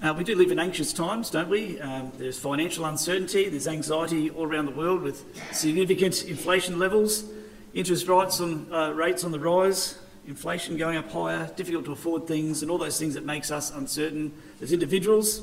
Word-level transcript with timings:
Uh, 0.00 0.14
we 0.16 0.22
do 0.22 0.36
live 0.36 0.52
in 0.52 0.60
anxious 0.60 0.92
times, 0.92 1.28
don't 1.28 1.48
we? 1.48 1.80
Um, 1.80 2.12
there's 2.18 2.38
financial 2.38 2.84
uncertainty, 2.84 3.48
there's 3.48 3.66
anxiety 3.66 4.30
all 4.30 4.44
around 4.44 4.66
the 4.66 4.70
world 4.70 5.02
with 5.02 5.24
significant 5.52 6.22
inflation 6.26 6.78
levels, 6.78 7.24
interest 7.74 8.06
rates 8.06 8.40
on, 8.40 8.72
uh, 8.72 8.92
rates 8.92 9.24
on 9.24 9.32
the 9.32 9.40
rise, 9.40 9.98
inflation 10.28 10.76
going 10.76 10.96
up 10.96 11.10
higher, 11.10 11.50
difficult 11.56 11.84
to 11.86 11.90
afford 11.90 12.28
things, 12.28 12.62
and 12.62 12.70
all 12.70 12.78
those 12.78 12.96
things 12.96 13.14
that 13.14 13.24
makes 13.24 13.50
us 13.50 13.72
uncertain 13.74 14.32
as 14.62 14.70
individuals. 14.70 15.42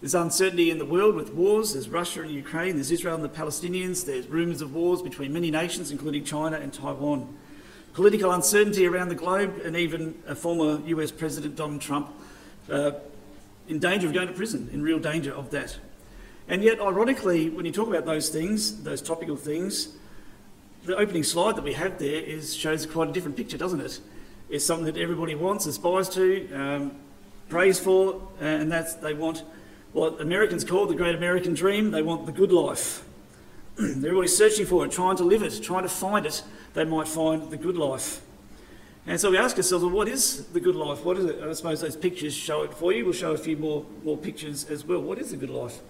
There's 0.00 0.14
uncertainty 0.14 0.70
in 0.70 0.78
the 0.78 0.86
world 0.86 1.14
with 1.14 1.34
wars. 1.34 1.74
There's 1.74 1.90
Russia 1.90 2.22
and 2.22 2.30
Ukraine, 2.30 2.76
there's 2.76 2.90
Israel 2.90 3.16
and 3.16 3.24
the 3.24 3.28
Palestinians, 3.28 4.06
there's 4.06 4.26
rumours 4.28 4.62
of 4.62 4.74
wars 4.74 5.02
between 5.02 5.34
many 5.34 5.50
nations, 5.50 5.90
including 5.90 6.24
China 6.24 6.56
and 6.56 6.72
Taiwan. 6.72 7.36
Political 7.92 8.32
uncertainty 8.32 8.86
around 8.86 9.10
the 9.10 9.14
globe, 9.14 9.60
and 9.62 9.76
even 9.76 10.14
a 10.26 10.34
former 10.34 10.80
US 10.86 11.10
President 11.10 11.54
Donald 11.54 11.82
Trump 11.82 12.10
uh, 12.70 12.92
in 13.70 13.78
danger 13.78 14.08
of 14.08 14.12
going 14.12 14.26
to 14.26 14.34
prison, 14.34 14.68
in 14.72 14.82
real 14.82 14.98
danger 14.98 15.32
of 15.32 15.50
that. 15.50 15.78
And 16.48 16.64
yet, 16.64 16.80
ironically, 16.80 17.48
when 17.48 17.64
you 17.64 17.70
talk 17.72 17.88
about 17.88 18.04
those 18.04 18.28
things, 18.28 18.82
those 18.82 19.00
topical 19.00 19.36
things, 19.36 19.90
the 20.84 20.96
opening 20.96 21.22
slide 21.22 21.54
that 21.54 21.62
we 21.62 21.74
have 21.74 21.98
there 21.98 22.20
is, 22.20 22.54
shows 22.54 22.84
quite 22.84 23.08
a 23.08 23.12
different 23.12 23.36
picture, 23.36 23.56
doesn't 23.56 23.80
it? 23.80 24.00
It's 24.48 24.64
something 24.64 24.86
that 24.86 24.96
everybody 24.96 25.36
wants, 25.36 25.66
aspires 25.66 26.08
to, 26.10 26.52
um, 26.52 26.92
prays 27.48 27.78
for, 27.78 28.20
and 28.40 28.70
that's 28.72 28.94
they 28.94 29.14
want 29.14 29.44
what 29.92 30.20
Americans 30.20 30.64
call 30.64 30.86
the 30.86 30.94
great 30.94 31.14
American 31.14 31.54
dream. 31.54 31.92
They 31.92 32.02
want 32.02 32.26
the 32.26 32.32
good 32.32 32.50
life. 32.50 33.04
Everybody's 33.78 34.36
searching 34.36 34.66
for 34.66 34.84
it, 34.84 34.90
trying 34.90 35.16
to 35.18 35.24
live 35.24 35.44
it, 35.44 35.62
trying 35.62 35.84
to 35.84 35.88
find 35.88 36.26
it. 36.26 36.42
They 36.74 36.84
might 36.84 37.06
find 37.06 37.50
the 37.50 37.56
good 37.56 37.76
life. 37.76 38.20
And 39.06 39.18
so 39.18 39.30
we 39.30 39.38
ask 39.38 39.56
ourselves, 39.56 39.84
well, 39.84 39.94
what 39.94 40.08
is 40.08 40.46
the 40.48 40.60
good 40.60 40.76
life? 40.76 41.04
What 41.04 41.16
is 41.16 41.24
it? 41.24 41.42
I 41.42 41.52
suppose 41.52 41.80
those 41.80 41.96
pictures 41.96 42.34
show 42.34 42.62
it 42.62 42.74
for 42.74 42.92
you. 42.92 43.04
We'll 43.04 43.14
show 43.14 43.32
a 43.32 43.38
few 43.38 43.56
more, 43.56 43.84
more 44.04 44.16
pictures 44.16 44.64
as 44.66 44.84
well. 44.84 45.00
What 45.00 45.18
is 45.18 45.30
the 45.30 45.36
good 45.36 45.50
life? 45.50 45.80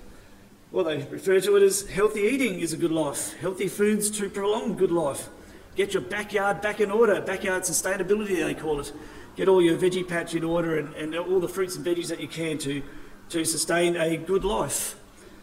Well, 0.72 0.84
they 0.84 0.98
refer 0.98 1.40
to 1.40 1.56
it 1.56 1.62
as 1.62 1.88
healthy 1.88 2.20
eating 2.20 2.60
is 2.60 2.72
a 2.72 2.76
good 2.76 2.92
life, 2.92 3.36
healthy 3.40 3.66
foods 3.66 4.08
to 4.12 4.30
prolong 4.30 4.76
good 4.76 4.92
life. 4.92 5.28
Get 5.74 5.94
your 5.94 6.02
backyard 6.02 6.60
back 6.60 6.80
in 6.80 6.90
order, 6.92 7.20
backyard 7.20 7.64
sustainability, 7.64 8.36
they 8.44 8.54
call 8.54 8.78
it. 8.78 8.92
Get 9.34 9.48
all 9.48 9.60
your 9.60 9.76
veggie 9.76 10.06
patch 10.06 10.34
in 10.34 10.44
order 10.44 10.78
and, 10.78 10.94
and 10.94 11.14
all 11.16 11.40
the 11.40 11.48
fruits 11.48 11.74
and 11.74 11.84
veggies 11.84 12.08
that 12.08 12.20
you 12.20 12.28
can 12.28 12.58
to, 12.58 12.82
to 13.30 13.44
sustain 13.44 13.96
a 13.96 14.16
good 14.16 14.44
life. 14.44 14.96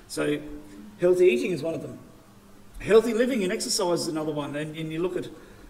So, 0.08 0.40
healthy 1.00 1.26
eating 1.26 1.52
is 1.52 1.62
one 1.62 1.74
of 1.74 1.82
them. 1.82 2.00
Healthy 2.80 3.14
living 3.14 3.44
and 3.44 3.52
exercise 3.52 4.02
is 4.02 4.08
another 4.08 4.32
one. 4.32 4.56
And, 4.56 4.78
and 4.78 4.92
you 4.94 5.02
look 5.02 5.18
at 5.18 5.28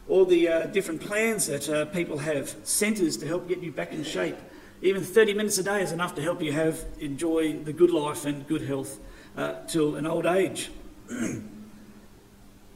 all 0.10 0.26
the 0.26 0.48
uh, 0.48 0.66
different 0.68 1.02
plans 1.02 1.48
that 1.48 1.70
uh, 1.70 1.86
people 1.86 2.20
have, 2.20 2.56
centres 2.64 3.18
to 3.18 3.28
help 3.28 3.48
get 3.48 3.60
you 3.62 3.72
back 3.72 3.92
in 3.92 4.04
shape. 4.04 4.38
Even 4.82 5.04
30 5.04 5.34
minutes 5.34 5.58
a 5.58 5.64
day 5.64 5.82
is 5.82 5.92
enough 5.92 6.16
to 6.16 6.22
help 6.22 6.42
you 6.42 6.52
have 6.52 6.86
enjoy 7.00 7.54
the 7.54 7.74
good 7.74 7.92
life 7.92 8.26
and 8.26 8.48
good 8.48 8.62
health 8.62 9.00
uh, 9.36 9.56
till 9.68 9.96
an 9.96 10.06
old 10.06 10.26
age. 10.26 10.72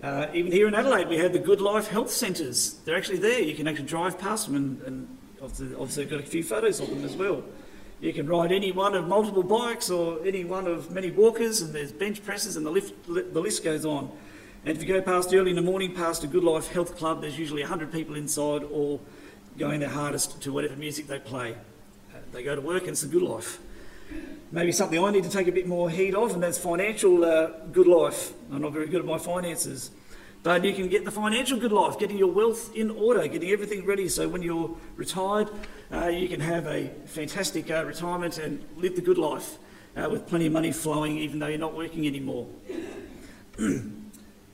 Uh, 0.02 0.26
even 0.34 0.52
here 0.52 0.68
in 0.68 0.74
Adelaide, 0.74 1.08
we 1.08 1.18
have 1.18 1.32
the 1.32 1.38
Good 1.38 1.62
Life 1.62 1.88
Health 1.88 2.10
Centres. 2.10 2.80
They're 2.86 2.98
actually 2.98 3.20
there. 3.20 3.40
You 3.40 3.54
can 3.54 3.68
actually 3.68 3.86
drive 3.86 4.18
past 4.18 4.48
them, 4.48 4.56
and, 4.56 4.82
and 4.82 5.18
obviously, 5.44 6.04
I've 6.04 6.10
got 6.10 6.20
a 6.20 6.24
few 6.24 6.44
photos 6.44 6.80
of 6.80 6.90
them 6.90 7.06
as 7.06 7.16
well. 7.16 7.44
You 8.00 8.12
can 8.12 8.26
ride 8.26 8.52
any 8.52 8.72
one 8.72 8.96
of 8.96 9.08
multiple 9.08 9.44
bikes 9.44 9.92
or 9.92 10.18
any 10.26 10.44
one 10.44 10.66
of 10.66 10.90
many 10.90 11.12
walkers, 11.12 11.62
and 11.62 11.72
there's 11.72 11.92
bench 11.92 12.26
presses, 12.26 12.58
and 12.58 12.66
the, 12.66 12.72
lift, 12.72 12.96
the 13.06 13.40
list 13.40 13.64
goes 13.64 13.86
on. 13.86 14.12
And 14.64 14.78
if 14.78 14.84
you 14.84 14.88
go 14.88 15.02
past 15.02 15.34
early 15.34 15.50
in 15.50 15.56
the 15.56 15.62
morning, 15.64 15.96
past 15.96 16.24
a 16.24 16.28
Good 16.28 16.44
Life 16.44 16.72
Health 16.72 16.96
Club, 16.96 17.22
there's 17.22 17.40
usually 17.40 17.64
100 17.64 17.92
people 17.92 18.16
inside, 18.16 18.62
all 18.62 19.02
going 19.58 19.80
their 19.80 19.90
hardest 19.90 20.40
to 20.44 20.54
whatever 20.54 20.76
music 20.76 21.08
they 21.08 21.18
play. 21.18 21.54
Uh, 22.14 22.18
they 22.32 22.44
go 22.44 22.54
to 22.54 22.62
work, 22.62 22.84
and 22.84 22.92
it's 22.92 23.02
a 23.02 23.08
good 23.08 23.24
life. 23.24 23.60
Maybe 24.52 24.72
something 24.72 25.04
I 25.04 25.10
need 25.10 25.24
to 25.24 25.32
take 25.32 25.48
a 25.48 25.52
bit 25.52 25.66
more 25.66 25.90
heed 25.90 26.14
of, 26.14 26.36
and 26.36 26.44
that's 26.44 26.60
financial 26.60 27.26
uh, 27.26 27.48
good 27.72 27.88
life. 27.88 28.34
I'm 28.52 28.62
not 28.62 28.72
very 28.72 28.86
good 28.86 29.00
at 29.00 29.06
my 29.06 29.18
finances. 29.18 29.90
But 30.44 30.64
you 30.64 30.74
can 30.74 30.90
get 30.90 31.06
the 31.06 31.12
financial 31.12 31.58
good 31.58 31.72
life, 31.72 31.98
getting 31.98 32.20
your 32.20 32.32
wealth 32.32 32.76
in 32.76 32.92
order, 32.92 33.28
getting 33.28 33.50
everything 33.50 33.84
ready 33.84 34.10
so 34.10 34.30
when 34.30 34.44
you're 34.44 34.78
retired, 34.96 35.50
uh, 35.92 36.08
you 36.08 36.28
can 36.28 36.40
have 36.40 36.68
a 36.68 36.90
fantastic 37.06 37.72
uh, 37.72 37.84
retirement 37.84 38.38
and 38.38 38.64
live 38.78 38.96
the 38.96 39.02
good 39.02 39.18
life 39.18 39.58
uh, 39.98 40.08
with 40.12 40.28
plenty 40.28 40.46
of 40.46 40.54
money 40.54 40.72
flowing, 40.72 41.18
even 41.18 41.40
though 41.40 41.48
you're 41.48 41.58
not 41.58 41.76
working 41.76 42.06
anymore. 42.06 42.48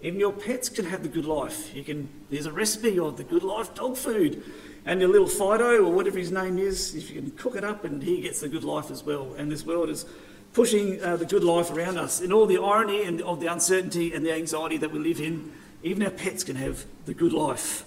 Even 0.02 0.20
your 0.20 0.32
pets 0.32 0.70
can 0.70 0.86
have 0.86 1.02
the 1.04 1.10
good 1.10 1.26
life. 1.26 1.74
You 1.74 1.84
can, 1.84 2.10
there's 2.30 2.46
a 2.46 2.52
recipe 2.52 3.00
of 3.00 3.18
the 3.18 3.24
good 3.24 3.44
life 3.44 3.74
dog 3.74 3.98
food. 3.98 4.44
And 4.86 5.02
your 5.02 5.10
little 5.10 5.28
Fido, 5.28 5.84
or 5.84 5.92
whatever 5.92 6.18
his 6.18 6.32
name 6.32 6.58
is, 6.58 6.96
if 6.96 7.10
you 7.10 7.22
can 7.22 7.32
cook 7.32 7.56
it 7.56 7.64
up 7.64 7.84
and 7.84 8.02
he 8.02 8.22
gets 8.22 8.42
the 8.42 8.48
good 8.48 8.64
life 8.64 8.92
as 8.92 9.04
well. 9.04 9.34
And 9.38 9.52
this 9.52 9.66
world 9.66 9.90
is 9.90 10.06
pushing 10.54 11.04
uh, 11.04 11.18
the 11.18 11.26
good 11.26 11.44
life 11.44 11.72
around 11.72 11.98
us. 11.98 12.22
In 12.22 12.32
all 12.32 12.46
the 12.46 12.58
irony 12.58 13.04
and 13.04 13.22
of 13.22 13.40
the 13.40 13.48
uncertainty 13.48 14.14
and 14.14 14.26
the 14.26 14.34
anxiety 14.34 14.78
that 14.78 14.92
we 14.92 15.00
live 15.00 15.20
in, 15.20 15.52
even 15.84 16.04
our 16.04 16.12
pets 16.12 16.44
can 16.44 16.56
have 16.56 16.86
the 17.06 17.14
good 17.14 17.34
life 17.34 17.84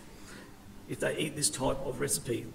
if 0.88 1.00
they 1.00 1.16
eat 1.16 1.36
this 1.36 1.48
type 1.48 1.78
of 1.86 2.00
recipe. 2.00 2.46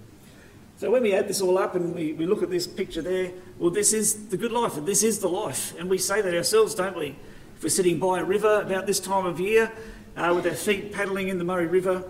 So 0.78 0.90
when 0.90 1.02
we 1.02 1.14
add 1.14 1.26
this 1.26 1.40
all 1.40 1.56
up 1.56 1.74
and 1.74 1.94
we, 1.94 2.12
we 2.12 2.26
look 2.26 2.42
at 2.42 2.50
this 2.50 2.66
picture 2.66 3.00
there, 3.00 3.32
well, 3.58 3.70
this 3.70 3.94
is 3.94 4.28
the 4.28 4.36
good 4.36 4.52
life 4.52 4.76
and 4.76 4.86
this 4.86 5.02
is 5.02 5.20
the 5.20 5.28
life. 5.28 5.74
And 5.78 5.88
we 5.88 5.96
say 5.96 6.20
that 6.20 6.34
ourselves, 6.34 6.74
don't 6.74 6.96
we? 6.96 7.16
We're 7.62 7.70
sitting 7.70 7.98
by 7.98 8.20
a 8.20 8.24
river 8.24 8.60
about 8.60 8.86
this 8.86 9.00
time 9.00 9.24
of 9.24 9.40
year 9.40 9.72
uh, 10.14 10.30
with 10.36 10.46
our 10.46 10.52
feet 10.52 10.92
paddling 10.92 11.28
in 11.28 11.38
the 11.38 11.44
Murray 11.44 11.66
River, 11.66 12.04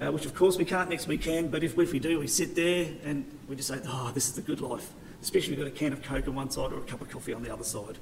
uh, 0.00 0.10
which 0.10 0.26
of 0.26 0.34
course 0.34 0.58
we 0.58 0.64
can't 0.64 0.90
next 0.90 1.06
weekend, 1.06 1.52
but 1.52 1.62
if, 1.62 1.78
if 1.78 1.92
we 1.92 2.00
do, 2.00 2.18
we 2.18 2.26
sit 2.26 2.56
there 2.56 2.88
and 3.04 3.24
we 3.48 3.54
just 3.54 3.68
say, 3.68 3.78
oh, 3.86 4.10
this 4.12 4.26
is 4.26 4.34
the 4.34 4.42
good 4.42 4.60
life. 4.60 4.90
Especially 5.22 5.52
if 5.52 5.58
we've 5.60 5.68
got 5.68 5.72
a 5.72 5.78
can 5.78 5.92
of 5.92 6.02
Coke 6.02 6.26
on 6.26 6.34
one 6.34 6.50
side 6.50 6.72
or 6.72 6.78
a 6.78 6.82
cup 6.82 7.00
of 7.00 7.08
coffee 7.08 7.32
on 7.32 7.44
the 7.44 7.52
other 7.52 7.62
side. 7.62 7.96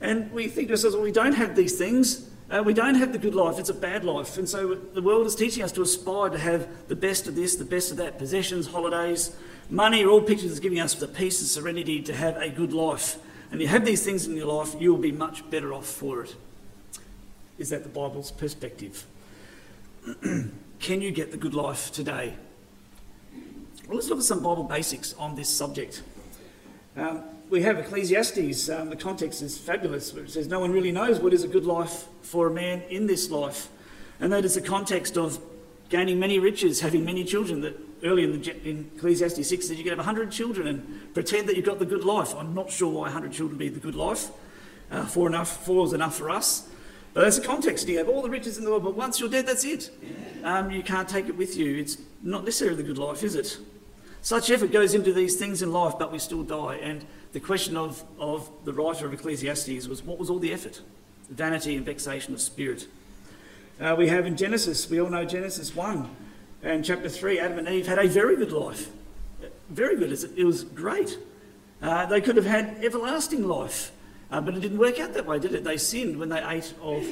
And 0.00 0.30
we 0.30 0.46
think 0.46 0.68
to 0.68 0.74
ourselves, 0.74 0.94
well, 0.94 1.04
we 1.04 1.10
don't 1.10 1.34
have 1.34 1.56
these 1.56 1.76
things. 1.76 2.30
Uh, 2.48 2.62
we 2.64 2.72
don't 2.72 2.94
have 2.94 3.10
the 3.10 3.18
good 3.18 3.34
life, 3.34 3.58
it's 3.58 3.70
a 3.70 3.74
bad 3.74 4.04
life. 4.04 4.38
And 4.38 4.48
so 4.48 4.76
the 4.76 5.02
world 5.02 5.26
is 5.26 5.34
teaching 5.34 5.64
us 5.64 5.72
to 5.72 5.82
aspire 5.82 6.30
to 6.30 6.38
have 6.38 6.68
the 6.86 6.94
best 6.94 7.26
of 7.26 7.34
this, 7.34 7.56
the 7.56 7.64
best 7.64 7.90
of 7.90 7.96
that 7.96 8.16
possessions, 8.16 8.68
holidays, 8.68 9.34
money 9.68 10.04
all 10.04 10.20
pictures 10.20 10.50
that's 10.50 10.60
giving 10.60 10.78
us 10.78 10.94
the 10.94 11.08
peace 11.08 11.40
and 11.40 11.48
serenity 11.48 12.00
to 12.02 12.14
have 12.14 12.36
a 12.36 12.48
good 12.48 12.72
life 12.72 13.18
and 13.54 13.60
you 13.60 13.68
have 13.68 13.84
these 13.84 14.02
things 14.02 14.26
in 14.26 14.36
your 14.36 14.46
life, 14.46 14.74
you 14.80 14.90
will 14.90 15.00
be 15.00 15.12
much 15.12 15.48
better 15.48 15.72
off 15.72 15.86
for 15.86 16.24
it. 16.24 16.34
Is 17.56 17.70
that 17.70 17.84
the 17.84 17.88
Bible's 17.88 18.32
perspective? 18.32 19.06
Can 20.80 21.00
you 21.00 21.12
get 21.12 21.30
the 21.30 21.36
good 21.36 21.54
life 21.54 21.92
today? 21.92 22.34
Well, 23.86 23.94
let's 23.94 24.08
look 24.08 24.18
at 24.18 24.24
some 24.24 24.42
Bible 24.42 24.64
basics 24.64 25.14
on 25.20 25.36
this 25.36 25.48
subject. 25.48 26.02
Um, 26.96 27.22
we 27.48 27.62
have 27.62 27.78
Ecclesiastes, 27.78 28.68
um, 28.70 28.90
the 28.90 28.96
context 28.96 29.40
is 29.40 29.56
fabulous, 29.56 30.12
where 30.12 30.24
it 30.24 30.32
says, 30.32 30.48
No 30.48 30.58
one 30.58 30.72
really 30.72 30.90
knows 30.90 31.20
what 31.20 31.32
is 31.32 31.44
a 31.44 31.48
good 31.48 31.64
life 31.64 32.06
for 32.22 32.48
a 32.48 32.50
man 32.50 32.82
in 32.90 33.06
this 33.06 33.30
life. 33.30 33.68
And 34.18 34.32
that 34.32 34.44
is 34.44 34.56
the 34.56 34.62
context 34.62 35.16
of 35.16 35.38
gaining 35.90 36.18
many 36.18 36.40
riches, 36.40 36.80
having 36.80 37.04
many 37.04 37.22
children, 37.22 37.60
that 37.60 37.78
early 38.04 38.24
in, 38.24 38.40
the, 38.40 38.68
in 38.68 38.90
Ecclesiastes 38.96 39.48
6 39.48 39.68
that 39.68 39.76
you 39.76 39.82
can 39.82 39.90
have 39.90 39.98
100 39.98 40.30
children 40.30 40.66
and 40.66 41.14
pretend 41.14 41.48
that 41.48 41.56
you've 41.56 41.64
got 41.64 41.78
the 41.78 41.86
good 41.86 42.04
life. 42.04 42.34
I'm 42.36 42.54
not 42.54 42.70
sure 42.70 42.92
why 42.92 43.02
100 43.02 43.32
children 43.32 43.58
be 43.58 43.68
the 43.68 43.80
good 43.80 43.94
life. 43.94 44.30
Uh, 44.90 45.04
four, 45.04 45.26
enough, 45.26 45.64
four 45.64 45.86
is 45.86 45.92
enough 45.92 46.16
for 46.16 46.30
us. 46.30 46.68
But 47.14 47.22
that's 47.22 47.38
the 47.38 47.46
context. 47.46 47.88
You 47.88 47.98
have 47.98 48.08
all 48.08 48.22
the 48.22 48.30
riches 48.30 48.58
in 48.58 48.64
the 48.64 48.70
world, 48.70 48.84
but 48.84 48.96
once 48.96 49.20
you're 49.20 49.28
dead, 49.28 49.46
that's 49.46 49.64
it. 49.64 49.90
Um, 50.42 50.70
you 50.70 50.82
can't 50.82 51.08
take 51.08 51.28
it 51.28 51.36
with 51.36 51.56
you. 51.56 51.78
It's 51.78 51.96
not 52.22 52.44
necessarily 52.44 52.76
the 52.76 52.82
good 52.82 52.98
life, 52.98 53.22
is 53.22 53.34
it? 53.36 53.56
Such 54.20 54.50
effort 54.50 54.72
goes 54.72 54.94
into 54.94 55.12
these 55.12 55.36
things 55.36 55.62
in 55.62 55.72
life, 55.72 55.94
but 55.98 56.10
we 56.10 56.18
still 56.18 56.42
die. 56.42 56.76
And 56.76 57.04
the 57.32 57.40
question 57.40 57.76
of, 57.76 58.02
of 58.18 58.50
the 58.64 58.72
writer 58.72 59.06
of 59.06 59.12
Ecclesiastes 59.12 59.86
was 59.86 60.02
what 60.02 60.18
was 60.18 60.28
all 60.28 60.38
the 60.38 60.52
effort? 60.52 60.80
Vanity 61.30 61.76
and 61.76 61.86
vexation 61.86 62.34
of 62.34 62.40
spirit. 62.40 62.86
Uh, 63.80 63.94
we 63.96 64.08
have 64.08 64.26
in 64.26 64.36
Genesis, 64.36 64.88
we 64.88 65.00
all 65.00 65.10
know 65.10 65.24
Genesis 65.24 65.74
1, 65.74 66.08
and 66.64 66.84
chapter 66.84 67.08
3, 67.08 67.38
Adam 67.38 67.58
and 67.58 67.68
Eve 67.68 67.86
had 67.86 67.98
a 67.98 68.08
very 68.08 68.36
good 68.36 68.50
life. 68.50 68.90
Very 69.68 69.96
good. 69.96 70.12
It 70.36 70.44
was 70.44 70.64
great. 70.64 71.18
Uh, 71.82 72.06
they 72.06 72.20
could 72.20 72.36
have 72.36 72.46
had 72.46 72.82
everlasting 72.82 73.46
life, 73.46 73.92
uh, 74.30 74.40
but 74.40 74.54
it 74.54 74.60
didn't 74.60 74.78
work 74.78 74.98
out 74.98 75.12
that 75.12 75.26
way, 75.26 75.38
did 75.38 75.54
it? 75.54 75.64
They 75.64 75.76
sinned 75.76 76.18
when 76.18 76.30
they 76.30 76.42
ate 76.42 76.72
of 76.80 77.06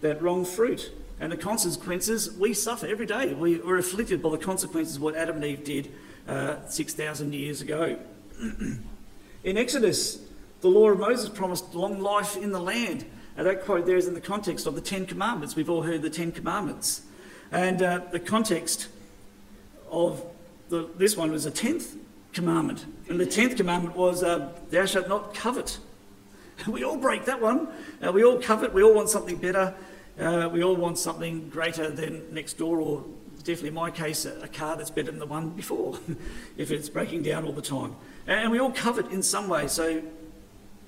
that 0.00 0.20
wrong 0.20 0.44
fruit. 0.44 0.92
And 1.20 1.30
the 1.30 1.36
consequences 1.36 2.32
we 2.36 2.54
suffer 2.54 2.86
every 2.86 3.06
day. 3.06 3.34
We 3.34 3.60
are 3.62 3.76
afflicted 3.76 4.22
by 4.22 4.30
the 4.30 4.38
consequences 4.38 4.96
of 4.96 5.02
what 5.02 5.16
Adam 5.16 5.36
and 5.36 5.44
Eve 5.44 5.64
did 5.64 5.92
uh, 6.28 6.66
6,000 6.68 7.32
years 7.34 7.60
ago. 7.60 7.98
in 9.44 9.58
Exodus, 9.58 10.20
the 10.60 10.68
law 10.68 10.90
of 10.90 10.98
Moses 10.98 11.28
promised 11.28 11.74
long 11.74 12.00
life 12.00 12.36
in 12.36 12.52
the 12.52 12.60
land. 12.60 13.04
And 13.36 13.46
that 13.46 13.64
quote 13.64 13.86
there 13.86 13.96
is 13.96 14.08
in 14.08 14.14
the 14.14 14.20
context 14.20 14.66
of 14.66 14.74
the 14.74 14.80
Ten 14.80 15.06
Commandments. 15.06 15.54
We've 15.54 15.70
all 15.70 15.82
heard 15.82 16.02
the 16.02 16.10
Ten 16.10 16.32
Commandments. 16.32 17.02
And 17.50 17.82
uh, 17.82 18.00
the 18.10 18.20
context 18.20 18.88
of 19.90 20.24
the, 20.68 20.88
this 20.96 21.16
one 21.16 21.30
was 21.30 21.46
a 21.46 21.50
tenth 21.50 21.96
commandment. 22.32 22.86
And 23.08 23.18
the 23.18 23.26
tenth 23.26 23.56
commandment 23.56 23.96
was, 23.96 24.22
uh, 24.22 24.50
Thou 24.70 24.84
shalt 24.84 25.08
not 25.08 25.34
covet. 25.34 25.78
We 26.66 26.82
all 26.82 26.96
break 26.96 27.24
that 27.26 27.40
one. 27.40 27.68
Uh, 28.04 28.10
we 28.10 28.24
all 28.24 28.40
covet. 28.40 28.74
We 28.74 28.82
all 28.82 28.92
want 28.92 29.08
something 29.08 29.36
better. 29.36 29.74
Uh, 30.18 30.50
we 30.52 30.64
all 30.64 30.74
want 30.74 30.98
something 30.98 31.48
greater 31.50 31.88
than 31.88 32.34
next 32.34 32.54
door, 32.54 32.80
or 32.80 33.04
definitely 33.38 33.68
in 33.68 33.74
my 33.74 33.92
case, 33.92 34.24
a, 34.24 34.40
a 34.40 34.48
car 34.48 34.76
that's 34.76 34.90
better 34.90 35.12
than 35.12 35.20
the 35.20 35.26
one 35.26 35.50
before, 35.50 36.00
if 36.56 36.72
it's 36.72 36.88
breaking 36.88 37.22
down 37.22 37.44
all 37.44 37.52
the 37.52 37.62
time. 37.62 37.94
And 38.26 38.50
we 38.50 38.58
all 38.58 38.72
covet 38.72 39.12
in 39.12 39.22
some 39.22 39.48
way, 39.48 39.68
so 39.68 40.02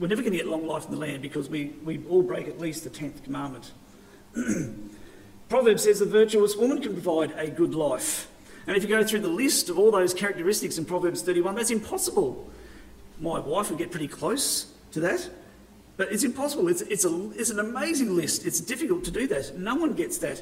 we're 0.00 0.08
never 0.08 0.22
going 0.22 0.32
to 0.32 0.38
get 0.38 0.48
long 0.48 0.66
life 0.66 0.86
in 0.86 0.90
the 0.90 0.96
land 0.96 1.22
because 1.22 1.48
we, 1.48 1.74
we 1.84 2.02
all 2.10 2.22
break 2.22 2.48
at 2.48 2.58
least 2.58 2.82
the 2.82 2.90
10th 2.90 3.22
commandment. 3.22 3.70
Proverbs 5.50 5.82
says 5.82 5.98
the 5.98 6.06
virtuous 6.06 6.54
woman 6.56 6.80
can 6.80 6.92
provide 6.92 7.32
a 7.36 7.50
good 7.50 7.74
life. 7.74 8.30
And 8.68 8.76
if 8.76 8.84
you 8.84 8.88
go 8.88 9.02
through 9.02 9.20
the 9.20 9.28
list 9.28 9.68
of 9.68 9.80
all 9.80 9.90
those 9.90 10.14
characteristics 10.14 10.78
in 10.78 10.84
Proverbs 10.84 11.22
31, 11.22 11.56
that's 11.56 11.72
impossible. 11.72 12.48
My 13.18 13.40
wife 13.40 13.68
would 13.68 13.78
get 13.78 13.90
pretty 13.90 14.06
close 14.06 14.72
to 14.92 15.00
that, 15.00 15.28
but 15.96 16.12
it's 16.12 16.22
impossible. 16.22 16.68
It's, 16.68 16.82
it's, 16.82 17.04
a, 17.04 17.30
it's 17.32 17.50
an 17.50 17.58
amazing 17.58 18.14
list. 18.14 18.46
It's 18.46 18.60
difficult 18.60 19.02
to 19.04 19.10
do 19.10 19.26
that. 19.26 19.58
No 19.58 19.74
one 19.74 19.94
gets 19.94 20.18
that. 20.18 20.40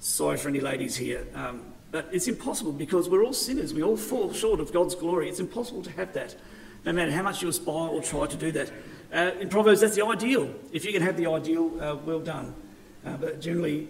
Sorry 0.00 0.36
for 0.36 0.50
any 0.50 0.60
ladies 0.60 0.96
here. 0.96 1.26
Um, 1.34 1.72
but 1.90 2.06
it's 2.12 2.28
impossible 2.28 2.72
because 2.72 3.08
we're 3.08 3.24
all 3.24 3.32
sinners. 3.32 3.72
We 3.72 3.82
all 3.82 3.96
fall 3.96 4.34
short 4.34 4.60
of 4.60 4.70
God's 4.70 4.94
glory. 4.94 5.30
It's 5.30 5.40
impossible 5.40 5.82
to 5.84 5.90
have 5.92 6.12
that, 6.12 6.36
no 6.84 6.92
matter 6.92 7.10
how 7.10 7.22
much 7.22 7.40
you 7.40 7.48
aspire 7.48 7.88
or 7.88 8.02
try 8.02 8.26
to 8.26 8.36
do 8.36 8.52
that. 8.52 8.70
Uh, 9.10 9.30
in 9.40 9.48
Proverbs, 9.48 9.80
that's 9.80 9.96
the 9.96 10.04
ideal. 10.04 10.54
If 10.72 10.84
you 10.84 10.92
can 10.92 11.00
have 11.00 11.16
the 11.16 11.26
ideal, 11.26 11.80
uh, 11.80 11.96
well 12.04 12.20
done. 12.20 12.54
Uh, 13.02 13.16
but 13.16 13.40
generally, 13.40 13.88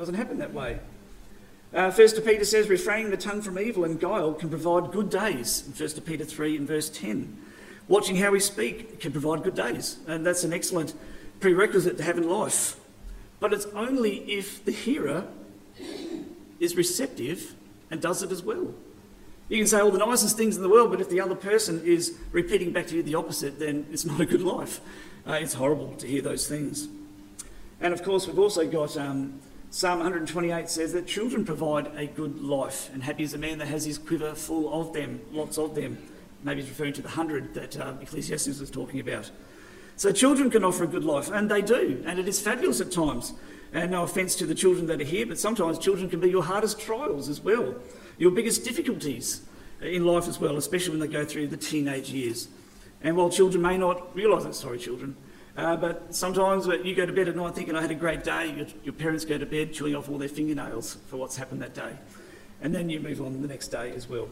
doesn't 0.00 0.14
happen 0.14 0.38
that 0.38 0.54
way. 0.54 0.78
Uh, 1.74 1.90
First 1.90 2.24
Peter 2.24 2.46
says, 2.46 2.70
refraining 2.70 3.10
the 3.10 3.18
tongue 3.18 3.42
from 3.42 3.58
evil 3.58 3.84
and 3.84 4.00
guile 4.00 4.32
can 4.32 4.48
provide 4.48 4.92
good 4.92 5.10
days. 5.10 5.62
In 5.66 5.74
First 5.74 6.02
Peter 6.06 6.24
3 6.24 6.56
and 6.56 6.66
verse 6.66 6.88
10. 6.88 7.36
Watching 7.86 8.16
how 8.16 8.30
we 8.30 8.40
speak 8.40 8.98
can 8.98 9.12
provide 9.12 9.42
good 9.42 9.54
days. 9.54 9.98
And 10.08 10.24
that's 10.24 10.42
an 10.42 10.54
excellent 10.54 10.94
prerequisite 11.40 11.98
to 11.98 12.02
having 12.02 12.26
life. 12.26 12.80
But 13.40 13.52
it's 13.52 13.66
only 13.74 14.20
if 14.20 14.64
the 14.64 14.72
hearer 14.72 15.26
is 16.60 16.76
receptive 16.76 17.54
and 17.90 18.00
does 18.00 18.22
it 18.22 18.32
as 18.32 18.42
well. 18.42 18.72
You 19.50 19.58
can 19.58 19.66
say 19.66 19.80
all 19.80 19.90
the 19.90 19.98
nicest 19.98 20.34
things 20.34 20.56
in 20.56 20.62
the 20.62 20.70
world, 20.70 20.90
but 20.90 21.02
if 21.02 21.10
the 21.10 21.20
other 21.20 21.34
person 21.34 21.82
is 21.84 22.16
repeating 22.32 22.72
back 22.72 22.86
to 22.86 22.96
you 22.96 23.02
the 23.02 23.16
opposite, 23.16 23.58
then 23.58 23.84
it's 23.92 24.06
not 24.06 24.18
a 24.18 24.24
good 24.24 24.40
life. 24.40 24.80
Uh, 25.28 25.32
it's 25.32 25.52
horrible 25.52 25.94
to 25.96 26.06
hear 26.06 26.22
those 26.22 26.48
things. 26.48 26.88
And 27.82 27.92
of 27.92 28.02
course, 28.02 28.26
we've 28.26 28.38
also 28.38 28.66
got 28.66 28.96
um, 28.96 29.40
Psalm 29.72 30.00
128 30.00 30.68
says 30.68 30.92
that 30.94 31.06
children 31.06 31.44
provide 31.44 31.92
a 31.96 32.04
good 32.04 32.42
life, 32.42 32.90
and 32.92 33.04
happy 33.04 33.22
is 33.22 33.30
the 33.30 33.38
man 33.38 33.58
that 33.58 33.68
has 33.68 33.84
his 33.84 33.98
quiver 33.98 34.34
full 34.34 34.72
of 34.80 34.92
them, 34.92 35.20
lots 35.30 35.58
of 35.58 35.76
them. 35.76 35.96
Maybe 36.42 36.60
he's 36.60 36.70
referring 36.70 36.94
to 36.94 37.02
the 37.02 37.10
hundred 37.10 37.54
that 37.54 37.78
uh, 37.78 37.94
Ecclesiastes 38.00 38.58
was 38.58 38.68
talking 38.68 38.98
about. 38.98 39.30
So 39.94 40.10
children 40.10 40.50
can 40.50 40.64
offer 40.64 40.82
a 40.82 40.88
good 40.88 41.04
life, 41.04 41.30
and 41.30 41.48
they 41.48 41.62
do, 41.62 42.02
and 42.04 42.18
it 42.18 42.26
is 42.26 42.40
fabulous 42.40 42.80
at 42.80 42.90
times. 42.90 43.32
And 43.72 43.92
no 43.92 44.02
offence 44.02 44.34
to 44.36 44.46
the 44.46 44.56
children 44.56 44.86
that 44.86 45.00
are 45.00 45.04
here, 45.04 45.24
but 45.24 45.38
sometimes 45.38 45.78
children 45.78 46.10
can 46.10 46.18
be 46.18 46.28
your 46.28 46.42
hardest 46.42 46.80
trials 46.80 47.28
as 47.28 47.40
well, 47.40 47.76
your 48.18 48.32
biggest 48.32 48.64
difficulties 48.64 49.42
in 49.80 50.04
life 50.04 50.26
as 50.26 50.40
well, 50.40 50.56
especially 50.56 50.98
when 50.98 51.08
they 51.08 51.14
go 51.14 51.24
through 51.24 51.46
the 51.46 51.56
teenage 51.56 52.10
years. 52.10 52.48
And 53.02 53.16
while 53.16 53.30
children 53.30 53.62
may 53.62 53.78
not 53.78 54.16
realise 54.16 54.44
it, 54.46 54.56
sorry, 54.56 54.80
children, 54.80 55.16
uh, 55.60 55.76
but 55.76 56.14
sometimes 56.14 56.66
when 56.66 56.84
you 56.84 56.94
go 56.94 57.04
to 57.04 57.12
bed 57.12 57.28
at 57.28 57.36
night 57.36 57.54
thinking, 57.54 57.76
I 57.76 57.82
had 57.82 57.90
a 57.90 57.94
great 57.94 58.24
day, 58.24 58.52
your, 58.54 58.66
your, 58.84 58.92
parents 58.92 59.24
go 59.24 59.36
to 59.36 59.46
bed 59.46 59.72
chewing 59.72 59.94
off 59.94 60.08
all 60.08 60.18
their 60.18 60.28
fingernails 60.28 60.96
for 61.08 61.16
what's 61.16 61.36
happened 61.36 61.60
that 61.62 61.74
day. 61.74 61.92
And 62.62 62.74
then 62.74 62.90
you 62.90 63.00
move 63.00 63.20
on 63.20 63.40
the 63.40 63.48
next 63.48 63.68
day 63.68 63.92
as 63.92 64.08
well. 64.08 64.28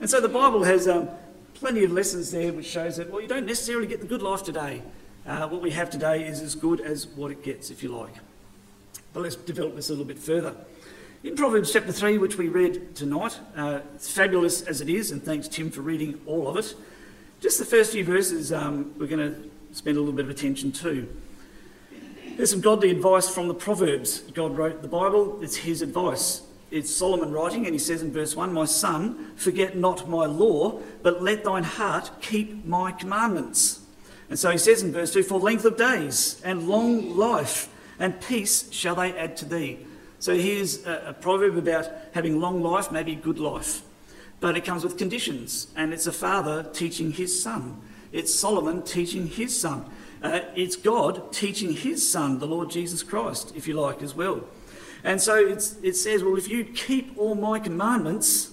And 0.00 0.08
so 0.08 0.20
the 0.20 0.28
Bible 0.28 0.64
has 0.64 0.88
um, 0.88 1.08
plenty 1.54 1.84
of 1.84 1.92
lessons 1.92 2.30
there 2.30 2.52
which 2.52 2.66
shows 2.66 2.96
that, 2.96 3.10
well, 3.10 3.20
you 3.20 3.28
don't 3.28 3.46
necessarily 3.46 3.86
get 3.86 4.00
the 4.00 4.06
good 4.06 4.22
life 4.22 4.42
today. 4.42 4.82
Uh, 5.26 5.48
what 5.48 5.60
we 5.60 5.70
have 5.70 5.90
today 5.90 6.26
is 6.26 6.40
as 6.40 6.54
good 6.54 6.80
as 6.80 7.06
what 7.06 7.30
it 7.30 7.42
gets, 7.42 7.70
if 7.70 7.82
you 7.82 7.90
like. 7.90 8.14
But 9.12 9.22
let's 9.22 9.36
develop 9.36 9.76
this 9.76 9.88
a 9.88 9.92
little 9.92 10.06
bit 10.06 10.18
further. 10.18 10.54
In 11.22 11.36
Proverbs 11.36 11.72
chapter 11.72 11.92
3, 11.92 12.16
which 12.16 12.38
we 12.38 12.48
read 12.48 12.96
tonight, 12.96 13.38
uh, 13.54 13.80
it's 13.94 14.10
fabulous 14.10 14.62
as 14.62 14.80
it 14.80 14.88
is, 14.88 15.10
and 15.10 15.22
thanks, 15.22 15.48
Tim, 15.48 15.70
for 15.70 15.82
reading 15.82 16.18
all 16.24 16.48
of 16.48 16.56
it. 16.56 16.74
Just 17.40 17.58
the 17.58 17.64
first 17.66 17.92
few 17.92 18.04
verses 18.04 18.52
um, 18.52 18.94
we're 18.98 19.06
going 19.06 19.34
to 19.34 19.49
spend 19.72 19.96
a 19.96 20.00
little 20.00 20.14
bit 20.14 20.24
of 20.24 20.30
attention 20.30 20.72
to. 20.72 21.08
There's 22.36 22.50
some 22.50 22.60
godly 22.60 22.90
advice 22.90 23.28
from 23.28 23.48
the 23.48 23.54
Proverbs. 23.54 24.20
God 24.32 24.56
wrote 24.56 24.82
the 24.82 24.88
Bible, 24.88 25.38
it's 25.42 25.56
his 25.56 25.82
advice. 25.82 26.42
It's 26.70 26.94
Solomon 26.94 27.32
writing, 27.32 27.66
and 27.66 27.74
he 27.74 27.78
says 27.78 28.00
in 28.00 28.12
verse 28.12 28.36
1 28.36 28.52
My 28.52 28.64
son, 28.64 29.32
forget 29.36 29.76
not 29.76 30.08
my 30.08 30.26
law, 30.26 30.80
but 31.02 31.22
let 31.22 31.44
thine 31.44 31.64
heart 31.64 32.10
keep 32.20 32.64
my 32.64 32.92
commandments. 32.92 33.80
And 34.28 34.38
so 34.38 34.50
he 34.50 34.58
says 34.58 34.82
in 34.82 34.92
verse 34.92 35.12
2 35.12 35.24
For 35.24 35.40
length 35.40 35.64
of 35.64 35.76
days 35.76 36.40
and 36.44 36.68
long 36.68 37.16
life 37.16 37.68
and 37.98 38.20
peace 38.20 38.72
shall 38.72 38.94
they 38.94 39.12
add 39.16 39.36
to 39.38 39.44
thee. 39.44 39.78
So 40.20 40.36
here's 40.36 40.86
a, 40.86 41.08
a 41.08 41.12
proverb 41.12 41.56
about 41.56 41.90
having 42.12 42.40
long 42.40 42.62
life, 42.62 42.92
maybe 42.92 43.16
good 43.16 43.38
life. 43.38 43.82
But 44.38 44.56
it 44.56 44.64
comes 44.64 44.84
with 44.84 44.96
conditions, 44.96 45.66
and 45.76 45.92
it's 45.92 46.06
a 46.06 46.12
father 46.12 46.62
teaching 46.72 47.12
his 47.12 47.42
son. 47.42 47.80
It's 48.12 48.34
Solomon 48.34 48.82
teaching 48.82 49.26
his 49.26 49.58
son. 49.58 49.84
Uh, 50.22 50.40
it's 50.54 50.76
God 50.76 51.32
teaching 51.32 51.72
his 51.72 52.08
son, 52.08 52.38
the 52.38 52.46
Lord 52.46 52.70
Jesus 52.70 53.02
Christ, 53.02 53.52
if 53.56 53.66
you 53.66 53.74
like, 53.74 54.02
as 54.02 54.14
well. 54.14 54.44
And 55.02 55.20
so 55.20 55.36
it 55.36 55.96
says, 55.96 56.22
well, 56.22 56.36
if 56.36 56.48
you 56.48 56.64
keep 56.64 57.16
all 57.16 57.34
my 57.34 57.58
commandments, 57.58 58.50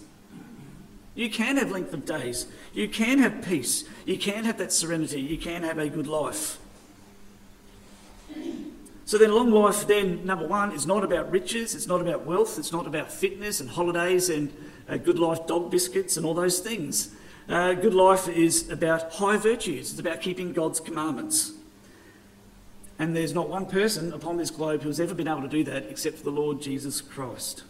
you 1.13 1.29
can 1.29 1.57
have 1.57 1.71
length 1.71 1.93
of 1.93 2.05
days. 2.05 2.47
You 2.73 2.87
can 2.87 3.19
have 3.19 3.41
peace. 3.41 3.83
You 4.05 4.17
can 4.17 4.45
have 4.45 4.57
that 4.59 4.71
serenity. 4.71 5.19
You 5.19 5.37
can 5.37 5.63
have 5.63 5.77
a 5.77 5.89
good 5.89 6.07
life. 6.07 6.59
So 9.05 9.17
then, 9.17 9.31
long 9.31 9.51
life, 9.51 9.87
then, 9.87 10.25
number 10.25 10.45
one, 10.45 10.73
is 10.73 10.85
not 10.85 11.03
about 11.03 11.31
riches, 11.31 11.73
it's 11.73 11.87
not 11.87 12.01
about 12.01 12.25
wealth, 12.25 12.59
it's 12.59 12.73
not 12.73 12.85
about 12.85 13.09
fitness 13.09 13.61
and 13.61 13.69
holidays 13.69 14.29
and 14.29 14.53
uh, 14.89 14.97
good 14.97 15.17
life 15.17 15.47
dog 15.47 15.71
biscuits 15.71 16.17
and 16.17 16.25
all 16.25 16.33
those 16.33 16.59
things. 16.59 17.15
Uh, 17.49 17.73
good 17.73 17.93
life 17.93 18.27
is 18.27 18.69
about 18.69 19.13
high 19.13 19.37
virtues, 19.37 19.91
it's 19.91 19.99
about 19.99 20.21
keeping 20.21 20.51
God's 20.51 20.79
commandments. 20.79 21.53
And 22.99 23.15
there's 23.15 23.33
not 23.33 23.47
one 23.47 23.67
person 23.67 24.11
upon 24.11 24.37
this 24.37 24.49
globe 24.49 24.81
who 24.81 24.89
has 24.89 24.99
ever 24.99 25.13
been 25.13 25.27
able 25.27 25.43
to 25.43 25.47
do 25.47 25.63
that 25.65 25.85
except 25.89 26.17
for 26.17 26.23
the 26.23 26.31
Lord 26.31 26.61
Jesus 26.61 26.99
Christ. 26.99 27.63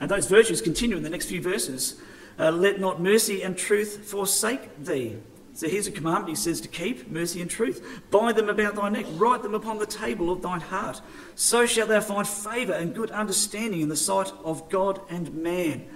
And 0.00 0.10
those 0.10 0.26
virtues 0.26 0.60
continue 0.60 0.96
in 0.96 1.02
the 1.02 1.10
next 1.10 1.26
few 1.26 1.40
verses. 1.40 2.00
Uh, 2.38 2.50
Let 2.50 2.80
not 2.80 3.00
mercy 3.00 3.42
and 3.42 3.56
truth 3.56 4.10
forsake 4.10 4.84
thee. 4.84 5.16
So 5.54 5.68
here's 5.68 5.86
a 5.86 5.92
commandment 5.92 6.30
he 6.30 6.34
says 6.34 6.60
to 6.62 6.68
keep 6.68 7.10
mercy 7.10 7.40
and 7.40 7.50
truth. 7.50 8.02
Bind 8.10 8.36
them 8.36 8.48
about 8.48 8.76
thy 8.76 8.88
neck, 8.88 9.06
write 9.12 9.42
them 9.42 9.54
upon 9.54 9.78
the 9.78 9.86
table 9.86 10.30
of 10.30 10.42
thine 10.42 10.60
heart. 10.60 11.00
So 11.34 11.66
shalt 11.66 11.88
thou 11.88 12.00
find 12.00 12.26
favour 12.26 12.72
and 12.72 12.94
good 12.94 13.10
understanding 13.10 13.80
in 13.80 13.88
the 13.88 13.96
sight 13.96 14.32
of 14.44 14.68
God 14.70 15.00
and 15.08 15.34
man. 15.34 15.86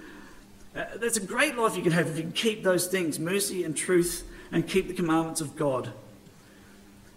Uh, 0.75 0.85
that's 0.97 1.17
a 1.17 1.25
great 1.25 1.55
life 1.55 1.77
you 1.77 1.83
can 1.83 1.93
have 1.93 2.07
if 2.07 2.17
you 2.17 2.23
can 2.23 2.31
keep 2.31 2.63
those 2.63 2.87
things 2.87 3.17
mercy 3.19 3.63
and 3.63 3.77
truth 3.77 4.27
and 4.51 4.67
keep 4.67 4.87
the 4.87 4.93
commandments 4.93 5.39
of 5.39 5.55
God. 5.55 5.91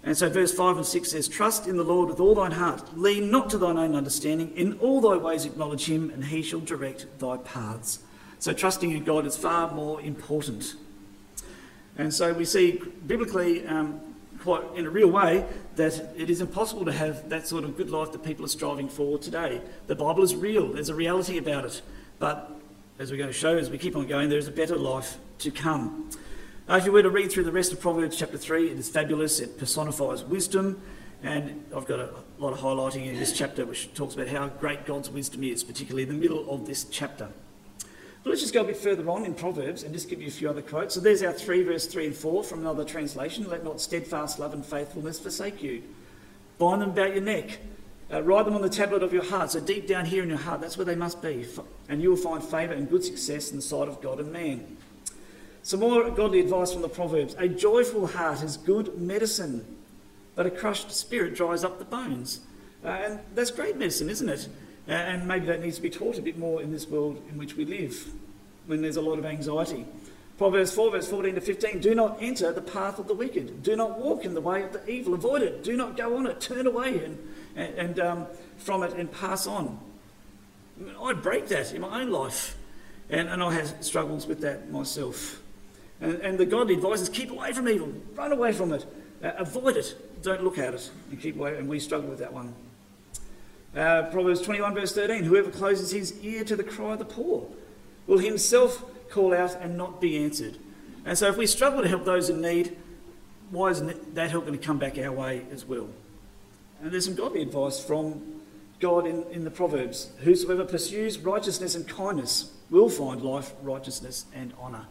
And 0.04 0.16
so, 0.16 0.30
verse 0.30 0.54
5 0.54 0.76
and 0.76 0.86
6 0.86 1.10
says, 1.10 1.26
Trust 1.26 1.66
in 1.66 1.76
the 1.76 1.82
Lord 1.82 2.08
with 2.08 2.20
all 2.20 2.36
thine 2.36 2.52
heart, 2.52 2.96
lean 2.96 3.30
not 3.30 3.50
to 3.50 3.58
thine 3.58 3.76
own 3.76 3.96
understanding, 3.96 4.52
in 4.56 4.78
all 4.78 5.00
thy 5.00 5.16
ways 5.16 5.44
acknowledge 5.44 5.86
him, 5.86 6.08
and 6.10 6.26
he 6.26 6.40
shall 6.40 6.60
direct 6.60 7.06
thy 7.18 7.36
paths. 7.38 7.98
So, 8.38 8.52
trusting 8.52 8.92
in 8.92 9.02
God 9.02 9.26
is 9.26 9.36
far 9.36 9.72
more 9.72 10.00
important. 10.00 10.74
And 11.98 12.14
so 12.14 12.32
we 12.32 12.44
see 12.44 12.80
biblically, 13.08 13.66
um, 13.66 14.00
quite 14.40 14.62
in 14.76 14.86
a 14.86 14.90
real 14.90 15.10
way, 15.10 15.44
that 15.74 16.12
it 16.16 16.30
is 16.30 16.40
impossible 16.40 16.84
to 16.84 16.92
have 16.92 17.28
that 17.28 17.48
sort 17.48 17.64
of 17.64 17.76
good 17.76 17.90
life 17.90 18.12
that 18.12 18.22
people 18.22 18.44
are 18.44 18.48
striving 18.48 18.88
for 18.88 19.18
today. 19.18 19.60
The 19.88 19.96
Bible 19.96 20.22
is 20.22 20.36
real, 20.36 20.72
there's 20.72 20.88
a 20.88 20.94
reality 20.94 21.38
about 21.38 21.64
it. 21.64 21.82
But 22.20 22.57
as 22.98 23.10
we're 23.10 23.16
going 23.16 23.28
to 23.28 23.32
show 23.32 23.56
as 23.56 23.70
we 23.70 23.78
keep 23.78 23.94
on 23.94 24.06
going, 24.06 24.28
there 24.28 24.38
is 24.38 24.48
a 24.48 24.52
better 24.52 24.76
life 24.76 25.18
to 25.38 25.50
come. 25.50 26.10
Now, 26.68 26.76
if 26.76 26.84
you 26.84 26.92
were 26.92 27.02
to 27.02 27.10
read 27.10 27.30
through 27.30 27.44
the 27.44 27.52
rest 27.52 27.72
of 27.72 27.80
Proverbs 27.80 28.16
chapter 28.16 28.36
3, 28.36 28.70
it 28.70 28.78
is 28.78 28.88
fabulous. 28.88 29.38
It 29.38 29.56
personifies 29.56 30.24
wisdom. 30.24 30.82
And 31.22 31.64
I've 31.74 31.86
got 31.86 32.00
a 32.00 32.10
lot 32.38 32.52
of 32.52 32.58
highlighting 32.58 33.06
in 33.06 33.18
this 33.18 33.32
chapter 33.32 33.64
which 33.64 33.92
talks 33.94 34.14
about 34.14 34.28
how 34.28 34.48
great 34.48 34.84
God's 34.84 35.10
wisdom 35.10 35.44
is, 35.44 35.64
particularly 35.64 36.02
in 36.02 36.08
the 36.08 36.14
middle 36.14 36.48
of 36.50 36.66
this 36.66 36.84
chapter. 36.84 37.28
But 38.24 38.30
let's 38.30 38.40
just 38.40 38.52
go 38.52 38.62
a 38.62 38.64
bit 38.64 38.76
further 38.76 39.08
on 39.08 39.24
in 39.24 39.34
Proverbs 39.34 39.84
and 39.84 39.94
just 39.94 40.08
give 40.08 40.20
you 40.20 40.28
a 40.28 40.32
few 40.32 40.50
other 40.50 40.62
quotes. 40.62 40.94
So 40.94 41.00
there's 41.00 41.22
our 41.22 41.32
3, 41.32 41.62
verse 41.62 41.86
3 41.86 42.06
and 42.06 42.16
4 42.16 42.44
from 42.44 42.60
another 42.60 42.84
translation. 42.84 43.48
Let 43.48 43.64
not 43.64 43.80
steadfast 43.80 44.40
love 44.40 44.54
and 44.54 44.66
faithfulness 44.66 45.20
forsake 45.20 45.62
you. 45.62 45.82
Bind 46.58 46.82
them 46.82 46.90
about 46.90 47.14
your 47.14 47.22
neck. 47.22 47.58
Uh, 48.10 48.22
write 48.22 48.46
them 48.46 48.54
on 48.54 48.62
the 48.62 48.70
tablet 48.70 49.02
of 49.02 49.12
your 49.12 49.24
heart. 49.24 49.50
So 49.50 49.60
deep 49.60 49.86
down 49.86 50.06
here 50.06 50.22
in 50.22 50.28
your 50.28 50.38
heart, 50.38 50.60
that's 50.60 50.78
where 50.78 50.84
they 50.84 50.94
must 50.94 51.20
be. 51.20 51.46
And 51.88 52.00
you 52.00 52.10
will 52.10 52.16
find 52.16 52.42
favour 52.42 52.72
and 52.72 52.88
good 52.88 53.04
success 53.04 53.50
in 53.50 53.56
the 53.56 53.62
sight 53.62 53.88
of 53.88 54.00
God 54.00 54.18
and 54.18 54.32
man. 54.32 54.76
Some 55.62 55.80
more 55.80 56.08
godly 56.10 56.40
advice 56.40 56.72
from 56.72 56.82
the 56.82 56.88
Proverbs. 56.88 57.36
A 57.38 57.48
joyful 57.48 58.06
heart 58.06 58.42
is 58.42 58.56
good 58.56 58.98
medicine, 58.98 59.64
but 60.34 60.46
a 60.46 60.50
crushed 60.50 60.90
spirit 60.92 61.34
dries 61.34 61.64
up 61.64 61.78
the 61.78 61.84
bones. 61.84 62.40
Uh, 62.82 62.88
and 62.88 63.20
that's 63.34 63.50
great 63.50 63.76
medicine, 63.76 64.08
isn't 64.08 64.28
it? 64.28 64.48
And 64.86 65.28
maybe 65.28 65.44
that 65.46 65.60
needs 65.60 65.76
to 65.76 65.82
be 65.82 65.90
taught 65.90 66.18
a 66.18 66.22
bit 66.22 66.38
more 66.38 66.62
in 66.62 66.72
this 66.72 66.88
world 66.88 67.22
in 67.30 67.36
which 67.36 67.56
we 67.56 67.66
live, 67.66 68.12
when 68.66 68.80
there's 68.80 68.96
a 68.96 69.02
lot 69.02 69.18
of 69.18 69.26
anxiety. 69.26 69.84
Proverbs 70.38 70.72
4, 70.72 70.92
verse 70.92 71.08
14 71.08 71.34
to 71.34 71.40
15 71.40 71.80
Do 71.80 71.94
not 71.94 72.16
enter 72.22 72.52
the 72.52 72.62
path 72.62 72.98
of 72.98 73.08
the 73.08 73.14
wicked. 73.14 73.62
Do 73.62 73.76
not 73.76 73.98
walk 73.98 74.24
in 74.24 74.34
the 74.34 74.40
way 74.40 74.62
of 74.62 74.72
the 74.72 74.88
evil. 74.88 75.12
Avoid 75.12 75.42
it. 75.42 75.64
Do 75.64 75.76
not 75.76 75.96
go 75.96 76.16
on 76.16 76.26
it. 76.26 76.40
Turn 76.40 76.66
away 76.66 77.04
and, 77.04 77.18
and, 77.58 77.74
and 77.74 78.00
um, 78.00 78.26
from 78.56 78.82
it 78.82 78.94
and 78.94 79.10
pass 79.10 79.46
on. 79.46 79.78
I 81.02 81.12
break 81.12 81.48
that 81.48 81.72
in 81.74 81.82
my 81.82 82.00
own 82.00 82.10
life, 82.10 82.56
and, 83.10 83.28
and 83.28 83.42
I 83.42 83.52
have 83.52 83.74
struggles 83.80 84.26
with 84.26 84.40
that 84.42 84.70
myself. 84.70 85.42
And, 86.00 86.14
and 86.20 86.38
the 86.38 86.46
godly 86.46 86.74
advice 86.74 87.00
is 87.00 87.08
keep 87.08 87.30
away 87.30 87.52
from 87.52 87.68
evil, 87.68 87.92
run 88.14 88.32
away 88.32 88.52
from 88.52 88.72
it, 88.72 88.86
uh, 89.22 89.32
avoid 89.36 89.76
it, 89.76 90.22
don't 90.22 90.44
look 90.44 90.58
at 90.58 90.74
it, 90.74 90.90
and 91.10 91.20
keep 91.20 91.36
away. 91.36 91.56
And 91.56 91.68
we 91.68 91.80
struggle 91.80 92.08
with 92.08 92.20
that 92.20 92.32
one. 92.32 92.54
Uh, 93.76 94.04
Proverbs 94.04 94.40
21, 94.42 94.74
verse 94.74 94.94
13 94.94 95.24
Whoever 95.24 95.50
closes 95.50 95.90
his 95.90 96.18
ear 96.22 96.44
to 96.44 96.56
the 96.56 96.64
cry 96.64 96.92
of 96.92 97.00
the 97.00 97.04
poor 97.04 97.48
will 98.06 98.18
himself 98.18 98.84
call 99.10 99.34
out 99.34 99.56
and 99.60 99.76
not 99.76 100.00
be 100.00 100.16
answered. 100.16 100.58
And 101.04 101.18
so, 101.18 101.28
if 101.28 101.36
we 101.36 101.46
struggle 101.46 101.82
to 101.82 101.88
help 101.88 102.04
those 102.04 102.30
in 102.30 102.40
need, 102.40 102.76
why 103.50 103.70
isn't 103.70 104.14
that 104.14 104.30
help 104.30 104.46
going 104.46 104.58
to 104.58 104.64
come 104.64 104.78
back 104.78 104.96
our 104.98 105.12
way 105.12 105.44
as 105.50 105.64
well? 105.64 105.88
And 106.80 106.92
there's 106.92 107.04
some 107.04 107.14
godly 107.14 107.42
advice 107.42 107.82
from 107.82 108.40
God 108.80 109.06
in, 109.06 109.24
in 109.30 109.44
the 109.44 109.50
Proverbs 109.50 110.10
Whosoever 110.20 110.64
pursues 110.64 111.18
righteousness 111.18 111.74
and 111.74 111.88
kindness 111.88 112.52
will 112.70 112.88
find 112.88 113.22
life, 113.22 113.52
righteousness, 113.62 114.26
and 114.34 114.52
honour. 114.60 114.86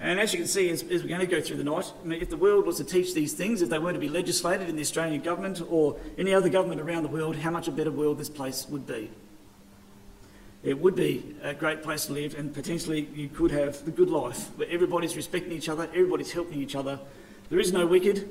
And 0.00 0.20
as 0.20 0.32
you 0.32 0.38
can 0.38 0.46
see, 0.46 0.70
as, 0.70 0.82
as, 0.84 1.02
we're 1.02 1.08
going 1.08 1.20
to 1.20 1.26
go 1.26 1.40
through 1.40 1.56
the 1.56 1.64
night, 1.64 1.92
I 2.02 2.06
mean, 2.06 2.22
if 2.22 2.30
the 2.30 2.36
world 2.36 2.66
was 2.66 2.76
to 2.76 2.84
teach 2.84 3.14
these 3.14 3.32
things, 3.32 3.62
if 3.62 3.68
they 3.68 3.80
were 3.80 3.92
to 3.92 3.98
be 3.98 4.08
legislated 4.08 4.68
in 4.68 4.76
the 4.76 4.82
Australian 4.82 5.22
government 5.22 5.60
or 5.68 5.96
any 6.16 6.32
other 6.32 6.48
government 6.48 6.80
around 6.80 7.02
the 7.02 7.08
world, 7.08 7.34
how 7.36 7.50
much 7.50 7.66
a 7.66 7.72
better 7.72 7.90
world 7.90 8.18
this 8.18 8.28
place 8.28 8.66
would 8.68 8.86
be. 8.86 9.10
It 10.62 10.78
would 10.78 10.94
be 10.94 11.36
a 11.42 11.52
great 11.52 11.82
place 11.82 12.06
to 12.06 12.12
live, 12.12 12.36
and 12.36 12.54
potentially 12.54 13.08
you 13.14 13.28
could 13.28 13.50
have 13.50 13.84
the 13.84 13.90
good 13.90 14.08
life 14.08 14.56
where 14.56 14.68
everybody's 14.70 15.16
respecting 15.16 15.52
each 15.52 15.68
other, 15.68 15.88
everybody's 15.92 16.32
helping 16.32 16.62
each 16.62 16.76
other. 16.76 17.00
There 17.50 17.58
is 17.58 17.72
no 17.72 17.86
wicked, 17.86 18.28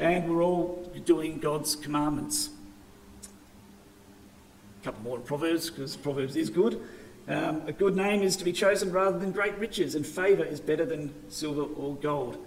and 0.00 0.28
we're 0.28 0.42
all 0.42 0.90
doing 1.04 1.38
God's 1.38 1.76
commandments. 1.76 2.50
A 4.80 4.84
couple 4.84 5.02
more 5.02 5.16
in 5.16 5.22
Proverbs, 5.22 5.70
because 5.70 5.96
Proverbs 5.96 6.36
is 6.36 6.50
good. 6.50 6.80
Um, 7.28 7.62
a 7.66 7.72
good 7.72 7.96
name 7.96 8.22
is 8.22 8.36
to 8.36 8.44
be 8.44 8.52
chosen 8.52 8.92
rather 8.92 9.18
than 9.18 9.32
great 9.32 9.56
riches, 9.58 9.94
and 9.94 10.06
favour 10.06 10.44
is 10.44 10.60
better 10.60 10.84
than 10.84 11.12
silver 11.28 11.62
or 11.62 11.96
gold. 11.96 12.38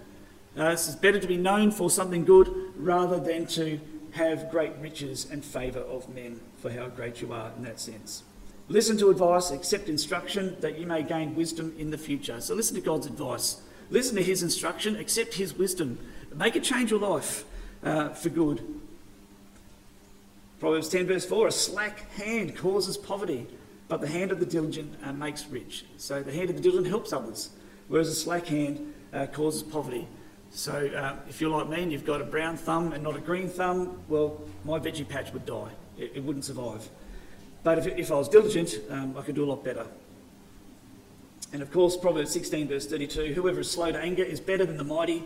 Uh, 0.58 0.70
it's 0.70 0.94
better 0.96 1.20
to 1.20 1.28
be 1.28 1.36
known 1.36 1.70
for 1.70 1.90
something 1.90 2.24
good 2.24 2.52
rather 2.76 3.20
than 3.20 3.46
to 3.46 3.78
have 4.12 4.50
great 4.50 4.72
riches 4.80 5.28
and 5.30 5.44
favour 5.44 5.80
of 5.80 6.08
men 6.08 6.40
for 6.60 6.70
how 6.70 6.88
great 6.88 7.20
you 7.20 7.32
are 7.32 7.52
in 7.56 7.62
that 7.64 7.78
sense. 7.78 8.24
Listen 8.68 8.96
to 8.98 9.10
advice, 9.10 9.50
accept 9.50 9.88
instruction 9.88 10.56
that 10.60 10.78
you 10.78 10.86
may 10.86 11.02
gain 11.02 11.34
wisdom 11.34 11.74
in 11.78 11.90
the 11.90 11.98
future. 11.98 12.40
So 12.40 12.54
listen 12.54 12.74
to 12.76 12.80
God's 12.80 13.06
advice. 13.06 13.60
Listen 13.90 14.16
to 14.16 14.22
his 14.22 14.42
instruction, 14.42 14.96
accept 14.96 15.34
his 15.34 15.56
wisdom. 15.56 15.98
Make 16.34 16.56
it 16.56 16.64
change 16.64 16.90
your 16.90 17.00
life 17.00 17.44
uh, 17.82 18.10
for 18.10 18.28
good. 18.28 18.62
Proverbs 20.60 20.88
10, 20.88 21.06
verse 21.06 21.24
4 21.24 21.48
A 21.48 21.52
slack 21.52 22.10
hand 22.12 22.56
causes 22.56 22.96
poverty, 22.96 23.46
but 23.88 24.00
the 24.00 24.08
hand 24.08 24.30
of 24.30 24.40
the 24.40 24.46
diligent 24.46 24.94
uh, 25.02 25.12
makes 25.12 25.46
rich. 25.46 25.84
So 25.96 26.22
the 26.22 26.32
hand 26.32 26.50
of 26.50 26.56
the 26.56 26.62
diligent 26.62 26.88
helps 26.88 27.12
others, 27.12 27.50
whereas 27.88 28.08
a 28.08 28.14
slack 28.14 28.46
hand 28.46 28.92
uh, 29.12 29.26
causes 29.26 29.62
poverty. 29.62 30.06
So 30.50 30.72
uh, 30.72 31.16
if 31.28 31.40
you're 31.40 31.50
like 31.50 31.68
me 31.68 31.82
and 31.82 31.92
you've 31.92 32.04
got 32.04 32.20
a 32.20 32.24
brown 32.24 32.56
thumb 32.56 32.92
and 32.92 33.02
not 33.02 33.16
a 33.16 33.20
green 33.20 33.48
thumb, 33.48 34.02
well, 34.08 34.40
my 34.64 34.78
veggie 34.78 35.08
patch 35.08 35.32
would 35.32 35.46
die. 35.46 35.70
It, 35.96 36.12
it 36.16 36.24
wouldn't 36.24 36.44
survive. 36.44 36.88
But 37.62 37.78
if, 37.78 37.86
if 37.86 38.12
I 38.12 38.16
was 38.16 38.28
diligent, 38.28 38.78
um, 38.90 39.16
I 39.16 39.22
could 39.22 39.34
do 39.34 39.44
a 39.44 39.48
lot 39.50 39.64
better. 39.64 39.86
And 41.52 41.62
of 41.62 41.72
course, 41.72 41.96
Proverbs 41.96 42.32
16, 42.32 42.68
verse 42.68 42.86
32 42.86 43.34
Whoever 43.34 43.60
is 43.60 43.70
slow 43.70 43.90
to 43.90 43.98
anger 43.98 44.22
is 44.22 44.40
better 44.40 44.64
than 44.64 44.76
the 44.76 44.84
mighty, 44.84 45.24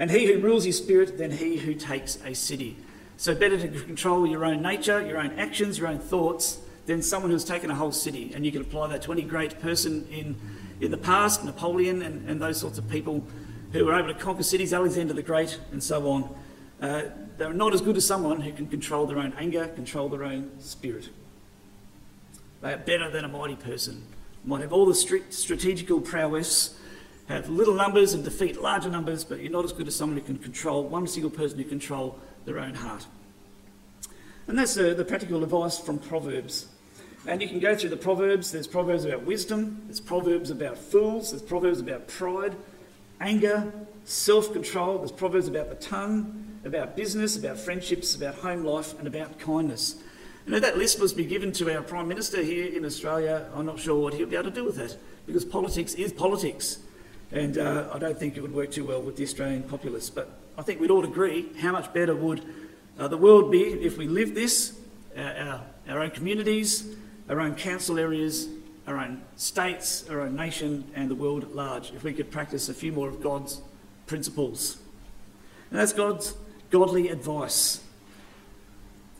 and 0.00 0.10
he 0.10 0.32
who 0.32 0.40
rules 0.40 0.64
his 0.64 0.78
spirit 0.78 1.18
than 1.18 1.30
he 1.30 1.58
who 1.58 1.74
takes 1.74 2.18
a 2.24 2.34
city. 2.34 2.76
So, 3.18 3.34
better 3.34 3.58
to 3.58 3.68
control 3.68 4.26
your 4.26 4.46
own 4.46 4.62
nature, 4.62 5.06
your 5.06 5.18
own 5.18 5.38
actions, 5.38 5.78
your 5.78 5.88
own 5.88 5.98
thoughts, 5.98 6.58
than 6.86 7.02
someone 7.02 7.30
who's 7.30 7.44
taken 7.44 7.70
a 7.70 7.74
whole 7.74 7.92
city. 7.92 8.32
And 8.34 8.46
you 8.46 8.50
can 8.50 8.62
apply 8.62 8.88
that 8.88 9.02
to 9.02 9.12
any 9.12 9.22
great 9.22 9.60
person 9.60 10.08
in, 10.10 10.36
in 10.80 10.90
the 10.90 10.96
past, 10.96 11.44
Napoleon 11.44 12.00
and, 12.00 12.26
and 12.28 12.40
those 12.40 12.58
sorts 12.58 12.78
of 12.78 12.88
people 12.88 13.22
who 13.72 13.84
were 13.84 13.94
able 13.94 14.08
to 14.08 14.18
conquer 14.18 14.42
cities, 14.42 14.72
Alexander 14.72 15.12
the 15.12 15.22
Great, 15.22 15.60
and 15.70 15.82
so 15.82 16.08
on. 16.08 16.34
Uh, 16.80 17.02
they're 17.36 17.52
not 17.52 17.74
as 17.74 17.82
good 17.82 17.98
as 17.98 18.06
someone 18.06 18.40
who 18.40 18.52
can 18.52 18.66
control 18.66 19.06
their 19.06 19.18
own 19.18 19.34
anger, 19.38 19.68
control 19.68 20.08
their 20.08 20.24
own 20.24 20.50
spirit. 20.60 21.10
They 22.62 22.72
are 22.72 22.78
better 22.78 23.10
than 23.10 23.26
a 23.26 23.28
mighty 23.28 23.56
person. 23.56 24.06
Might 24.46 24.62
have 24.62 24.72
all 24.72 24.86
the 24.86 24.94
strict 24.94 25.34
strategical 25.34 26.00
prowess, 26.00 26.79
have 27.30 27.48
little 27.48 27.74
numbers 27.74 28.12
and 28.12 28.24
defeat 28.24 28.60
larger 28.60 28.90
numbers, 28.90 29.24
but 29.24 29.40
you're 29.40 29.52
not 29.52 29.64
as 29.64 29.72
good 29.72 29.86
as 29.86 29.94
someone 29.94 30.18
who 30.18 30.24
can 30.24 30.38
control 30.38 30.82
one 30.84 31.06
single 31.06 31.30
person 31.30 31.58
who 31.58 31.64
control 31.64 32.18
their 32.44 32.58
own 32.58 32.74
heart. 32.74 33.06
And 34.48 34.58
that's 34.58 34.74
the, 34.74 34.94
the 34.94 35.04
practical 35.04 35.42
advice 35.44 35.78
from 35.78 35.98
Proverbs. 35.98 36.66
And 37.26 37.40
you 37.40 37.48
can 37.48 37.60
go 37.60 37.76
through 37.76 37.90
the 37.90 37.96
Proverbs. 37.96 38.50
There's 38.50 38.66
Proverbs 38.66 39.04
about 39.04 39.22
wisdom, 39.22 39.82
there's 39.86 40.00
Proverbs 40.00 40.50
about 40.50 40.76
fools, 40.76 41.30
there's 41.30 41.42
Proverbs 41.42 41.78
about 41.78 42.08
pride, 42.08 42.56
anger, 43.20 43.72
self 44.04 44.52
control, 44.52 44.98
there's 44.98 45.12
Proverbs 45.12 45.46
about 45.46 45.68
the 45.68 45.76
tongue, 45.76 46.58
about 46.64 46.96
business, 46.96 47.36
about 47.36 47.58
friendships, 47.58 48.14
about 48.16 48.34
home 48.36 48.64
life, 48.64 48.98
and 48.98 49.06
about 49.06 49.38
kindness. 49.38 50.02
And 50.46 50.54
if 50.54 50.62
that 50.62 50.78
list 50.78 50.98
to 50.98 51.14
be 51.14 51.24
given 51.24 51.52
to 51.52 51.72
our 51.72 51.82
Prime 51.82 52.08
Minister 52.08 52.42
here 52.42 52.66
in 52.66 52.84
Australia, 52.84 53.46
I'm 53.54 53.66
not 53.66 53.78
sure 53.78 54.00
what 54.00 54.14
he'll 54.14 54.26
be 54.26 54.36
able 54.36 54.50
to 54.50 54.54
do 54.54 54.64
with 54.64 54.76
that, 54.76 54.96
because 55.26 55.44
politics 55.44 55.94
is 55.94 56.12
politics. 56.12 56.78
And 57.32 57.58
uh, 57.58 57.88
I 57.92 57.98
don't 57.98 58.18
think 58.18 58.36
it 58.36 58.40
would 58.40 58.54
work 58.54 58.72
too 58.72 58.84
well 58.84 59.00
with 59.00 59.16
the 59.16 59.22
Australian 59.22 59.62
populace. 59.62 60.10
But 60.10 60.30
I 60.58 60.62
think 60.62 60.80
we'd 60.80 60.90
all 60.90 61.04
agree 61.04 61.48
how 61.60 61.72
much 61.72 61.92
better 61.92 62.14
would 62.14 62.44
uh, 62.98 63.08
the 63.08 63.16
world 63.16 63.50
be 63.50 63.62
if 63.62 63.96
we 63.96 64.08
lived 64.08 64.34
this, 64.34 64.78
our, 65.16 65.24
our, 65.24 65.66
our 65.88 66.02
own 66.02 66.10
communities, 66.10 66.86
our 67.28 67.40
own 67.40 67.54
council 67.54 67.98
areas, 67.98 68.48
our 68.86 68.98
own 68.98 69.22
states, 69.36 70.04
our 70.10 70.20
own 70.20 70.34
nation, 70.34 70.84
and 70.94 71.10
the 71.10 71.14
world 71.14 71.44
at 71.44 71.54
large, 71.54 71.92
if 71.92 72.02
we 72.02 72.12
could 72.12 72.30
practice 72.30 72.68
a 72.68 72.74
few 72.74 72.92
more 72.92 73.08
of 73.08 73.22
God's 73.22 73.60
principles. 74.06 74.78
And 75.70 75.78
that's 75.78 75.92
God's 75.92 76.34
godly 76.70 77.08
advice. 77.08 77.80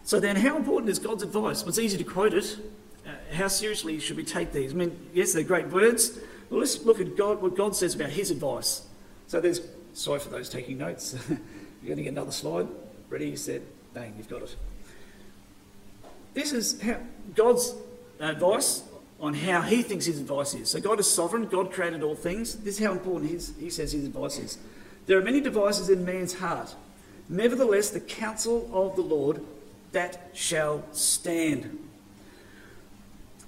So 0.03 0.19
then, 0.19 0.35
how 0.35 0.57
important 0.57 0.91
is 0.91 0.99
God's 0.99 1.23
advice? 1.23 1.63
Well, 1.63 1.69
it's 1.69 1.79
easy 1.79 1.97
to 1.99 2.05
quote 2.05 2.35
it. 2.35 2.57
Uh, 3.07 3.11
how 3.33 3.47
seriously 3.47 4.01
should 4.01 4.17
we 4.17 4.25
take 4.25 4.53
these? 4.53 4.73
I 4.73 4.75
mean, 4.75 5.09
yes, 5.15 5.33
they're 5.33 5.45
great 5.45 5.69
words. 5.69 6.19
Well, 6.51 6.61
let's 6.61 6.85
look 6.85 7.01
at 7.01 7.17
God, 7.17 7.41
what 7.41 7.57
God 7.57 7.77
says 7.77 7.95
about 7.95 8.11
His 8.11 8.31
advice. 8.31 8.87
So 9.29 9.41
there's, 9.41 9.61
sorry 9.95 10.19
for 10.19 10.29
those 10.29 10.49
taking 10.49 10.79
notes. 10.79 11.15
You're 11.29 11.39
going 11.87 11.97
to 11.97 12.03
get 12.03 12.13
another 12.13 12.33
slide. 12.33 12.67
Ready, 13.09 13.35
set, 13.37 13.63
bang, 13.95 14.15
you've 14.19 14.29
got 14.29 14.43
it. 14.43 14.57
This 16.35 16.53
is 16.53 16.81
how 16.81 16.99
God's 17.35 17.75
advice 18.19 18.83
on 19.21 19.35
how 19.35 19.63
He 19.63 19.83
thinks 19.83 20.07
His 20.07 20.21
advice 20.21 20.55
is. 20.55 20.71
So 20.71 20.81
God 20.81 20.99
is 21.01 21.11
sovereign. 21.11 21.47
God 21.47 21.73
created 21.73 22.03
all 22.03 22.15
things. 22.15 22.57
This 22.57 22.79
is 22.81 22.85
how 22.85 22.93
important 22.93 23.31
his, 23.31 23.53
He 23.59 23.71
says 23.71 23.93
His 23.93 24.05
advice 24.05 24.39
is. 24.39 24.59
There 25.07 25.19
are 25.19 25.23
many 25.23 25.41
devices 25.41 25.89
in 25.89 26.05
man's 26.05 26.35
heart. 26.35 26.75
Nevertheless, 27.29 27.91
the 27.91 28.01
counsel 28.01 28.69
of 28.73 28.97
the 28.97 29.03
Lord 29.03 29.41
that 29.93 30.31
shall 30.33 30.85
stand. 30.93 31.79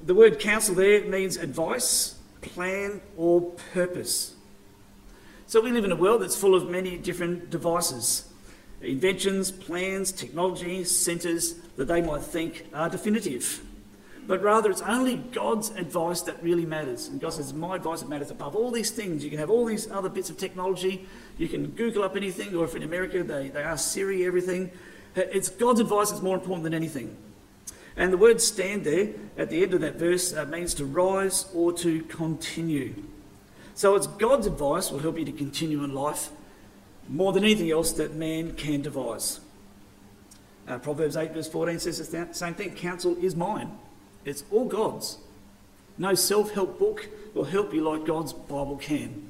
The 0.04 0.14
word 0.14 0.38
counsel 0.38 0.74
there 0.74 1.04
means 1.04 1.36
advice, 1.36 2.16
plan, 2.42 3.00
or 3.16 3.40
purpose. 3.72 4.34
So 5.46 5.60
we 5.60 5.70
live 5.72 5.84
in 5.84 5.92
a 5.92 5.96
world 5.96 6.22
that's 6.22 6.36
full 6.36 6.54
of 6.54 6.68
many 6.68 6.96
different 6.98 7.50
devices, 7.50 8.28
inventions, 8.80 9.50
plans, 9.50 10.12
technology, 10.12 10.84
centres 10.84 11.54
that 11.76 11.88
they 11.88 12.02
might 12.02 12.22
think 12.22 12.66
are 12.74 12.88
definitive. 12.90 13.62
But 14.26 14.42
rather, 14.42 14.70
it's 14.70 14.82
only 14.82 15.16
God's 15.16 15.70
advice 15.70 16.22
that 16.22 16.42
really 16.42 16.64
matters. 16.64 17.08
And 17.08 17.20
God 17.20 17.32
says, 17.32 17.52
My 17.52 17.76
advice 17.76 18.00
that 18.00 18.08
matters 18.08 18.30
above 18.30 18.54
all 18.54 18.70
these 18.70 18.90
things. 18.90 19.24
You 19.24 19.30
can 19.30 19.40
have 19.40 19.50
all 19.50 19.64
these 19.64 19.90
other 19.90 20.08
bits 20.08 20.30
of 20.30 20.38
technology, 20.38 21.06
you 21.38 21.48
can 21.48 21.66
Google 21.68 22.04
up 22.04 22.16
anything, 22.16 22.54
or 22.54 22.64
if 22.64 22.76
in 22.76 22.82
America 22.82 23.24
they, 23.24 23.48
they 23.48 23.62
ask 23.62 23.92
Siri 23.92 24.24
everything. 24.24 24.70
It's 25.16 25.48
God's 25.48 25.80
advice 25.80 26.10
that's 26.10 26.22
more 26.22 26.36
important 26.36 26.64
than 26.64 26.74
anything. 26.74 27.16
And 27.96 28.12
the 28.12 28.16
word 28.16 28.40
stand 28.40 28.84
there 28.84 29.10
at 29.36 29.50
the 29.50 29.62
end 29.62 29.74
of 29.74 29.80
that 29.82 29.96
verse 29.96 30.32
uh, 30.32 30.46
means 30.46 30.74
to 30.74 30.84
rise 30.84 31.46
or 31.54 31.72
to 31.74 32.02
continue. 32.04 32.94
So 33.74 33.94
it's 33.94 34.06
God's 34.06 34.46
advice 34.46 34.90
will 34.90 35.00
help 35.00 35.18
you 35.18 35.24
to 35.24 35.32
continue 35.32 35.84
in 35.84 35.94
life 35.94 36.30
more 37.08 37.32
than 37.32 37.44
anything 37.44 37.70
else 37.70 37.92
that 37.92 38.14
man 38.14 38.54
can 38.54 38.82
devise. 38.82 39.40
Uh, 40.66 40.78
Proverbs 40.78 41.16
8, 41.16 41.32
verse 41.32 41.48
14 41.48 41.78
says 41.80 42.10
the 42.10 42.28
same 42.32 42.54
thing 42.54 42.74
counsel 42.74 43.16
is 43.20 43.34
mine, 43.34 43.76
it's 44.24 44.44
all 44.50 44.64
God's. 44.64 45.18
No 45.98 46.14
self 46.14 46.52
help 46.52 46.78
book 46.78 47.08
will 47.34 47.44
help 47.44 47.74
you 47.74 47.82
like 47.82 48.06
God's 48.06 48.32
Bible 48.32 48.76
can. 48.76 49.28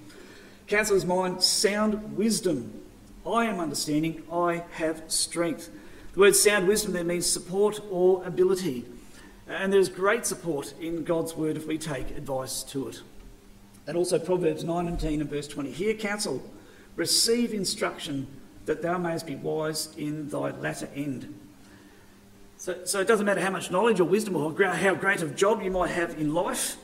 Counsel 0.68 0.96
is 0.96 1.04
mine, 1.04 1.40
sound 1.40 2.16
wisdom 2.16 2.82
I 3.26 3.44
am 3.44 3.60
understanding, 3.60 4.22
I 4.32 4.64
have 4.72 5.04
strength. 5.06 5.70
The 6.12 6.20
word 6.20 6.36
sound 6.36 6.68
wisdom 6.68 6.92
there 6.92 7.04
means 7.04 7.26
support 7.26 7.80
or 7.90 8.24
ability. 8.24 8.84
And 9.48 9.72
there's 9.72 9.88
great 9.88 10.26
support 10.26 10.74
in 10.80 11.04
God's 11.04 11.36
word 11.36 11.56
if 11.56 11.66
we 11.66 11.78
take 11.78 12.10
advice 12.10 12.62
to 12.64 12.88
it. 12.88 13.02
And 13.86 13.96
also 13.96 14.18
Proverbs 14.18 14.64
19 14.64 15.20
and 15.20 15.30
verse 15.30 15.48
20. 15.48 15.70
Hear 15.70 15.94
counsel, 15.94 16.42
receive 16.96 17.52
instruction, 17.52 18.26
that 18.66 18.82
thou 18.82 18.96
mayest 18.96 19.26
be 19.26 19.34
wise 19.34 19.88
in 19.96 20.28
thy 20.28 20.50
latter 20.50 20.88
end. 20.94 21.38
So, 22.58 22.84
so 22.84 23.00
it 23.00 23.08
doesn't 23.08 23.26
matter 23.26 23.40
how 23.40 23.50
much 23.50 23.72
knowledge 23.72 23.98
or 23.98 24.04
wisdom 24.04 24.36
or 24.36 24.54
how 24.74 24.94
great 24.94 25.22
of 25.22 25.34
job 25.34 25.62
you 25.62 25.70
might 25.70 25.90
have 25.90 26.16
in 26.18 26.32
life. 26.32 26.76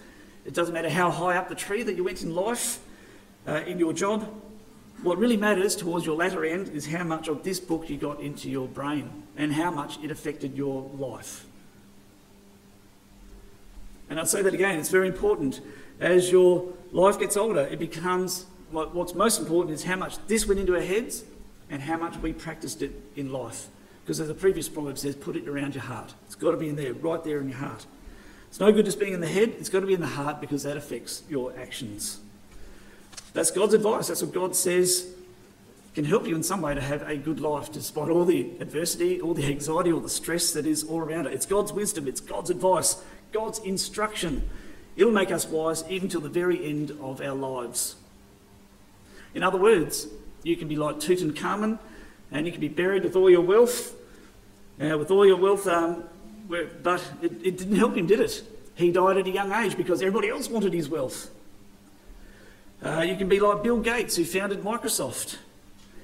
It 0.44 0.54
doesn't 0.54 0.74
matter 0.74 0.90
how 0.90 1.10
high 1.10 1.36
up 1.36 1.48
the 1.48 1.54
tree 1.54 1.84
that 1.84 1.94
you 1.94 2.02
went 2.02 2.22
in 2.22 2.34
life. 2.34 2.80
uh, 3.48 3.62
in 3.66 3.78
your 3.78 3.92
job. 3.92 4.28
What 5.02 5.18
really 5.18 5.36
matters 5.36 5.76
towards 5.76 6.04
your 6.04 6.16
latter 6.16 6.44
end 6.44 6.68
is 6.68 6.86
how 6.86 7.04
much 7.04 7.28
of 7.28 7.44
this 7.44 7.60
book 7.60 7.88
you 7.88 7.96
got 7.96 8.20
into 8.20 8.50
your 8.50 8.66
brain 8.66 9.22
and 9.36 9.52
how 9.52 9.70
much 9.70 9.98
it 10.02 10.10
affected 10.10 10.56
your 10.56 10.90
life. 10.98 11.46
And 14.10 14.18
I'll 14.18 14.26
say 14.26 14.42
that 14.42 14.54
again, 14.54 14.78
it's 14.78 14.90
very 14.90 15.06
important. 15.06 15.60
As 16.00 16.32
your 16.32 16.72
life 16.90 17.18
gets 17.18 17.36
older, 17.36 17.60
it 17.60 17.78
becomes 17.78 18.46
what's 18.70 19.14
most 19.14 19.38
important 19.38 19.74
is 19.74 19.84
how 19.84 19.96
much 19.96 20.18
this 20.26 20.46
went 20.46 20.60
into 20.60 20.74
our 20.74 20.82
heads 20.82 21.24
and 21.70 21.80
how 21.82 21.96
much 21.96 22.16
we 22.16 22.32
practiced 22.32 22.82
it 22.82 22.92
in 23.14 23.32
life. 23.32 23.68
Because 24.02 24.18
as 24.20 24.28
the 24.28 24.34
previous 24.34 24.68
proverb 24.68 24.98
says, 24.98 25.14
put 25.14 25.36
it 25.36 25.46
around 25.46 25.74
your 25.74 25.84
heart. 25.84 26.14
It's 26.26 26.34
got 26.34 26.52
to 26.52 26.56
be 26.56 26.68
in 26.68 26.76
there, 26.76 26.94
right 26.94 27.22
there 27.22 27.40
in 27.40 27.48
your 27.48 27.58
heart. 27.58 27.86
It's 28.48 28.58
no 28.58 28.72
good 28.72 28.86
just 28.86 28.98
being 28.98 29.12
in 29.12 29.20
the 29.20 29.28
head, 29.28 29.50
it's 29.58 29.68
got 29.68 29.80
to 29.80 29.86
be 29.86 29.94
in 29.94 30.00
the 30.00 30.06
heart 30.06 30.40
because 30.40 30.62
that 30.62 30.76
affects 30.76 31.22
your 31.28 31.56
actions. 31.56 32.18
That's 33.38 33.52
God's 33.52 33.72
advice. 33.72 34.08
That's 34.08 34.20
what 34.20 34.34
God 34.34 34.56
says 34.56 35.14
can 35.94 36.04
help 36.04 36.26
you 36.26 36.34
in 36.34 36.42
some 36.42 36.60
way 36.60 36.74
to 36.74 36.80
have 36.80 37.08
a 37.08 37.16
good 37.16 37.38
life 37.38 37.70
despite 37.70 38.08
all 38.08 38.24
the 38.24 38.50
adversity, 38.58 39.20
all 39.20 39.32
the 39.32 39.44
anxiety, 39.44 39.92
all 39.92 40.00
the 40.00 40.08
stress 40.08 40.52
that 40.54 40.66
is 40.66 40.82
all 40.82 40.98
around 40.98 41.28
it. 41.28 41.34
It's 41.34 41.46
God's 41.46 41.72
wisdom, 41.72 42.08
it's 42.08 42.20
God's 42.20 42.50
advice, 42.50 43.00
God's 43.30 43.60
instruction. 43.60 44.50
It'll 44.96 45.12
make 45.12 45.30
us 45.30 45.46
wise 45.46 45.84
even 45.88 46.08
till 46.08 46.20
the 46.20 46.28
very 46.28 46.68
end 46.68 46.90
of 47.00 47.20
our 47.20 47.32
lives. 47.32 47.94
In 49.36 49.44
other 49.44 49.58
words, 49.58 50.08
you 50.42 50.56
can 50.56 50.66
be 50.66 50.74
like 50.74 50.96
Tutankhamun 50.96 51.78
and 52.32 52.44
you 52.44 52.50
can 52.50 52.60
be 52.60 52.66
buried 52.66 53.04
with 53.04 53.14
all 53.14 53.30
your 53.30 53.42
wealth, 53.42 53.94
uh, 54.80 54.98
with 54.98 55.12
all 55.12 55.24
your 55.24 55.36
wealth, 55.36 55.68
um, 55.68 56.02
but 56.48 57.08
it, 57.22 57.30
it 57.44 57.56
didn't 57.56 57.76
help 57.76 57.96
him, 57.96 58.08
did 58.08 58.18
it? 58.18 58.42
He 58.74 58.90
died 58.90 59.16
at 59.16 59.28
a 59.28 59.30
young 59.30 59.52
age 59.52 59.76
because 59.76 60.02
everybody 60.02 60.28
else 60.28 60.48
wanted 60.50 60.72
his 60.72 60.88
wealth. 60.88 61.30
Uh, 62.84 63.00
you 63.00 63.16
can 63.16 63.28
be 63.28 63.40
like 63.40 63.62
Bill 63.62 63.80
Gates, 63.80 64.16
who 64.16 64.24
founded 64.24 64.62
Microsoft. 64.62 65.38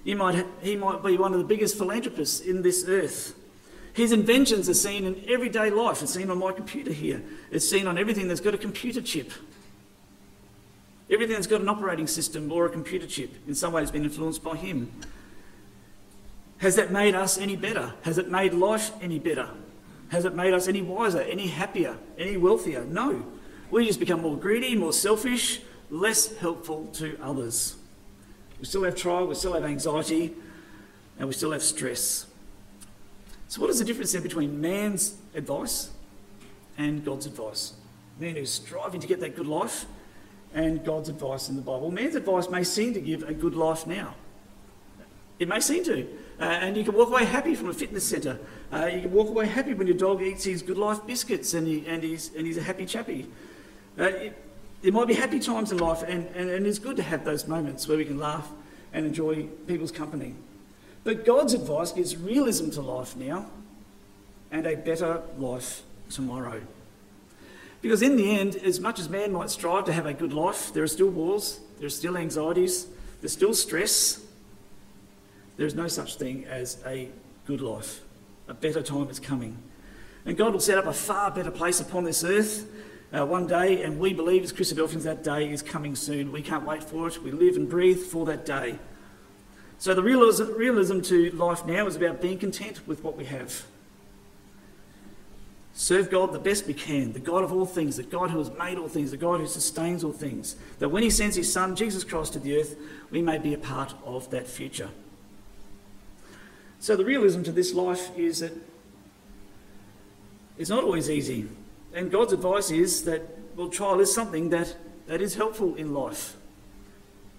You 0.03 0.17
might 0.17 0.45
he 0.61 0.77
might 0.77 1.03
be 1.03 1.17
one 1.17 1.33
of 1.33 1.39
the 1.39 1.45
biggest 1.45 1.79
philanthropists 1.79 2.41
in 2.41 2.63
this 2.63 2.85
earth. 2.87 3.35
His 3.95 4.11
inventions 4.11 4.69
are 4.69 4.75
seen 4.75 5.05
in 5.05 5.25
everyday 5.29 5.71
life. 5.71 6.03
It's 6.03 6.13
seen 6.13 6.29
on 6.31 6.39
my 6.39 6.53
computer 6.53 6.93
here. 6.93 7.23
It's 7.53 7.69
seen 7.69 7.87
on 7.87 7.97
everything 7.97 8.27
that's 8.27 8.41
got 8.41 8.53
a 8.53 8.59
computer 8.59 9.01
chip. 9.01 9.33
Everything 11.09 11.35
that's 11.35 11.47
got 11.47 11.61
an 11.61 11.69
operating 11.69 12.09
system 12.09 12.51
or 12.51 12.67
a 12.67 12.71
computer 12.71 13.07
chip 13.07 13.31
in 13.47 13.55
some 13.55 13.73
way 13.73 13.83
has 13.83 13.93
been 13.93 14.03
influenced 14.03 14.43
by 14.43 14.57
him. 14.57 14.91
Has 16.59 16.75
that 16.77 16.91
made 16.91 17.15
us 17.15 17.39
any 17.39 17.57
better? 17.57 17.93
Has 18.03 18.19
it 18.19 18.31
made 18.31 18.53
life 18.53 18.91
any 19.01 19.21
better? 19.21 19.49
Has 20.09 20.25
it 20.25 20.35
made 20.35 20.53
us 20.53 20.67
any 20.67 20.83
wiser, 20.83 21.21
any 21.21 21.47
happier, 21.47 21.97
any 22.19 22.37
wealthier? 22.37 22.85
No. 22.85 23.25
We 23.71 23.87
just 23.87 24.01
become 24.01 24.23
more 24.23 24.37
greedy, 24.37 24.75
more 24.75 24.93
selfish, 24.93 25.61
less 25.91 26.37
helpful 26.37 26.87
to 26.95 27.19
others. 27.23 27.77
We 28.59 28.67
still 28.67 28.85
have 28.85 28.97
trial, 28.97 29.27
we 29.27 29.35
still 29.35 29.53
have 29.53 29.65
anxiety, 29.65 30.35
and 31.19 31.29
we 31.29 31.35
still 31.35 31.53
have 31.53 31.63
stress. 31.63 32.27
So, 33.49 33.61
what 33.61 33.71
is 33.71 33.79
the 33.79 33.85
difference 33.85 34.13
then 34.13 34.23
between 34.23 34.61
man's 34.61 35.17
advice 35.35 35.91
and 36.79 37.05
God's 37.05 37.27
advice? 37.27 37.75
Man 38.19 38.37
who's 38.37 38.51
striving 38.51 39.01
to 39.01 39.07
get 39.07 39.21
that 39.21 39.37
good 39.37 39.47
life 39.47 39.87
and 40.55 40.85
God's 40.85 41.09
advice 41.09 41.49
in 41.49 41.57
the 41.57 41.63
Bible. 41.63 41.91
Man's 41.91 42.15
advice 42.15 42.49
may 42.49 42.65
seem 42.65 42.95
to 42.95 43.01
give 43.01 43.23
a 43.25 43.35
good 43.35 43.55
life 43.55 43.87
now. 43.87 44.15
It 45.39 45.49
may 45.49 45.61
seem 45.61 45.85
to. 45.85 46.07
Uh, 46.41 46.45
and 46.45 46.77
you 46.77 46.85
can 46.85 46.95
walk 46.95 47.09
away 47.09 47.25
happy 47.25 47.55
from 47.55 47.69
a 47.69 47.75
fitness 47.75 48.05
centre. 48.05 48.39
Uh, 48.73 48.87
you 48.87 49.03
can 49.03 49.13
walk 49.13 49.29
away 49.29 49.47
happy 49.47 49.75
when 49.75 49.87
your 49.87 49.97
dog 49.97 50.23
eats 50.23 50.45
his 50.45 50.63
good 50.63 50.79
life 50.79 51.05
biscuits 51.07 51.55
and, 51.55 51.67
he, 51.67 51.85
and, 51.87 52.03
he's, 52.03 52.33
and 52.35 52.47
he's 52.47 52.57
a 52.57 52.63
happy 52.63 52.87
chappy. 52.87 53.27
Uh, 53.99 54.05
it, 54.05 54.45
there 54.85 54.93
might 54.93 55.09
be 55.09 55.15
happy 55.15 55.41
times 55.41 55.73
in 55.73 55.79
life, 55.79 56.03
and, 56.03 56.27
and, 56.37 56.51
and 56.51 56.67
it's 56.67 56.79
good 56.79 56.97
to 56.97 57.03
have 57.03 57.25
those 57.25 57.49
moments 57.49 57.89
where 57.89 57.97
we 57.97 58.05
can 58.05 58.19
laugh 58.19 58.47
and 58.93 59.07
enjoy 59.07 59.45
people's 59.67 59.91
company. 59.91 60.35
But 61.05 61.25
God's 61.25 61.55
advice 61.55 61.91
gives 61.91 62.19
realism 62.19 62.69
to 62.73 62.83
life 62.83 63.17
now 63.17 63.47
and 64.53 64.67
a 64.67 64.77
better 64.77 65.23
life 65.39 65.85
tomorrow. 66.11 66.61
Because 67.81 68.03
in 68.03 68.17
the 68.17 68.39
end, 68.39 68.57
as 68.57 68.79
much 68.79 68.99
as 69.01 69.09
man 69.09 69.33
might 69.33 69.49
strive 69.49 69.87
to 69.87 69.93
have 69.95 70.05
a 70.05 70.13
good 70.13 70.35
life, 70.35 70.75
there 70.75 70.83
are 70.83 70.89
still 70.89 71.09
wars, 71.09 71.61
there 71.79 71.87
are 71.87 71.91
still 71.91 72.19
anxieties, 72.19 72.87
there's 73.23 73.33
still 73.33 73.55
stress. 73.55 74.23
There 75.57 75.67
is 75.67 75.75
no 75.75 75.89
such 75.89 76.17
thing 76.17 76.45
as 76.45 76.77
a 76.85 77.09
good 77.47 77.63
life. 77.63 78.03
A 78.49 78.55
better 78.55 78.83
time 78.83 79.09
is 79.09 79.19
coming. 79.19 79.57
And 80.27 80.37
God 80.37 80.53
will 80.53 80.61
set 80.61 80.77
up 80.77 80.85
a 80.85 80.93
far 80.93 81.31
better 81.31 81.51
place 81.51 81.81
upon 81.81 82.05
this 82.05 82.23
earth 82.23 82.67
uh, 83.15 83.25
one 83.25 83.47
day, 83.47 83.83
and 83.83 83.99
we 83.99 84.13
believe 84.13 84.43
as 84.43 84.53
Christadelphians 84.53 85.03
that 85.03 85.23
day 85.23 85.51
is 85.51 85.63
coming 85.63 85.95
soon. 85.95 86.33
We 86.33 86.43
can't 86.43 86.67
wait 86.67 86.83
for 86.83 87.07
it. 87.07 87.23
We 87.23 87.31
live 87.31 87.57
and 87.57 87.69
breathe 87.69 88.01
for 88.01 88.27
that 88.27 88.45
day. 88.45 88.79
So 89.79 89.95
the 89.95 90.03
realism, 90.03 90.53
realism 90.55 91.01
to 91.03 91.31
life 91.31 91.65
now 91.65 91.87
is 91.87 91.97
about 91.97 92.21
being 92.21 92.39
content 92.39 92.87
with 92.87 93.05
what 93.05 93.17
we 93.17 93.25
have. 93.27 93.65
Serve 95.75 96.11
God 96.11 96.33
the 96.33 96.39
best 96.39 96.67
we 96.67 96.75
can, 96.75 97.13
the 97.13 97.21
God 97.21 97.43
of 97.43 97.53
all 97.53 97.67
things, 97.67 97.97
the 97.97 98.05
God 98.05 98.31
who 98.31 98.39
has 98.39 98.51
made 98.59 98.79
all 98.79 98.89
things, 98.89 99.11
the 99.11 99.17
God 99.17 99.41
who 99.41 99.47
sustains 99.47 100.05
all 100.05 100.13
things. 100.13 100.57
That 100.79 100.89
when 100.89 101.03
He 101.03 101.11
sends 101.11 101.37
His 101.37 101.53
Son, 101.53 101.75
Jesus 101.75 102.05
Christ, 102.05 102.33
to 102.35 102.39
the 102.39 102.59
earth, 102.59 102.77
we 103.11 103.23
may 103.23 103.39
be 103.39 103.55
a 103.55 103.59
part 103.59 103.95
of 104.05 104.31
that 104.31 104.47
future. 104.47 104.91
So 106.79 106.97
the 106.97 107.05
realism 107.05 107.43
to 107.43 107.53
this 107.53 107.75
life 107.75 108.17
is 108.17 108.41
that 108.41 108.53
it's 110.57 110.71
not 110.71 110.85
always 110.85 111.11
easy. 111.11 111.49
And 111.95 112.11
God's 112.11 112.33
advice 112.33 112.71
is 112.71 113.05
that, 113.05 113.23
well, 113.57 113.69
trial 113.69 114.01
is 114.01 114.13
something 114.13 114.51
that, 114.51 114.77
that 115.07 115.23
is 115.23 115.37
helpful 115.37 115.77
in 115.77 115.95
life. 115.95 116.37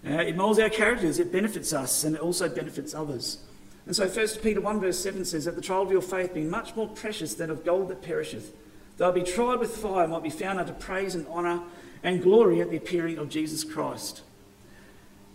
Uh, 0.06 0.14
it 0.14 0.36
molds 0.36 0.60
our 0.60 0.70
characters, 0.70 1.20
it 1.20 1.32
benefits 1.32 1.74
us, 1.74 2.04
and 2.04 2.16
it 2.16 2.22
also 2.22 2.48
benefits 2.48 2.94
others. 2.94 3.40
And 3.86 3.96
so 3.96 4.08
1 4.08 4.28
Peter 4.42 4.62
1 4.62 4.80
verse 4.80 5.00
7 5.00 5.26
says 5.26 5.46
that 5.46 5.56
the 5.56 5.62
trial 5.62 5.82
of 5.82 5.92
your 5.92 6.02
faith 6.02 6.34
being 6.34 6.50
much 6.50 6.76
more 6.76 6.88
precious 6.88 7.34
than 7.34 7.50
of 7.50 7.66
gold 7.66 7.90
that 7.90 8.02
perisheth, 8.02 8.54
though 8.98 9.10
it 9.10 9.16
be 9.16 9.24
tried 9.24 9.60
with 9.60 9.76
fire, 9.76 10.08
might 10.08 10.24
be 10.24 10.30
found 10.30 10.60
unto 10.60 10.74
praise 10.74 11.16
and 11.16 11.28
honour 11.28 11.62
and 12.02 12.24
glory 12.24 12.62
at 12.62 12.70
the 12.70 12.78
appearing 12.78 13.18
of 13.18 13.30
Jesus 13.30 13.64
Christ. 13.64 14.22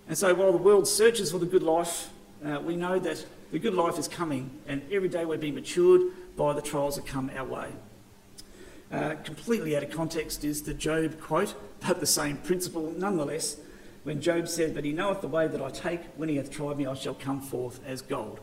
And 0.09 0.16
so 0.16 0.35
while 0.35 0.52
the 0.52 0.59
world 0.59 0.88
searches 0.88 1.30
for 1.30 1.38
the 1.38 1.46
good 1.46 1.62
life, 1.62 2.11
uh, 2.44 2.61
we 2.61 2.74
know 2.74 2.98
that 2.98 3.24
the 3.52 3.59
good 3.59 3.74
life 3.74 3.98
is 3.98 4.09
coming, 4.09 4.50
and 4.66 4.83
every 4.90 5.09
day 5.09 5.24
we're 5.24 5.37
being 5.37 5.56
matured 5.56 6.02
by 6.37 6.52
the 6.52 6.62
trials 6.62 6.96
that 6.96 7.06
come 7.06 7.30
our 7.37 7.44
way. 7.44 7.68
Uh, 8.92 9.14
completely 9.22 9.76
out 9.76 9.85
of 9.85 9.90
context 9.90 10.42
is 10.44 10.62
the 10.62 10.74
Job 10.74 11.20
quote, 11.20 11.55
but 11.87 12.00
the 12.00 12.07
same 12.07 12.37
principle 12.38 12.92
nonetheless 12.96 13.57
when 14.03 14.20
Job 14.20 14.48
said, 14.48 14.74
But 14.74 14.85
he 14.85 14.92
knoweth 14.92 15.20
the 15.20 15.29
way 15.29 15.46
that 15.46 15.61
I 15.61 15.70
take, 15.70 16.00
when 16.16 16.29
he 16.29 16.37
hath 16.37 16.50
tried 16.50 16.79
me, 16.79 16.87
I 16.87 16.94
shall 16.94 17.14
come 17.14 17.40
forth 17.40 17.81
as 17.87 18.03
gold. 18.03 18.40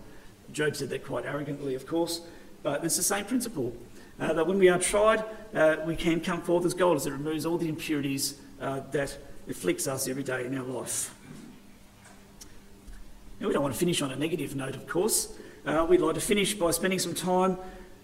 Job 0.52 0.76
said 0.76 0.90
that 0.90 1.06
quite 1.06 1.26
arrogantly, 1.26 1.76
of 1.76 1.86
course, 1.86 2.22
but 2.64 2.84
it's 2.86 2.96
the 2.96 3.04
same 3.04 3.26
principle. 3.26 3.76
Uh, 4.20 4.34
that 4.34 4.48
when 4.48 4.58
we 4.58 4.70
are 4.70 4.80
tried, 4.80 5.24
uh, 5.54 5.78
we 5.86 5.96
can 5.96 6.20
come 6.20 6.42
forth 6.42 6.66
as 6.66 6.74
gold, 6.74 6.98
as 6.98 7.06
it 7.06 7.12
removes 7.12 7.46
all 7.46 7.58
the 7.58 7.70
impurities 7.70 8.40
uh, 8.62 8.82
that 8.92 9.18
afflicts 9.50 9.88
us 9.88 10.08
every 10.08 10.24
day 10.24 10.46
in 10.46 10.58
our 10.58 10.64
life. 10.64 11.14
Now, 13.40 13.48
we 13.48 13.54
don't 13.54 13.62
want 13.62 13.76
to 13.76 13.80
finish 13.80 14.02
on 14.02 14.12
a 14.12 14.16
negative 14.16 14.56
note, 14.56 14.76
of 14.76 14.88
course. 14.88 15.34
Uh, 15.66 15.86
we'd 15.88 16.02
like 16.02 16.16
to 16.16 16.22
finish 16.22 16.56
by 16.56 16.72
spending 16.72 16.98
some 16.98 17.14
time 17.14 17.58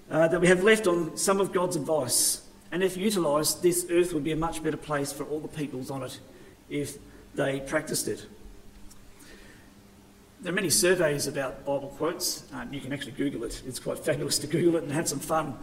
uh, 0.09 0.27
that 0.27 0.39
we 0.39 0.47
have 0.47 0.63
left 0.63 0.87
on 0.87 1.17
some 1.17 1.39
of 1.39 1.51
God's 1.51 1.75
advice. 1.75 2.41
And 2.71 2.83
if 2.83 2.97
utilised, 2.97 3.61
this 3.61 3.85
earth 3.89 4.13
would 4.13 4.23
be 4.23 4.31
a 4.31 4.37
much 4.37 4.63
better 4.63 4.77
place 4.77 5.11
for 5.11 5.25
all 5.25 5.39
the 5.39 5.47
peoples 5.47 5.91
on 5.91 6.03
it 6.03 6.19
if 6.69 6.97
they 7.35 7.59
practiced 7.59 8.07
it. 8.07 8.25
There 10.41 10.51
are 10.51 10.55
many 10.55 10.69
surveys 10.69 11.27
about 11.27 11.65
Bible 11.65 11.93
quotes. 11.97 12.43
Um, 12.51 12.73
you 12.73 12.81
can 12.81 12.91
actually 12.91 13.13
Google 13.13 13.43
it. 13.45 13.61
It's 13.65 13.79
quite 13.79 13.99
fabulous 13.99 14.37
to 14.39 14.47
Google 14.47 14.77
it 14.77 14.83
and 14.83 14.91
have 14.91 15.07
some 15.07 15.19
fun. 15.19 15.57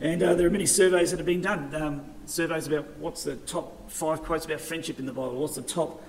And 0.00 0.22
uh, 0.22 0.34
there 0.34 0.46
are 0.46 0.50
many 0.50 0.66
surveys 0.66 1.12
that 1.12 1.18
have 1.18 1.26
been 1.26 1.40
done. 1.40 1.72
Um, 1.74 2.04
surveys 2.26 2.66
about 2.66 2.96
what's 2.98 3.22
the 3.22 3.36
top 3.36 3.90
five 3.90 4.22
quotes 4.22 4.44
about 4.44 4.60
friendship 4.60 4.98
in 4.98 5.06
the 5.06 5.12
Bible, 5.12 5.36
what's 5.36 5.54
the 5.54 5.62
top 5.62 6.02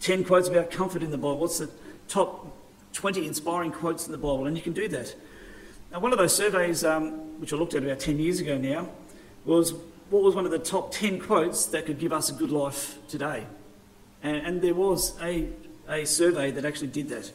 10 0.00 0.24
quotes 0.24 0.48
about 0.48 0.70
comfort 0.70 1.02
in 1.02 1.10
the 1.10 1.18
Bible, 1.18 1.38
what's 1.38 1.58
the 1.58 1.68
top 2.08 2.56
20 2.92 3.26
inspiring 3.26 3.72
quotes 3.72 4.06
in 4.06 4.12
the 4.12 4.18
Bible, 4.18 4.46
and 4.46 4.56
you 4.56 4.62
can 4.62 4.72
do 4.72 4.88
that. 4.88 5.14
Now, 5.96 6.02
one 6.02 6.12
of 6.12 6.18
those 6.18 6.36
surveys, 6.36 6.84
um, 6.84 7.40
which 7.40 7.54
I 7.54 7.56
looked 7.56 7.72
at 7.72 7.82
about 7.82 8.00
10 8.00 8.18
years 8.18 8.38
ago 8.38 8.58
now, 8.58 8.90
was 9.46 9.72
what 10.10 10.22
was 10.22 10.34
one 10.34 10.44
of 10.44 10.50
the 10.50 10.58
top 10.58 10.92
10 10.92 11.18
quotes 11.20 11.64
that 11.64 11.86
could 11.86 11.98
give 11.98 12.12
us 12.12 12.28
a 12.28 12.34
good 12.34 12.50
life 12.50 12.98
today? 13.08 13.46
And, 14.22 14.36
and 14.36 14.60
there 14.60 14.74
was 14.74 15.18
a, 15.22 15.48
a 15.88 16.04
survey 16.04 16.50
that 16.50 16.66
actually 16.66 16.88
did 16.88 17.08
that. 17.08 17.32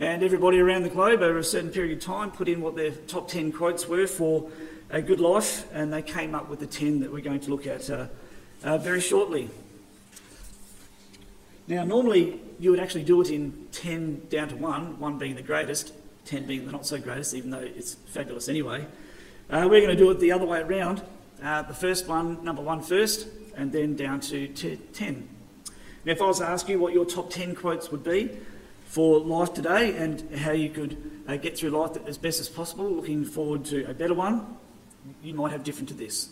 And 0.00 0.24
everybody 0.24 0.58
around 0.58 0.82
the 0.82 0.88
globe 0.88 1.22
over 1.22 1.38
a 1.38 1.44
certain 1.44 1.70
period 1.70 1.96
of 1.96 2.02
time 2.02 2.32
put 2.32 2.48
in 2.48 2.60
what 2.60 2.74
their 2.74 2.90
top 2.90 3.28
10 3.28 3.52
quotes 3.52 3.86
were 3.86 4.08
for 4.08 4.50
a 4.90 5.00
good 5.00 5.20
life, 5.20 5.72
and 5.72 5.92
they 5.92 6.02
came 6.02 6.34
up 6.34 6.48
with 6.48 6.58
the 6.58 6.66
10 6.66 6.98
that 7.02 7.12
we're 7.12 7.20
going 7.20 7.38
to 7.38 7.50
look 7.50 7.68
at 7.68 7.88
uh, 7.88 8.08
uh, 8.64 8.78
very 8.78 9.00
shortly. 9.00 9.48
Now, 11.68 11.84
normally 11.84 12.40
you 12.58 12.72
would 12.72 12.80
actually 12.80 13.04
do 13.04 13.20
it 13.20 13.30
in 13.30 13.68
10 13.70 14.26
down 14.28 14.48
to 14.48 14.56
1, 14.56 14.98
1 14.98 15.18
being 15.18 15.36
the 15.36 15.42
greatest, 15.42 15.92
10 16.24 16.46
being 16.46 16.66
the 16.66 16.72
not 16.72 16.86
so 16.86 16.98
greatest, 16.98 17.34
even 17.34 17.50
though 17.50 17.58
it's 17.58 17.94
fabulous 17.94 18.48
anyway. 18.48 18.86
Uh, 19.50 19.66
we're 19.68 19.80
going 19.80 19.96
to 19.96 19.96
do 19.96 20.10
it 20.10 20.20
the 20.20 20.32
other 20.32 20.46
way 20.46 20.60
around. 20.60 21.02
Uh, 21.42 21.62
the 21.62 21.74
first 21.74 22.06
one, 22.06 22.42
number 22.44 22.62
one 22.62 22.80
first, 22.80 23.26
and 23.56 23.72
then 23.72 23.96
down 23.96 24.20
to 24.20 24.48
10. 24.48 25.28
Now, 26.04 26.12
if 26.12 26.22
I 26.22 26.26
was 26.26 26.38
to 26.38 26.46
ask 26.46 26.68
you 26.68 26.78
what 26.78 26.92
your 26.92 27.04
top 27.04 27.30
10 27.30 27.54
quotes 27.54 27.90
would 27.90 28.04
be 28.04 28.30
for 28.84 29.20
life 29.20 29.54
today 29.54 29.96
and 29.96 30.36
how 30.36 30.52
you 30.52 30.70
could 30.70 31.22
uh, 31.26 31.36
get 31.36 31.58
through 31.58 31.70
life 31.70 31.96
as 32.06 32.18
best 32.18 32.40
as 32.40 32.48
possible, 32.48 32.88
looking 32.90 33.24
forward 33.24 33.64
to 33.66 33.88
a 33.90 33.94
better 33.94 34.14
one, 34.14 34.56
you 35.22 35.34
might 35.34 35.50
have 35.52 35.64
different 35.64 35.88
to 35.88 35.94
this. 35.94 36.30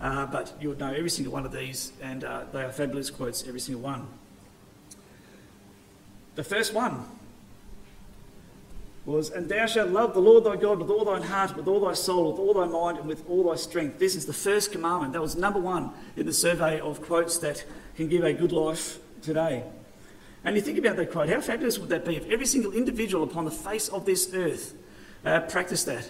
Uh, 0.00 0.26
but 0.26 0.52
you 0.60 0.68
would 0.68 0.78
know 0.78 0.92
every 0.92 1.10
single 1.10 1.32
one 1.32 1.46
of 1.46 1.52
these, 1.52 1.92
and 2.02 2.24
uh, 2.24 2.44
they 2.52 2.62
are 2.62 2.72
fabulous 2.72 3.10
quotes, 3.10 3.46
every 3.46 3.60
single 3.60 3.82
one. 3.82 4.06
The 6.34 6.44
first 6.44 6.74
one 6.74 7.04
was, 9.06 9.30
And 9.30 9.48
thou 9.48 9.66
shalt 9.66 9.90
love 9.90 10.14
the 10.14 10.20
Lord 10.20 10.44
thy 10.44 10.56
God 10.56 10.78
with 10.78 10.90
all 10.90 11.04
thine 11.04 11.22
heart, 11.22 11.56
with 11.56 11.68
all 11.68 11.80
thy 11.80 11.92
soul, 11.92 12.30
with 12.30 12.40
all 12.40 12.54
thy 12.54 12.66
mind, 12.66 12.98
and 12.98 13.06
with 13.06 13.28
all 13.28 13.50
thy 13.50 13.56
strength. 13.56 13.98
This 13.98 14.16
is 14.16 14.26
the 14.26 14.32
first 14.32 14.72
commandment. 14.72 15.12
That 15.12 15.20
was 15.20 15.36
number 15.36 15.60
one 15.60 15.90
in 16.16 16.26
the 16.26 16.32
survey 16.32 16.80
of 16.80 17.02
quotes 17.02 17.38
that 17.38 17.64
can 17.96 18.08
give 18.08 18.24
a 18.24 18.32
good 18.32 18.52
life 18.52 18.98
today. 19.22 19.64
And 20.44 20.56
you 20.56 20.62
think 20.62 20.78
about 20.78 20.96
that 20.96 21.10
quote, 21.10 21.28
how 21.28 21.40
fabulous 21.40 21.78
would 21.78 21.88
that 21.88 22.04
be 22.04 22.16
if 22.16 22.28
every 22.30 22.46
single 22.46 22.72
individual 22.72 23.24
upon 23.24 23.44
the 23.44 23.50
face 23.50 23.88
of 23.88 24.04
this 24.04 24.32
earth 24.34 24.74
uh, 25.24 25.40
practiced 25.40 25.86
that? 25.86 26.02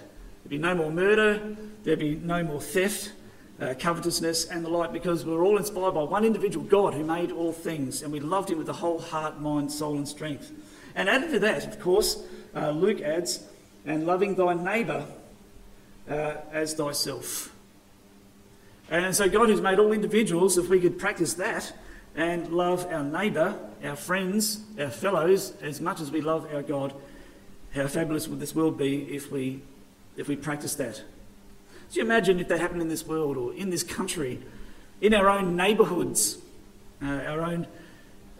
There'd 0.42 0.50
be 0.50 0.58
no 0.58 0.74
more 0.74 0.90
murder, 0.90 1.56
there'd 1.84 2.00
be 2.00 2.16
no 2.16 2.42
more 2.42 2.60
theft, 2.60 3.12
uh, 3.60 3.74
covetousness, 3.78 4.46
and 4.46 4.64
the 4.64 4.68
like, 4.68 4.92
because 4.92 5.24
we're 5.24 5.44
all 5.44 5.56
inspired 5.56 5.92
by 5.92 6.02
one 6.02 6.24
individual, 6.24 6.64
God, 6.66 6.94
who 6.94 7.04
made 7.04 7.30
all 7.30 7.52
things, 7.52 8.02
and 8.02 8.12
we 8.12 8.20
loved 8.20 8.50
him 8.50 8.58
with 8.58 8.66
the 8.66 8.74
whole 8.74 8.98
heart, 8.98 9.40
mind, 9.40 9.70
soul, 9.70 9.96
and 9.96 10.08
strength. 10.08 10.52
And 10.96 11.08
added 11.08 11.30
to 11.30 11.38
that, 11.40 11.66
of 11.66 11.80
course, 11.80 12.22
uh, 12.54 12.70
Luke 12.70 13.00
adds, 13.00 13.44
and 13.86 14.06
loving 14.06 14.34
thy 14.34 14.54
neighbour 14.54 15.06
uh, 16.08 16.34
as 16.52 16.74
thyself. 16.74 17.54
And 18.90 19.14
so, 19.14 19.28
God, 19.28 19.48
who's 19.48 19.60
made 19.60 19.78
all 19.78 19.92
individuals, 19.92 20.58
if 20.58 20.68
we 20.68 20.80
could 20.80 20.98
practice 20.98 21.34
that 21.34 21.72
and 22.14 22.48
love 22.48 22.86
our 22.90 23.02
neighbour, 23.02 23.58
our 23.82 23.96
friends, 23.96 24.60
our 24.78 24.90
fellows, 24.90 25.54
as 25.62 25.80
much 25.80 26.00
as 26.00 26.10
we 26.10 26.20
love 26.20 26.52
our 26.54 26.62
God, 26.62 26.94
how 27.74 27.86
fabulous 27.88 28.28
would 28.28 28.40
this 28.40 28.54
world 28.54 28.78
be 28.78 29.02
if 29.14 29.32
we, 29.32 29.62
if 30.16 30.28
we 30.28 30.36
practice 30.36 30.74
that? 30.76 31.02
Do 31.90 32.00
you 32.00 32.04
imagine 32.04 32.40
if 32.40 32.48
that 32.48 32.60
happened 32.60 32.82
in 32.82 32.88
this 32.88 33.06
world 33.06 33.36
or 33.36 33.52
in 33.54 33.70
this 33.70 33.82
country, 33.82 34.40
in 35.00 35.12
our 35.14 35.28
own 35.28 35.56
neighbourhoods, 35.56 36.38
uh, 37.02 37.06
our 37.06 37.42
own 37.42 37.66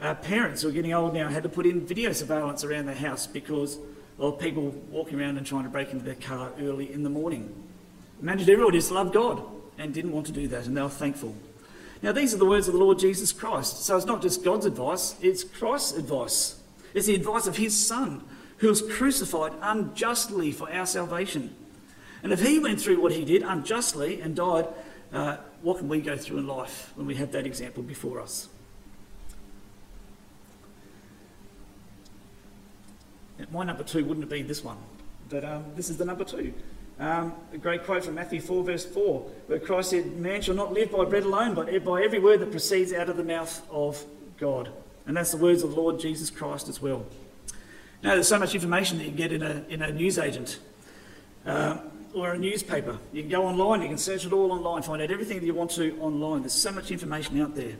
uh, 0.00 0.14
parents 0.14 0.62
who 0.62 0.68
are 0.68 0.72
getting 0.72 0.92
old 0.92 1.14
now 1.14 1.29
had 1.29 1.42
to 1.42 1.48
put 1.48 1.66
in 1.66 1.85
video 1.85 2.12
surveillance 2.12 2.64
around 2.64 2.87
their 2.87 2.94
house 2.94 3.27
because 3.27 3.79
of 4.18 4.38
people 4.38 4.70
walking 4.90 5.20
around 5.20 5.37
and 5.37 5.46
trying 5.46 5.64
to 5.64 5.70
break 5.70 5.90
into 5.90 6.05
their 6.05 6.14
car 6.14 6.53
early 6.61 6.92
in 6.92 7.03
the 7.03 7.11
morning. 7.11 7.53
Imagine 8.22 8.48
everyone 8.48 8.72
just 8.72 8.90
loved 8.90 9.12
God 9.12 9.42
and 9.79 9.92
didn't 9.92 10.12
want 10.12 10.27
to 10.27 10.33
do 10.33 10.46
that, 10.48 10.66
and 10.66 10.77
they 10.77 10.83
were 10.83 10.88
thankful. 10.88 11.35
Now, 12.03 12.12
these 12.12 12.35
are 12.35 12.37
the 12.37 12.44
words 12.44 12.68
of 12.68 12.74
the 12.74 12.81
Lord 12.81 12.98
Jesus 12.98 13.33
Christ. 13.33 13.85
So 13.85 13.96
it's 13.96 14.07
not 14.07 14.22
just 14.22 14.44
God's 14.44 14.66
advice, 14.66 15.16
it's 15.20 15.42
Christ's 15.42 15.96
advice. 15.96 16.61
It's 16.92 17.07
the 17.07 17.14
advice 17.14 17.46
of 17.46 17.57
his 17.57 17.74
Son, 17.74 18.22
who 18.59 18.68
was 18.68 18.83
crucified 18.83 19.53
unjustly 19.61 20.53
for 20.53 20.70
our 20.70 20.87
salvation. 20.87 21.55
And 22.22 22.33
if 22.33 22.40
he 22.40 22.59
went 22.59 22.81
through 22.81 23.00
what 23.00 23.12
he 23.12 23.24
did 23.24 23.42
unjustly 23.42 24.20
and 24.20 24.37
died, 24.37 24.66
uh, 25.12 25.38
what 25.62 25.79
can 25.79 25.88
we 25.88 26.00
go 26.00 26.16
through 26.16 26.38
in 26.38 26.46
life 26.46 26.92
when 26.94 27.07
we 27.07 27.14
have 27.16 27.33
that 27.33 27.46
example 27.46 27.83
before 27.83 28.20
us? 28.20 28.48
My 33.51 33.64
number 33.64 33.83
two 33.83 34.05
wouldn't 34.05 34.23
have 34.23 34.31
been 34.31 34.47
this 34.47 34.62
one, 34.62 34.77
but 35.29 35.44
um, 35.44 35.64
this 35.75 35.90
is 35.90 35.97
the 35.97 36.05
number 36.05 36.25
two. 36.25 36.55
Um, 36.99 37.35
a 37.53 37.59
great 37.59 37.85
quote 37.85 38.05
from 38.05 38.14
Matthew 38.14 38.40
4, 38.40 38.62
verse 38.62 38.85
4, 38.85 39.20
where 39.49 39.59
Christ 39.59 39.90
said, 39.90 40.16
Man 40.16 40.40
shall 40.40 40.55
not 40.55 40.73
live 40.73 40.92
by 40.92 41.05
bread 41.05 41.25
alone, 41.25 41.55
but 41.55 41.66
by 41.85 42.03
every 42.03 42.20
word 42.20 42.38
that 42.40 42.53
proceeds 42.53 42.92
out 42.92 43.09
of 43.09 43.16
the 43.16 43.25
mouth 43.25 43.62
of 43.70 44.05
God. 44.38 44.70
And 45.07 45.16
that's 45.16 45.33
the 45.33 45.37
words 45.37 45.62
of 45.64 45.70
the 45.70 45.77
Lord 45.77 45.99
Jesus 45.99 46.31
Christ 46.31 46.68
as 46.68 46.81
well. 46.81 47.05
Now, 48.03 48.14
there's 48.14 48.29
so 48.29 48.38
much 48.38 48.55
information 48.55 48.99
that 48.99 49.05
you 49.05 49.11
can 49.11 49.16
get 49.16 49.33
in 49.33 49.42
a, 49.42 49.64
in 49.68 49.83
a 49.83 49.92
newsagent 49.92 50.61
uh, 51.44 51.79
or 52.14 52.33
a 52.33 52.38
newspaper. 52.38 52.99
You 53.12 53.23
can 53.23 53.31
go 53.31 53.47
online, 53.47 53.83
you 53.83 53.88
can 53.88 53.99
search 53.99 54.25
it 54.25 54.33
all 54.33 54.53
online, 54.53 54.83
find 54.83 55.03
out 55.03 55.11
everything 55.11 55.40
that 55.40 55.47
you 55.47 55.55
want 55.55 55.73
to 55.73 55.99
online. 56.01 56.42
There's 56.42 56.53
so 56.53 56.70
much 56.70 56.90
information 56.90 57.40
out 57.40 57.57
there. 57.57 57.75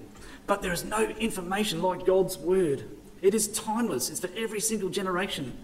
But 0.47 0.61
there 0.61 0.73
is 0.73 0.85
no 0.85 1.05
information 1.05 1.81
like 1.83 2.05
God's 2.05 2.37
Word. 2.37 2.85
It 3.25 3.33
is 3.35 3.49
timeless, 3.49 4.11
it's 4.11 4.21
for 4.21 4.29
every 4.37 4.61
single 4.61 4.91
generation. 4.91 5.57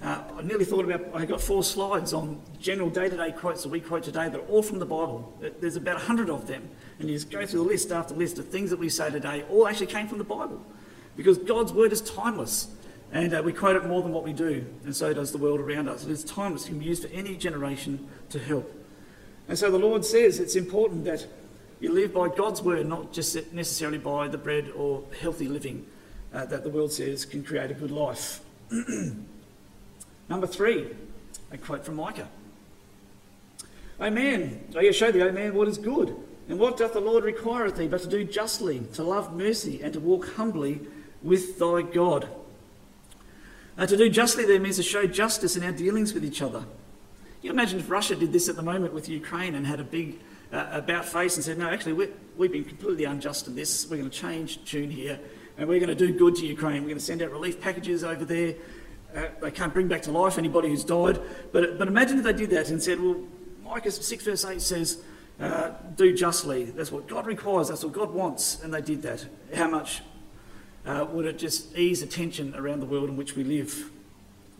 Uh, 0.00 0.22
I 0.38 0.40
nearly 0.40 0.64
thought 0.64 0.86
about, 0.86 1.02
I 1.12 1.26
got 1.26 1.42
four 1.42 1.62
slides 1.62 2.14
on 2.14 2.40
general 2.58 2.88
day 2.88 3.10
to 3.10 3.16
day 3.18 3.32
quotes 3.32 3.64
that 3.64 3.68
we 3.68 3.80
quote 3.80 4.02
today. 4.02 4.30
They're 4.30 4.40
all 4.40 4.62
from 4.62 4.78
the 4.78 4.86
Bible. 4.86 5.38
There's 5.60 5.76
about 5.76 5.96
100 5.96 6.30
of 6.30 6.46
them. 6.46 6.70
And 6.98 7.10
you 7.10 7.16
just 7.16 7.30
go 7.30 7.44
through 7.44 7.64
the 7.64 7.68
list 7.68 7.92
after 7.92 8.14
list 8.14 8.38
of 8.38 8.48
things 8.48 8.70
that 8.70 8.78
we 8.78 8.88
say 8.88 9.10
today, 9.10 9.44
all 9.50 9.68
actually 9.68 9.88
came 9.88 10.08
from 10.08 10.16
the 10.16 10.24
Bible. 10.24 10.64
Because 11.18 11.36
God's 11.36 11.70
word 11.70 11.92
is 11.92 12.00
timeless. 12.00 12.68
And 13.12 13.34
uh, 13.34 13.42
we 13.44 13.52
quote 13.52 13.76
it 13.76 13.84
more 13.84 14.00
than 14.00 14.12
what 14.12 14.24
we 14.24 14.32
do. 14.32 14.64
And 14.84 14.96
so 14.96 15.12
does 15.12 15.32
the 15.32 15.38
world 15.38 15.60
around 15.60 15.86
us. 15.86 16.06
It 16.06 16.10
is 16.10 16.24
timeless. 16.24 16.64
It 16.64 16.68
can 16.68 16.78
be 16.78 16.86
used 16.86 17.02
for 17.02 17.12
any 17.12 17.36
generation 17.36 18.08
to 18.30 18.38
help. 18.38 18.72
And 19.48 19.58
so 19.58 19.70
the 19.70 19.78
Lord 19.78 20.06
says 20.06 20.40
it's 20.40 20.56
important 20.56 21.04
that 21.04 21.26
you 21.78 21.92
live 21.92 22.14
by 22.14 22.28
God's 22.28 22.62
word, 22.62 22.86
not 22.86 23.12
just 23.12 23.52
necessarily 23.52 23.98
by 23.98 24.28
the 24.28 24.38
bread 24.38 24.70
or 24.74 25.04
healthy 25.20 25.46
living 25.46 25.84
uh, 26.32 26.46
that 26.46 26.62
the 26.62 26.70
world 26.70 26.92
says 26.92 27.24
can 27.24 27.42
create 27.42 27.70
a 27.70 27.74
good 27.74 27.90
life. 27.90 28.40
Number 30.28 30.46
three, 30.46 30.88
a 31.50 31.58
quote 31.58 31.84
from 31.84 31.96
Micah. 31.96 32.28
O 33.98 34.10
man, 34.10 34.64
I 34.76 34.90
show 34.92 35.10
thee, 35.10 35.22
O 35.22 35.32
man, 35.32 35.54
what 35.54 35.68
is 35.68 35.76
good. 35.76 36.16
And 36.48 36.58
what 36.58 36.76
doth 36.76 36.94
the 36.94 37.00
Lord 37.00 37.24
require 37.24 37.66
of 37.66 37.76
thee 37.76 37.86
but 37.86 38.00
to 38.02 38.08
do 38.08 38.24
justly, 38.24 38.80
to 38.94 39.02
love 39.02 39.36
mercy, 39.36 39.82
and 39.82 39.92
to 39.92 40.00
walk 40.00 40.34
humbly 40.34 40.80
with 41.22 41.58
thy 41.58 41.82
God? 41.82 42.28
Uh, 43.76 43.86
to 43.86 43.96
do 43.96 44.08
justly 44.08 44.44
there 44.44 44.60
means 44.60 44.76
to 44.76 44.82
show 44.82 45.06
justice 45.06 45.56
in 45.56 45.62
our 45.62 45.72
dealings 45.72 46.12
with 46.12 46.24
each 46.24 46.42
other. 46.42 46.64
You 47.42 47.50
imagine 47.50 47.78
if 47.78 47.90
Russia 47.90 48.14
did 48.16 48.32
this 48.32 48.48
at 48.48 48.56
the 48.56 48.62
moment 48.62 48.92
with 48.92 49.08
Ukraine 49.08 49.54
and 49.54 49.66
had 49.66 49.80
a 49.80 49.84
big 49.84 50.18
uh, 50.52 50.66
about 50.72 51.04
face 51.04 51.36
and 51.36 51.44
said, 51.44 51.58
no, 51.58 51.68
actually, 51.68 51.92
we 51.92 52.06
have 52.46 52.52
been 52.52 52.64
completely 52.64 53.04
unjust 53.04 53.46
in 53.46 53.54
this. 53.54 53.88
We're 53.88 53.98
going 53.98 54.10
to 54.10 54.16
change 54.16 54.64
tune 54.64 54.90
here 54.90 55.18
and 55.60 55.68
we're 55.68 55.78
going 55.78 55.94
to 55.94 55.94
do 55.94 56.10
good 56.10 56.36
to 56.36 56.46
Ukraine. 56.46 56.80
We're 56.82 56.88
going 56.88 56.98
to 56.98 57.04
send 57.04 57.20
out 57.20 57.30
relief 57.30 57.60
packages 57.60 58.02
over 58.02 58.24
there. 58.24 58.54
Uh, 59.14 59.26
they 59.42 59.50
can't 59.50 59.74
bring 59.74 59.88
back 59.88 60.00
to 60.02 60.10
life 60.10 60.38
anybody 60.38 60.68
who's 60.68 60.84
died. 60.84 61.20
But, 61.52 61.78
but 61.78 61.86
imagine 61.86 62.16
if 62.16 62.24
they 62.24 62.32
did 62.32 62.48
that 62.50 62.70
and 62.70 62.82
said, 62.82 62.98
well, 62.98 63.16
Micah 63.62 63.90
6 63.90 64.24
verse 64.24 64.42
8 64.42 64.58
says, 64.62 65.02
uh, 65.38 65.72
do 65.96 66.14
justly. 66.14 66.64
That's 66.64 66.90
what 66.90 67.06
God 67.06 67.26
requires. 67.26 67.68
That's 67.68 67.84
what 67.84 67.92
God 67.92 68.10
wants. 68.14 68.62
And 68.62 68.72
they 68.72 68.80
did 68.80 69.02
that. 69.02 69.26
How 69.54 69.68
much 69.68 70.00
uh, 70.86 71.06
would 71.10 71.26
it 71.26 71.36
just 71.36 71.76
ease 71.76 72.00
the 72.00 72.06
tension 72.06 72.54
around 72.54 72.80
the 72.80 72.86
world 72.86 73.10
in 73.10 73.18
which 73.18 73.36
we 73.36 73.44
live? 73.44 73.90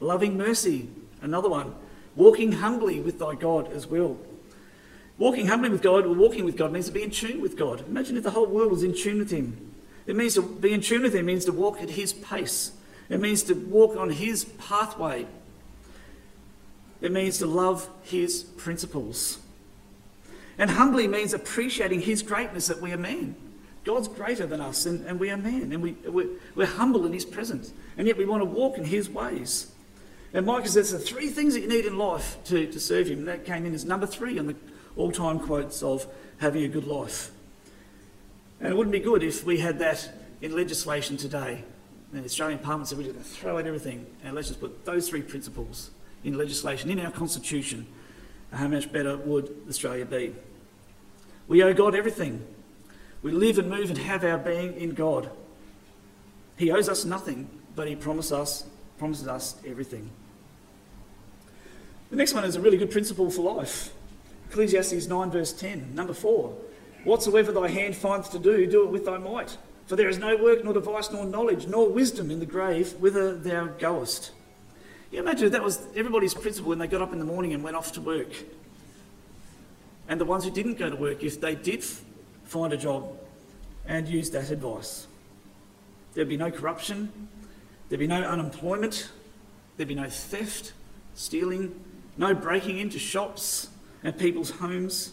Loving 0.00 0.36
mercy, 0.36 0.90
another 1.22 1.48
one. 1.48 1.74
Walking 2.14 2.52
humbly 2.52 3.00
with 3.00 3.18
thy 3.18 3.36
God 3.36 3.72
as 3.72 3.86
well. 3.86 4.18
Walking 5.16 5.46
humbly 5.46 5.70
with 5.70 5.80
God, 5.80 6.04
or 6.04 6.12
walking 6.12 6.44
with 6.44 6.58
God, 6.58 6.72
means 6.72 6.86
to 6.86 6.92
be 6.92 7.02
in 7.02 7.10
tune 7.10 7.40
with 7.40 7.56
God. 7.56 7.86
Imagine 7.88 8.18
if 8.18 8.22
the 8.22 8.32
whole 8.32 8.46
world 8.46 8.70
was 8.70 8.82
in 8.82 8.94
tune 8.94 9.18
with 9.18 9.30
Him. 9.30 9.69
It 10.10 10.16
means 10.16 10.34
to 10.34 10.42
be 10.42 10.72
in 10.72 10.80
tune 10.80 11.02
with 11.02 11.14
Him, 11.14 11.20
it 11.20 11.32
means 11.32 11.44
to 11.44 11.52
walk 11.52 11.80
at 11.80 11.90
His 11.90 12.12
pace. 12.12 12.72
It 13.08 13.20
means 13.20 13.44
to 13.44 13.54
walk 13.54 13.96
on 13.96 14.10
His 14.10 14.44
pathway. 14.44 15.24
It 17.00 17.12
means 17.12 17.38
to 17.38 17.46
love 17.46 17.88
His 18.02 18.42
principles. 18.42 19.38
And 20.58 20.68
humbly 20.68 21.06
means 21.06 21.32
appreciating 21.32 22.00
His 22.00 22.22
greatness 22.22 22.66
that 22.66 22.80
we 22.80 22.90
are 22.90 22.98
men. 22.98 23.36
God's 23.84 24.08
greater 24.08 24.48
than 24.48 24.60
us, 24.60 24.84
and, 24.84 25.06
and 25.06 25.20
we 25.20 25.30
are 25.30 25.36
men, 25.36 25.70
and 25.70 25.80
we, 25.80 25.92
we're, 25.92 26.30
we're 26.56 26.66
humble 26.66 27.06
in 27.06 27.12
His 27.12 27.24
presence, 27.24 27.72
and 27.96 28.08
yet 28.08 28.16
we 28.16 28.26
want 28.26 28.40
to 28.40 28.46
walk 28.46 28.78
in 28.78 28.84
His 28.86 29.08
ways. 29.08 29.70
And 30.34 30.44
Micah 30.44 30.66
says 30.66 30.90
the 30.90 30.98
three 30.98 31.28
things 31.28 31.54
that 31.54 31.60
you 31.60 31.68
need 31.68 31.86
in 31.86 31.96
life 31.96 32.36
to, 32.46 32.66
to 32.66 32.80
serve 32.80 33.06
Him. 33.06 33.20
And 33.20 33.28
that 33.28 33.44
came 33.44 33.64
in 33.64 33.74
as 33.74 33.84
number 33.84 34.08
three 34.08 34.40
on 34.40 34.48
the 34.48 34.56
all 34.96 35.12
time 35.12 35.38
quotes 35.38 35.84
of 35.84 36.04
having 36.38 36.64
a 36.64 36.68
good 36.68 36.88
life. 36.88 37.30
And 38.60 38.68
it 38.68 38.76
wouldn't 38.76 38.92
be 38.92 39.00
good 39.00 39.22
if 39.22 39.44
we 39.44 39.58
had 39.58 39.78
that 39.78 40.10
in 40.42 40.54
legislation 40.54 41.16
today. 41.16 41.64
And 42.12 42.22
the 42.22 42.26
Australian 42.26 42.58
Parliament 42.58 42.88
said 42.88 42.98
we're 42.98 43.04
just 43.04 43.14
going 43.14 43.24
to 43.24 43.30
throw 43.30 43.58
out 43.58 43.66
everything 43.66 44.06
and 44.24 44.34
let's 44.34 44.48
just 44.48 44.60
put 44.60 44.84
those 44.84 45.08
three 45.08 45.22
principles 45.22 45.90
in 46.24 46.36
legislation, 46.36 46.90
in 46.90 47.00
our 47.00 47.10
constitution. 47.10 47.86
How 48.52 48.68
much 48.68 48.92
better 48.92 49.16
would 49.16 49.54
Australia 49.68 50.04
be? 50.04 50.34
We 51.46 51.62
owe 51.62 51.72
God 51.72 51.94
everything. 51.94 52.44
We 53.22 53.32
live 53.32 53.58
and 53.58 53.70
move 53.70 53.90
and 53.90 53.98
have 53.98 54.24
our 54.24 54.38
being 54.38 54.74
in 54.74 54.90
God. 54.90 55.30
He 56.56 56.70
owes 56.70 56.88
us 56.88 57.04
nothing, 57.04 57.48
but 57.76 57.88
He 57.88 57.96
promises 57.96 58.32
us, 58.32 58.64
promises 58.98 59.28
us 59.28 59.56
everything. 59.64 60.10
The 62.10 62.16
next 62.16 62.34
one 62.34 62.44
is 62.44 62.56
a 62.56 62.60
really 62.60 62.76
good 62.76 62.90
principle 62.90 63.30
for 63.30 63.56
life. 63.56 63.92
Ecclesiastes 64.48 65.06
9, 65.06 65.30
verse 65.30 65.52
10. 65.52 65.94
Number 65.94 66.12
4. 66.12 66.54
Whatsoever 67.04 67.52
thy 67.52 67.68
hand 67.68 67.96
findeth 67.96 68.30
to 68.32 68.38
do, 68.38 68.66
do 68.66 68.84
it 68.84 68.90
with 68.90 69.06
thy 69.06 69.18
might. 69.18 69.56
For 69.86 69.96
there 69.96 70.08
is 70.08 70.18
no 70.18 70.36
work, 70.36 70.62
nor 70.62 70.72
device, 70.72 71.10
nor 71.10 71.24
knowledge, 71.24 71.66
nor 71.66 71.88
wisdom 71.88 72.30
in 72.30 72.38
the 72.38 72.46
grave 72.46 72.92
whither 72.94 73.34
thou 73.34 73.66
goest. 73.66 74.30
You 75.10 75.18
imagine 75.18 75.46
if 75.46 75.52
that 75.52 75.64
was 75.64 75.80
everybody's 75.96 76.34
principle 76.34 76.68
when 76.68 76.78
they 76.78 76.86
got 76.86 77.02
up 77.02 77.12
in 77.12 77.18
the 77.18 77.24
morning 77.24 77.52
and 77.52 77.64
went 77.64 77.76
off 77.76 77.92
to 77.92 78.00
work. 78.00 78.28
And 80.08 80.20
the 80.20 80.24
ones 80.24 80.44
who 80.44 80.50
didn't 80.50 80.78
go 80.78 80.88
to 80.90 80.96
work, 80.96 81.24
if 81.24 81.40
they 81.40 81.54
did 81.54 81.82
find 82.44 82.72
a 82.72 82.76
job 82.76 83.16
and 83.86 84.08
use 84.08 84.30
that 84.30 84.50
advice. 84.50 85.06
There'd 86.14 86.28
be 86.28 86.36
no 86.36 86.50
corruption. 86.50 87.28
There'd 87.88 88.00
be 88.00 88.06
no 88.06 88.22
unemployment. 88.22 89.10
There'd 89.76 89.88
be 89.88 89.94
no 89.94 90.08
theft, 90.08 90.72
stealing, 91.14 91.80
no 92.16 92.34
breaking 92.34 92.78
into 92.78 92.98
shops 92.98 93.68
and 94.02 94.16
people's 94.16 94.50
homes. 94.50 95.12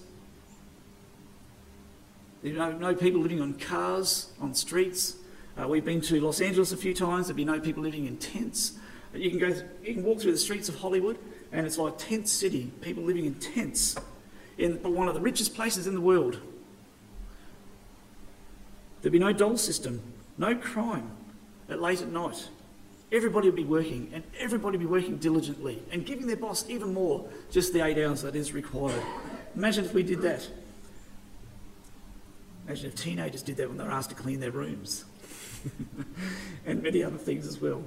There'd 2.41 2.53
be 2.53 2.59
no, 2.59 2.71
no 2.71 2.95
people 2.95 3.21
living 3.21 3.41
on 3.41 3.53
cars, 3.55 4.31
on 4.39 4.53
streets. 4.53 5.15
Uh, 5.59 5.67
we've 5.67 5.85
been 5.85 6.01
to 6.01 6.21
Los 6.21 6.39
Angeles 6.39 6.71
a 6.71 6.77
few 6.77 6.93
times. 6.93 7.27
There'd 7.27 7.37
be 7.37 7.45
no 7.45 7.59
people 7.59 7.83
living 7.83 8.05
in 8.05 8.17
tents. 8.17 8.73
You 9.13 9.29
can 9.29 9.39
go, 9.39 9.47
you 9.83 9.93
can 9.95 10.03
walk 10.03 10.21
through 10.21 10.33
the 10.33 10.37
streets 10.37 10.69
of 10.69 10.75
Hollywood, 10.75 11.17
and 11.51 11.65
it's 11.65 11.77
like 11.77 11.95
a 11.95 11.97
tent 11.97 12.29
city. 12.29 12.71
People 12.81 13.03
living 13.03 13.25
in 13.25 13.35
tents 13.35 13.95
in 14.57 14.73
one 14.83 15.07
of 15.07 15.15
the 15.15 15.21
richest 15.21 15.55
places 15.55 15.87
in 15.87 15.95
the 15.95 16.01
world. 16.01 16.39
There'd 19.01 19.13
be 19.13 19.19
no 19.19 19.33
dole 19.33 19.57
system, 19.57 20.01
no 20.37 20.55
crime 20.55 21.11
at 21.69 21.81
late 21.81 22.01
at 22.01 22.09
night. 22.09 22.49
Everybody 23.11 23.47
would 23.47 23.55
be 23.55 23.63
working, 23.63 24.11
and 24.13 24.23
everybody 24.37 24.77
would 24.77 24.85
be 24.85 24.91
working 24.91 25.17
diligently 25.17 25.81
and 25.91 26.05
giving 26.05 26.27
their 26.27 26.35
boss 26.35 26.69
even 26.69 26.93
more, 26.93 27.25
just 27.49 27.73
the 27.73 27.83
eight 27.83 27.97
hours 27.97 28.21
that 28.21 28.35
is 28.35 28.51
required. 28.51 29.01
Imagine 29.55 29.85
if 29.85 29.93
we 29.93 30.03
did 30.03 30.21
that. 30.21 30.47
Imagine 32.67 32.87
if 32.87 32.95
teenagers 32.95 33.41
did 33.41 33.55
that 33.57 33.69
when 33.69 33.77
they 33.77 33.83
were 33.85 33.91
asked 33.91 34.09
to 34.09 34.15
clean 34.15 34.41
their 34.41 34.51
rooms. 34.51 35.05
and 36.65 36.83
many 36.83 37.01
other 37.01 37.17
things 37.17 37.47
as 37.47 37.61
well. 37.61 37.81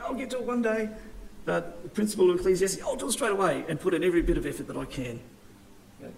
I'll 0.00 0.14
get 0.14 0.30
to 0.30 0.38
it 0.38 0.44
one 0.44 0.62
day, 0.62 0.88
but 1.44 1.82
the 1.82 1.88
principle 1.88 2.30
of 2.30 2.38
Ecclesiastes, 2.38 2.80
I'll 2.82 2.96
do 2.96 3.08
it 3.08 3.12
straight 3.12 3.32
away 3.32 3.64
and 3.68 3.80
put 3.80 3.92
in 3.92 4.04
every 4.04 4.22
bit 4.22 4.36
of 4.36 4.46
effort 4.46 4.68
that 4.68 4.76
I 4.76 4.84
can. 4.84 5.20
Okay. 6.00 6.12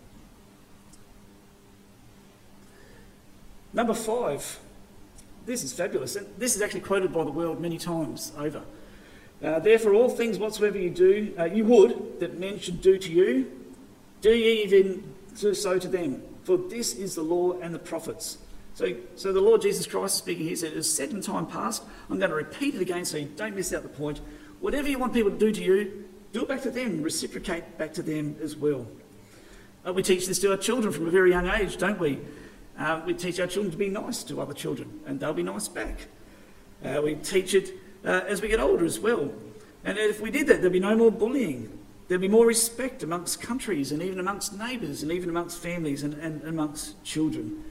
Number 3.73 3.95
five, 3.95 4.59
this 5.47 5.65
is 5.65 5.73
fabulous. 5.73 6.17
And 6.17 6.27
this 6.37 6.55
is 6.55 6.61
actually 6.61 6.81
quoted 6.81 7.15
by 7.15 7.25
the 7.25 7.31
world 7.31 7.61
many 7.61 7.79
times 7.79 8.33
over. 8.37 8.63
Uh, 9.43 9.59
Therefore, 9.59 9.95
all 9.95 10.11
things 10.11 10.39
whatsoever 10.39 10.79
you 10.79 10.91
do, 10.91 11.35
uh, 11.39 11.45
you 11.45 11.65
would 11.65 12.21
that 12.21 12.39
men 12.39 12.59
should 12.59 12.83
do 12.83 12.99
to 12.99 13.11
you, 13.11 13.51
do 14.21 14.31
ye 14.31 14.65
even 14.65 15.15
so 15.33 15.79
to 15.79 15.89
them. 15.89 16.23
For 16.47 16.57
this 16.57 16.95
is 16.95 17.17
the 17.17 17.23
law 17.23 17.59
and 17.59 17.75
the 17.75 17.79
prophets. 17.81 18.39
So, 18.75 18.95
so 19.17 19.33
the 19.33 19.41
Lord 19.41 19.63
Jesus 19.63 19.85
Christ 19.85 20.17
speaking 20.17 20.47
here 20.47 20.55
said, 20.55 20.75
It 20.75 20.79
is 20.79 20.95
said 20.95 21.11
in 21.11 21.21
time 21.21 21.49
past. 21.49 21.83
I'm 22.09 22.21
going 22.21 22.31
to 22.31 22.37
repeat 22.37 22.77
it 22.77 22.81
again 22.81 23.05
so 23.05 23.17
you 23.17 23.29
don't 23.35 23.57
miss 23.57 23.73
out 23.73 23.83
the 23.83 23.89
point. 23.89 24.21
Whatever 24.61 24.89
you 24.89 24.97
want 24.97 25.13
people 25.13 25.33
to 25.33 25.37
do 25.37 25.51
to 25.51 25.61
you, 25.61 26.05
do 26.33 26.43
it 26.43 26.49
back 26.49 26.63
to 26.63 26.71
them, 26.71 27.03
reciprocate 27.03 27.77
back 27.79 27.93
to 27.95 28.03
them 28.03 28.37
as 28.41 28.55
well. 28.55 28.87
Uh, 29.85 29.93
we 29.93 30.05
teach 30.05 30.29
this 30.29 30.39
to 30.39 30.53
our 30.53 30.57
children 30.57 30.93
from 30.93 31.09
a 31.09 31.11
very 31.11 31.31
young 31.31 31.49
age, 31.49 31.79
don't 31.79 31.99
we? 31.99 32.21
Uh, 32.79 33.03
we 33.05 33.13
teach 33.13 33.41
our 33.41 33.49
children 33.49 33.73
to 33.73 33.77
be 33.77 33.89
nice 33.89 34.23
to 34.23 34.41
other 34.41 34.55
children, 34.55 35.01
and 35.05 35.19
they'll 35.19 35.35
be 35.35 35.43
nice 35.43 35.67
back. 35.67 36.07
Uh, 36.85 37.01
we 37.03 37.17
teach 37.17 37.55
it 37.55 37.75
uh, 38.05 38.21
as 38.29 38.41
we 38.41 38.47
get 38.47 38.61
older 38.61 38.85
as 38.85 39.01
well. 39.01 39.33
And 39.85 39.99
if 39.99 40.21
we 40.21 40.31
did 40.31 40.47
that, 40.47 40.61
there'd 40.61 40.73
be 40.73 40.79
no 40.79 40.95
more 40.95 41.11
bullying. 41.11 41.76
There'd 42.09 42.21
be 42.21 42.29
more 42.29 42.47
respect 42.47 43.03
amongst 43.03 43.41
countries 43.41 43.91
and 43.91 44.01
even 44.01 44.21
amongst 44.21 44.57
neighbours 44.57 45.03
and 45.03 45.11
even 45.11 45.29
amongst 45.29 45.59
families 45.59 46.03
and, 46.03 46.15
and 46.15 46.43
amongst 46.45 47.03
children. 47.05 47.65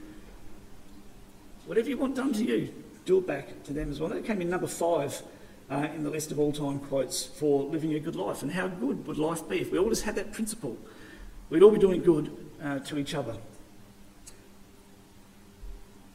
Whatever 1.64 1.88
you 1.88 1.96
want 1.96 2.16
done 2.16 2.32
to 2.34 2.44
you, 2.44 2.72
do 3.06 3.18
it 3.18 3.26
back 3.26 3.62
to 3.64 3.72
them 3.72 3.90
as 3.90 3.98
well. 3.98 4.10
That 4.10 4.24
came 4.24 4.42
in 4.42 4.50
number 4.50 4.66
five 4.66 5.22
uh, 5.70 5.88
in 5.94 6.04
the 6.04 6.10
list 6.10 6.32
of 6.32 6.38
all 6.38 6.52
time 6.52 6.78
quotes 6.78 7.24
for 7.24 7.64
living 7.64 7.94
a 7.94 8.00
good 8.00 8.14
life. 8.14 8.42
And 8.42 8.52
how 8.52 8.68
good 8.68 9.06
would 9.06 9.18
life 9.18 9.48
be 9.48 9.60
if 9.60 9.72
we 9.72 9.78
all 9.78 9.88
just 9.88 10.02
had 10.02 10.16
that 10.16 10.32
principle? 10.32 10.76
We'd 11.48 11.62
all 11.62 11.70
be 11.70 11.78
doing 11.78 12.02
good 12.02 12.36
uh, 12.62 12.80
to 12.80 12.98
each 12.98 13.14
other. 13.14 13.36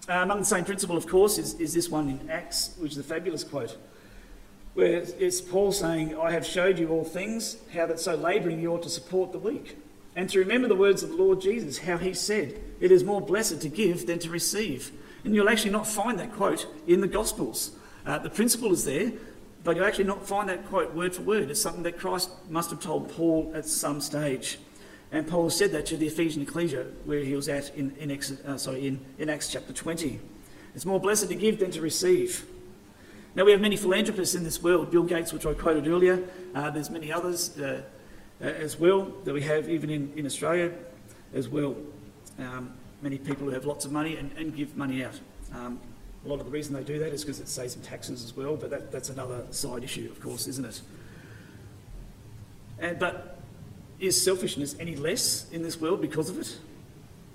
Uh, 0.10 0.14
among 0.14 0.40
the 0.40 0.46
same 0.46 0.66
principle, 0.66 0.98
of 0.98 1.08
course, 1.08 1.38
is, 1.38 1.54
is 1.60 1.74
this 1.74 1.90
one 1.90 2.10
in 2.10 2.30
Acts, 2.30 2.76
which 2.80 2.92
is 2.92 2.98
a 2.98 3.04
fabulous 3.04 3.44
quote, 3.44 3.78
where 4.74 5.04
it's 5.20 5.42
Paul 5.42 5.72
saying, 5.72 6.18
I 6.18 6.32
have 6.32 6.46
showed 6.46 6.80
you 6.80 6.90
all 6.90 7.04
things, 7.04 7.58
how 7.74 7.86
that 7.88 8.00
so 8.00 8.16
labouring 8.16 8.62
you 8.62 8.74
ought 8.74 8.84
to 8.84 8.90
support 8.90 9.32
the 9.32 9.40
weak. 9.40 9.78
And 10.16 10.30
to 10.30 10.40
remember 10.40 10.68
the 10.68 10.76
words 10.76 11.04
of 11.04 11.10
the 11.10 11.16
Lord 11.16 11.42
Jesus, 11.42 11.80
how 11.80 11.98
he 11.98 12.14
said, 12.14 12.60
It 12.80 12.92
is 12.92 13.04
more 13.04 13.22
blessed 13.22 13.62
to 13.62 13.70
give 13.70 14.08
than 14.08 14.20
to 14.20 14.30
receive. 14.30 14.92
And 15.24 15.36
you'll 15.36 15.50
actually 15.50 15.72
not 15.72 15.88
find 15.88 16.20
that 16.20 16.34
quote 16.34 16.68
in 16.88 17.02
the 17.02 17.08
Gospels. 17.08 17.72
Uh, 18.06 18.18
the 18.18 18.30
principle 18.30 18.72
is 18.72 18.86
there, 18.86 19.14
but 19.64 19.76
you'll 19.76 19.86
actually 19.86 20.06
not 20.06 20.26
find 20.26 20.50
that 20.50 20.66
quote 20.68 20.94
word 20.94 21.16
for 21.16 21.22
word. 21.22 21.50
It's 21.50 21.62
something 21.62 21.84
that 21.84 21.98
Christ 21.98 22.30
must 22.50 22.72
have 22.72 22.80
told 22.80 23.12
Paul 23.12 23.52
at 23.54 23.66
some 23.66 24.02
stage. 24.02 24.58
And 25.12 25.28
Paul 25.28 25.50
said 25.50 25.72
that 25.74 25.86
to 25.88 25.98
the 25.98 26.08
Ephesian 26.08 26.42
ecclesia, 26.42 26.86
where 27.06 27.20
he 27.20 27.36
was 27.36 27.50
at 27.50 27.76
in, 27.76 27.96
in, 27.98 28.12
uh, 28.46 28.58
sorry, 28.58 28.88
in, 28.88 29.00
in 29.18 29.30
Acts 29.30 29.52
chapter 29.52 29.74
20. 29.74 30.20
It's 30.74 30.86
more 30.86 31.00
blessed 31.00 31.28
to 31.28 31.36
give 31.36 31.60
than 31.60 31.72
to 31.72 31.82
receive. 31.82 32.46
Now, 33.34 33.46
we 33.46 33.52
have 33.52 33.62
many 33.62 33.78
philanthropists 33.78 34.36
in 34.36 34.44
this 34.44 34.62
world. 34.62 34.92
Bill 34.92 35.04
Gates, 35.04 35.32
which 35.32 35.46
I 35.46 35.54
quoted 35.54 35.88
earlier. 35.88 36.22
Uh, 36.54 36.70
there's 36.70 36.90
many 36.90 37.12
others 37.12 37.58
uh, 37.58 37.82
uh 38.42 38.44
as 38.44 38.78
well 38.78 39.06
that 39.24 39.34
we 39.34 39.42
have 39.42 39.70
even 39.70 39.90
in, 39.90 40.12
in 40.16 40.26
Australia 40.26 40.74
as 41.34 41.48
well. 41.48 41.76
Um, 42.40 42.74
many 43.02 43.18
people 43.18 43.46
who 43.46 43.52
have 43.52 43.66
lots 43.66 43.86
of 43.86 43.92
money 43.92 44.18
and, 44.18 44.32
and 44.38 44.56
give 44.56 44.76
money 44.76 45.04
out. 45.06 45.20
Um, 45.54 45.80
a 46.26 46.30
lot 46.30 46.40
of 46.40 46.46
the 46.46 46.52
reason 46.52 46.74
they 46.74 46.84
do 46.84 47.00
that 47.00 47.14
is 47.14 47.24
because 47.24 47.40
it 47.40 47.48
saves 47.48 47.74
them 47.74 47.84
taxes 47.84 48.24
as 48.24 48.36
well, 48.36 48.56
but 48.56 48.70
that, 48.70 48.92
that's 48.92 49.10
another 49.10 49.46
side 49.52 49.84
issue, 49.84 50.10
of 50.12 50.20
course, 50.20 50.48
isn't 50.48 50.66
it? 50.66 50.82
And, 52.80 53.00
but 53.00 53.40
is 54.00 54.22
selfishness 54.22 54.76
any 54.80 54.96
less 54.96 55.50
in 55.52 55.64
this 55.64 55.80
world 55.80 56.02
because 56.02 56.30
of 56.30 56.38
it? 56.38 56.58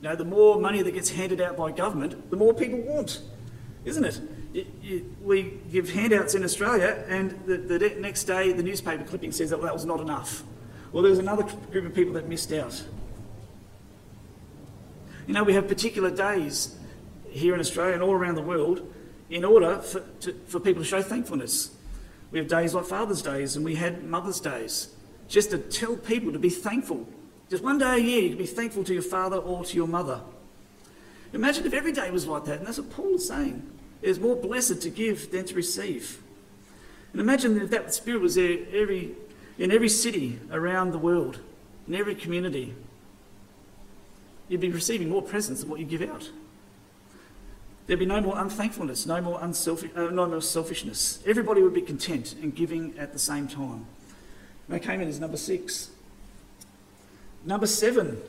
Know, 0.02 0.14
the 0.14 0.24
more 0.24 0.60
money 0.60 0.82
that 0.82 0.92
gets 0.92 1.10
handed 1.10 1.40
out 1.40 1.56
by 1.56 1.72
government, 1.72 2.30
the 2.30 2.36
more 2.36 2.52
people 2.52 2.80
want, 2.80 3.22
isn't 3.84 4.04
it? 4.04 4.20
It, 4.56 4.66
it 4.82 5.04
we 5.22 5.58
give 5.70 5.90
handouts 5.90 6.34
in 6.34 6.42
Australia, 6.42 7.04
and 7.08 7.30
the, 7.46 7.58
the, 7.58 7.90
next 8.00 8.24
day 8.24 8.52
the 8.52 8.62
newspaper 8.62 9.04
clipping 9.04 9.32
says 9.32 9.50
that 9.50 9.58
well, 9.58 9.66
that 9.66 9.74
was 9.74 9.84
not 9.84 10.00
enough. 10.00 10.42
Well, 10.92 11.02
there 11.02 11.10
was 11.10 11.18
another 11.18 11.42
group 11.42 11.84
of 11.84 11.94
people 11.94 12.14
that 12.14 12.28
missed 12.28 12.52
out. 12.52 12.82
You 15.26 15.34
know, 15.34 15.44
we 15.44 15.52
have 15.52 15.68
particular 15.68 16.10
days 16.10 16.76
here 17.28 17.52
in 17.52 17.60
Australia 17.60 17.94
and 17.94 18.02
all 18.02 18.12
around 18.12 18.36
the 18.36 18.42
world 18.42 18.90
in 19.28 19.44
order 19.44 19.78
for, 19.78 20.00
to, 20.20 20.32
for 20.46 20.60
people 20.60 20.82
to 20.82 20.88
show 20.88 21.02
thankfulness. 21.02 21.74
We 22.30 22.38
have 22.38 22.48
days 22.48 22.74
like 22.74 22.86
Father's 22.86 23.22
Days 23.22 23.56
and 23.56 23.64
we 23.64 23.74
had 23.74 24.04
Mother's 24.04 24.40
Days 24.40 24.94
just 25.28 25.50
to 25.50 25.58
tell 25.58 25.96
people 25.96 26.32
to 26.32 26.38
be 26.38 26.48
thankful. 26.48 27.06
Just 27.50 27.62
one 27.62 27.78
day 27.78 27.96
a 27.96 27.98
year, 27.98 28.22
you 28.22 28.28
can 28.30 28.38
be 28.38 28.46
thankful 28.46 28.84
to 28.84 28.94
your 28.94 29.02
father 29.02 29.36
or 29.36 29.64
to 29.64 29.76
your 29.76 29.88
mother. 29.88 30.20
Imagine 31.32 31.66
if 31.66 31.74
every 31.74 31.92
day 31.92 32.10
was 32.10 32.26
like 32.26 32.44
that, 32.44 32.58
and 32.58 32.66
that's 32.66 32.78
what 32.78 32.90
Paul 32.90 33.16
is 33.16 33.26
saying. 33.26 33.75
It 34.02 34.08
is 34.08 34.20
more 34.20 34.36
blessed 34.36 34.82
to 34.82 34.90
give 34.90 35.30
than 35.30 35.44
to 35.46 35.54
receive. 35.54 36.22
And 37.12 37.20
imagine 37.20 37.60
if 37.60 37.70
that 37.70 37.94
spirit 37.94 38.20
was 38.20 38.34
there 38.34 38.58
every, 38.72 39.12
in 39.58 39.72
every 39.72 39.88
city 39.88 40.38
around 40.50 40.92
the 40.92 40.98
world, 40.98 41.40
in 41.88 41.94
every 41.94 42.14
community. 42.14 42.74
You'd 44.48 44.60
be 44.60 44.70
receiving 44.70 45.08
more 45.08 45.22
presents 45.22 45.62
than 45.62 45.70
what 45.70 45.80
you 45.80 45.86
give 45.86 46.02
out. 46.02 46.30
There'd 47.86 47.98
be 47.98 48.06
no 48.06 48.20
more 48.20 48.36
unthankfulness, 48.36 49.06
no 49.06 49.20
more, 49.20 49.38
unselfish, 49.40 49.90
uh, 49.94 50.10
no 50.10 50.26
more 50.26 50.42
selfishness. 50.42 51.20
Everybody 51.24 51.62
would 51.62 51.74
be 51.74 51.82
content 51.82 52.34
and 52.42 52.54
giving 52.54 52.98
at 52.98 53.12
the 53.12 53.18
same 53.18 53.46
time. 53.46 53.86
They 54.68 54.80
came 54.80 55.00
in 55.00 55.08
as 55.08 55.20
number 55.20 55.36
six. 55.36 55.90
Number 57.44 57.66
seven. 57.66 58.20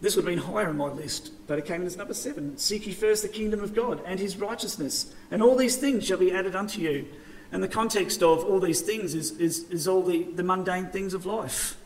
This 0.00 0.14
would 0.14 0.24
have 0.24 0.34
been 0.34 0.52
higher 0.52 0.70
in 0.70 0.76
my 0.76 0.86
list, 0.86 1.32
but 1.46 1.58
it 1.58 1.66
came 1.66 1.80
in 1.80 1.86
as 1.86 1.96
number 1.96 2.14
seven. 2.14 2.56
Seek 2.56 2.86
ye 2.86 2.92
first 2.92 3.22
the 3.22 3.28
kingdom 3.28 3.60
of 3.60 3.74
God 3.74 4.00
and 4.06 4.20
his 4.20 4.36
righteousness, 4.36 5.12
and 5.30 5.42
all 5.42 5.56
these 5.56 5.76
things 5.76 6.06
shall 6.06 6.18
be 6.18 6.32
added 6.32 6.54
unto 6.54 6.80
you. 6.80 7.06
And 7.50 7.62
the 7.62 7.68
context 7.68 8.22
of 8.22 8.44
all 8.44 8.60
these 8.60 8.80
things 8.80 9.14
is, 9.14 9.32
is, 9.38 9.68
is 9.70 9.88
all 9.88 10.02
the, 10.02 10.24
the 10.24 10.42
mundane 10.42 10.86
things 10.86 11.14
of 11.14 11.26
life. 11.26 11.76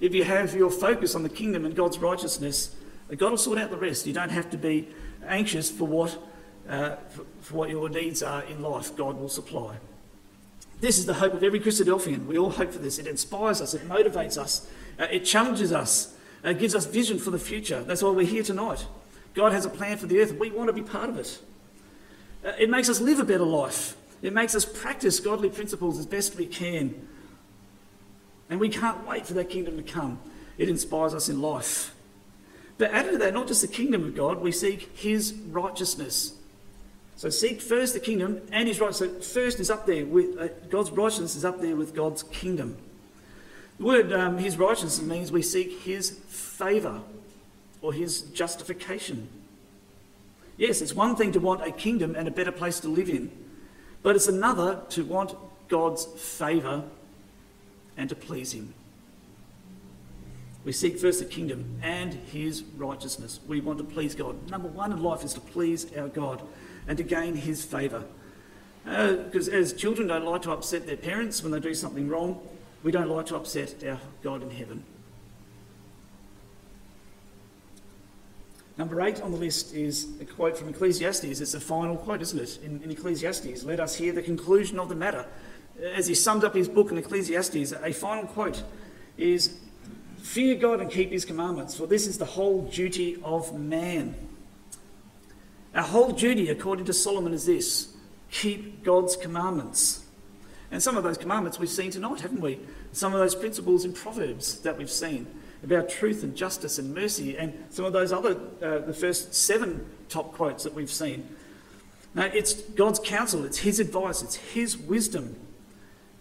If 0.00 0.14
you 0.14 0.24
have 0.24 0.54
your 0.54 0.70
focus 0.70 1.14
on 1.14 1.22
the 1.22 1.28
kingdom 1.28 1.64
and 1.64 1.76
God's 1.76 1.98
righteousness, 1.98 2.74
God 3.16 3.30
will 3.30 3.38
sort 3.38 3.58
out 3.58 3.70
the 3.70 3.76
rest. 3.76 4.06
You 4.06 4.12
don't 4.12 4.30
have 4.30 4.50
to 4.50 4.56
be 4.56 4.88
anxious 5.26 5.70
for 5.70 5.86
what, 5.86 6.18
uh, 6.68 6.96
for, 7.10 7.24
for 7.40 7.54
what 7.54 7.70
your 7.70 7.88
needs 7.88 8.22
are 8.22 8.42
in 8.44 8.62
life. 8.62 8.96
God 8.96 9.18
will 9.18 9.28
supply. 9.28 9.76
This 10.80 10.98
is 10.98 11.06
the 11.06 11.14
hope 11.14 11.34
of 11.34 11.42
every 11.42 11.60
Christadelphian. 11.60 12.26
We 12.26 12.38
all 12.38 12.50
hope 12.50 12.72
for 12.72 12.78
this. 12.78 12.98
It 12.98 13.06
inspires 13.06 13.60
us, 13.60 13.74
it 13.74 13.88
motivates 13.88 14.36
us, 14.36 14.68
uh, 14.98 15.06
it 15.10 15.20
challenges 15.20 15.72
us, 15.72 16.08
uh, 16.08 16.13
it 16.50 16.58
gives 16.58 16.74
us 16.74 16.86
vision 16.86 17.18
for 17.18 17.30
the 17.30 17.38
future. 17.38 17.82
That's 17.82 18.02
why 18.02 18.10
we're 18.10 18.26
here 18.26 18.42
tonight. 18.42 18.86
God 19.34 19.52
has 19.52 19.64
a 19.64 19.70
plan 19.70 19.96
for 19.96 20.06
the 20.06 20.20
earth. 20.20 20.34
We 20.38 20.50
want 20.50 20.68
to 20.68 20.72
be 20.72 20.82
part 20.82 21.08
of 21.08 21.18
it. 21.18 21.38
Uh, 22.44 22.52
it 22.58 22.68
makes 22.68 22.88
us 22.88 23.00
live 23.00 23.18
a 23.18 23.24
better 23.24 23.44
life. 23.44 23.96
It 24.22 24.32
makes 24.32 24.54
us 24.54 24.64
practice 24.64 25.20
godly 25.20 25.48
principles 25.48 25.98
as 25.98 26.06
best 26.06 26.36
we 26.36 26.46
can. 26.46 27.08
And 28.48 28.60
we 28.60 28.68
can't 28.68 29.06
wait 29.06 29.26
for 29.26 29.34
that 29.34 29.50
kingdom 29.50 29.76
to 29.76 29.82
come. 29.82 30.18
It 30.58 30.68
inspires 30.68 31.14
us 31.14 31.28
in 31.28 31.40
life. 31.40 31.94
But 32.76 32.90
added 32.90 33.12
to 33.12 33.18
that, 33.18 33.34
not 33.34 33.48
just 33.48 33.62
the 33.62 33.68
kingdom 33.68 34.04
of 34.04 34.14
God, 34.14 34.40
we 34.40 34.52
seek 34.52 34.96
his 34.96 35.32
righteousness. 35.48 36.34
So 37.16 37.30
seek 37.30 37.60
first 37.60 37.94
the 37.94 38.00
kingdom 38.00 38.42
and 38.50 38.68
his 38.68 38.80
righteousness. 38.80 39.26
So 39.26 39.40
first 39.40 39.60
is 39.60 39.70
up 39.70 39.86
there 39.86 40.04
with 40.04 40.38
uh, 40.38 40.48
God's 40.68 40.90
righteousness 40.90 41.36
is 41.36 41.44
up 41.44 41.60
there 41.60 41.76
with 41.76 41.94
God's 41.94 42.22
kingdom. 42.24 42.76
The 43.78 43.84
word 43.84 44.12
um, 44.12 44.38
his 44.38 44.56
righteousness 44.56 45.02
means 45.02 45.32
we 45.32 45.42
seek 45.42 45.80
his 45.82 46.10
favour 46.10 47.00
or 47.82 47.92
his 47.92 48.22
justification. 48.22 49.28
Yes, 50.56 50.80
it's 50.80 50.94
one 50.94 51.16
thing 51.16 51.32
to 51.32 51.40
want 51.40 51.66
a 51.66 51.72
kingdom 51.72 52.14
and 52.14 52.28
a 52.28 52.30
better 52.30 52.52
place 52.52 52.78
to 52.80 52.88
live 52.88 53.08
in, 53.08 53.30
but 54.02 54.14
it's 54.14 54.28
another 54.28 54.82
to 54.90 55.04
want 55.04 55.34
God's 55.68 56.04
favour 56.04 56.84
and 57.96 58.08
to 58.08 58.14
please 58.14 58.52
Him. 58.52 58.74
We 60.64 60.72
seek 60.72 60.98
first 60.98 61.18
the 61.18 61.26
kingdom 61.26 61.78
and 61.82 62.14
His 62.14 62.62
righteousness. 62.76 63.40
We 63.46 63.60
want 63.60 63.78
to 63.78 63.84
please 63.84 64.14
God. 64.14 64.50
Number 64.50 64.68
one 64.68 64.92
in 64.92 65.02
life 65.02 65.24
is 65.24 65.34
to 65.34 65.40
please 65.40 65.86
our 65.96 66.08
God 66.08 66.42
and 66.88 66.96
to 66.96 67.04
gain 67.04 67.34
His 67.34 67.64
favour. 67.64 68.04
Because 68.84 69.48
uh, 69.48 69.52
as 69.52 69.72
children 69.72 70.08
don't 70.08 70.24
like 70.24 70.42
to 70.42 70.52
upset 70.52 70.86
their 70.86 70.96
parents 70.96 71.42
when 71.42 71.52
they 71.52 71.60
do 71.60 71.74
something 71.74 72.08
wrong, 72.08 72.40
we 72.84 72.92
don't 72.92 73.08
like 73.08 73.26
to 73.26 73.36
upset 73.36 73.82
our 73.88 73.98
God 74.22 74.42
in 74.42 74.50
heaven. 74.50 74.84
Number 78.76 79.00
eight 79.00 79.20
on 79.22 79.30
the 79.30 79.38
list 79.38 79.74
is 79.74 80.08
a 80.20 80.24
quote 80.24 80.58
from 80.58 80.68
Ecclesiastes. 80.68 81.40
It's 81.40 81.54
a 81.54 81.60
final 81.60 81.96
quote, 81.96 82.20
isn't 82.20 82.38
it? 82.38 82.58
In, 82.62 82.82
in, 82.82 82.90
Ecclesiastes, 82.90 83.64
let 83.64 83.80
us 83.80 83.94
hear 83.94 84.12
the 84.12 84.22
conclusion 84.22 84.78
of 84.78 84.88
the 84.88 84.94
matter. 84.94 85.24
As 85.94 86.06
he 86.06 86.14
summed 86.14 86.44
up 86.44 86.54
his 86.54 86.68
book 86.68 86.90
in 86.90 86.98
Ecclesiastes, 86.98 87.72
a 87.72 87.92
final 87.92 88.26
quote 88.26 88.62
is 89.16 89.58
Fear 90.18 90.56
God 90.56 90.80
and 90.80 90.90
keep 90.90 91.10
his 91.10 91.24
commandments, 91.24 91.76
for 91.76 91.86
this 91.86 92.06
is 92.06 92.18
the 92.18 92.24
whole 92.24 92.62
duty 92.62 93.18
of 93.22 93.58
man. 93.58 94.14
Our 95.74 95.82
whole 95.82 96.10
duty, 96.10 96.48
according 96.48 96.86
to 96.86 96.92
Solomon, 96.92 97.32
is 97.32 97.46
this 97.46 97.94
keep 98.30 98.84
God's 98.84 99.16
commandments. 99.16 100.03
And 100.74 100.82
some 100.82 100.96
of 100.96 101.04
those 101.04 101.16
commandments 101.16 101.60
we've 101.60 101.68
seen 101.68 101.92
tonight, 101.92 102.22
haven't 102.22 102.40
we? 102.40 102.58
Some 102.90 103.14
of 103.14 103.20
those 103.20 103.36
principles 103.36 103.84
in 103.84 103.92
Proverbs 103.92 104.58
that 104.62 104.76
we've 104.76 104.90
seen 104.90 105.28
about 105.62 105.88
truth 105.88 106.24
and 106.24 106.34
justice 106.34 106.80
and 106.80 106.92
mercy, 106.92 107.38
and 107.38 107.54
some 107.70 107.84
of 107.84 107.92
those 107.92 108.12
other, 108.12 108.36
uh, 108.60 108.80
the 108.80 108.92
first 108.92 109.32
seven 109.36 109.86
top 110.08 110.32
quotes 110.32 110.64
that 110.64 110.74
we've 110.74 110.90
seen. 110.90 111.28
Now, 112.12 112.24
it's 112.24 112.54
God's 112.54 112.98
counsel, 112.98 113.44
it's 113.44 113.58
His 113.58 113.78
advice, 113.78 114.20
it's 114.20 114.34
His 114.34 114.76
wisdom. 114.76 115.36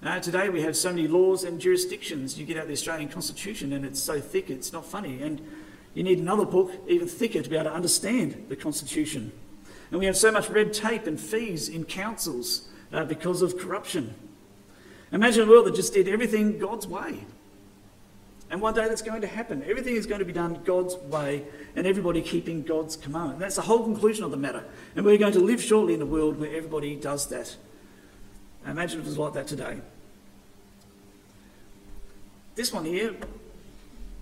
Now, 0.04 0.20
today 0.20 0.50
we 0.50 0.62
have 0.62 0.78
so 0.78 0.92
many 0.92 1.08
laws 1.08 1.44
and 1.44 1.60
jurisdictions. 1.60 2.38
You 2.38 2.46
get 2.46 2.56
out 2.56 2.68
the 2.68 2.74
Australian 2.74 3.10
Constitution 3.10 3.74
and 3.74 3.84
it's 3.84 4.04
so 4.04 4.20
thick, 4.20 4.52
it's 4.52 4.72
not 4.72 4.86
funny. 4.86 5.24
And 5.24 5.42
you 5.96 6.04
need 6.04 6.20
another 6.20 6.46
book, 6.46 6.72
even 6.88 7.08
thicker, 7.08 7.42
to 7.42 7.50
be 7.50 7.56
able 7.56 7.72
to 7.72 7.76
understand 7.76 8.46
the 8.50 8.56
Constitution. 8.56 9.32
And 9.90 10.00
we 10.00 10.06
have 10.06 10.16
so 10.16 10.32
much 10.32 10.48
red 10.48 10.74
tape 10.74 11.08
and 11.08 11.20
fees 11.20 11.70
in 11.70 11.86
councils 11.86 12.68
uh, 12.92 13.04
because 13.04 13.42
of 13.42 13.58
corruption. 13.58 14.14
Imagine 15.14 15.48
a 15.48 15.50
world 15.50 15.68
that 15.68 15.76
just 15.76 15.94
did 15.94 16.08
everything 16.08 16.58
God's 16.58 16.88
way. 16.88 17.24
And 18.50 18.62
one 18.62 18.74
day 18.74 18.88
that's 18.88 19.02
going 19.02 19.22
to 19.22 19.28
happen. 19.28 19.64
Everything 19.68 19.96
is 19.96 20.06
going 20.06 20.20
to 20.20 20.26
be 20.26 20.34
done 20.34 20.60
God's 20.64 20.96
way 20.96 21.44
and 21.76 21.88
everybody 21.88 22.22
keeping 22.22 22.64
God's 22.64 22.98
commandment. 22.98 23.40
That's 23.40 23.56
the 23.56 23.62
whole 23.62 23.84
conclusion 23.84 24.24
of 24.24 24.32
the 24.32 24.38
matter. 24.38 24.64
And 24.96 25.06
we're 25.06 25.18
going 25.18 25.34
to 25.34 25.40
live 25.40 25.62
shortly 25.62 25.94
in 25.94 26.02
a 26.02 26.06
world 26.06 26.40
where 26.40 26.56
everybody 26.56 26.96
does 26.96 27.28
that. 27.30 27.56
Imagine 28.68 29.00
if 29.00 29.06
it 29.06 29.10
was 29.10 29.18
like 29.18 29.34
that 29.34 29.48
today. 29.48 29.80
This 32.56 32.72
one 32.72 32.86
here 32.86 33.16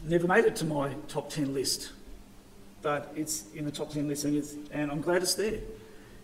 never 0.04 0.28
made 0.28 0.46
it 0.46 0.56
to 0.58 0.66
my 0.66 0.94
top 1.08 1.30
10 1.30 1.54
list, 1.54 1.92
but 2.82 3.12
it's 3.16 3.46
in 3.54 3.66
the 3.66 3.72
top 3.72 3.92
10 3.92 4.08
list 4.08 4.26
and, 4.26 4.70
and 4.72 4.92
I'm 4.92 5.02
glad 5.02 5.22
it's 5.22 5.36
there. 5.36 5.60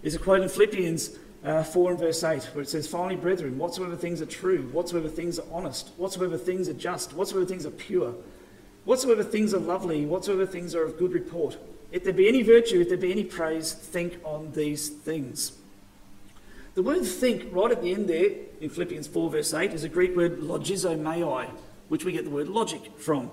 It's 0.01 0.15
a 0.15 0.19
quote 0.19 0.41
in 0.41 0.49
Philippians 0.49 1.17
uh, 1.47 1.63
4 1.63 1.91
and 1.91 1.99
verse 1.99 2.23
8, 2.23 2.43
where 2.53 2.63
it 2.63 2.69
says, 2.69 2.87
Finally, 2.87 3.15
brethren, 3.15 3.57
whatsoever 3.57 3.95
things 3.95 4.21
are 4.21 4.25
true, 4.25 4.63
whatsoever 4.71 5.07
things 5.07 5.39
are 5.39 5.45
honest, 5.51 5.89
whatsoever 5.97 6.37
things 6.37 6.67
are 6.67 6.73
just, 6.73 7.13
whatsoever 7.13 7.45
things 7.45 7.65
are 7.65 7.71
pure, 7.71 8.13
whatsoever 8.85 9.23
things 9.23 9.53
are 9.53 9.59
lovely, 9.59 10.05
whatsoever 10.05 10.45
things 10.45 10.73
are 10.73 10.83
of 10.83 10.97
good 10.97 11.13
report, 11.13 11.57
if 11.91 12.03
there 12.03 12.13
be 12.13 12.27
any 12.27 12.43
virtue, 12.43 12.81
if 12.81 12.89
there 12.89 12.97
be 12.97 13.11
any 13.11 13.23
praise, 13.23 13.71
think 13.71 14.19
on 14.23 14.51
these 14.53 14.89
things. 14.89 15.53
The 16.75 16.83
word 16.83 17.05
think 17.05 17.47
right 17.51 17.71
at 17.71 17.81
the 17.81 17.93
end 17.93 18.07
there 18.07 18.29
in 18.61 18.69
Philippians 18.69 19.07
4, 19.07 19.29
verse 19.29 19.53
8, 19.53 19.73
is 19.73 19.83
a 19.83 19.89
Greek 19.89 20.15
word 20.15 20.39
logizomai, 20.39 21.49
which 21.87 22.05
we 22.05 22.11
get 22.11 22.23
the 22.25 22.29
word 22.29 22.49
logic 22.49 22.97
from. 22.97 23.31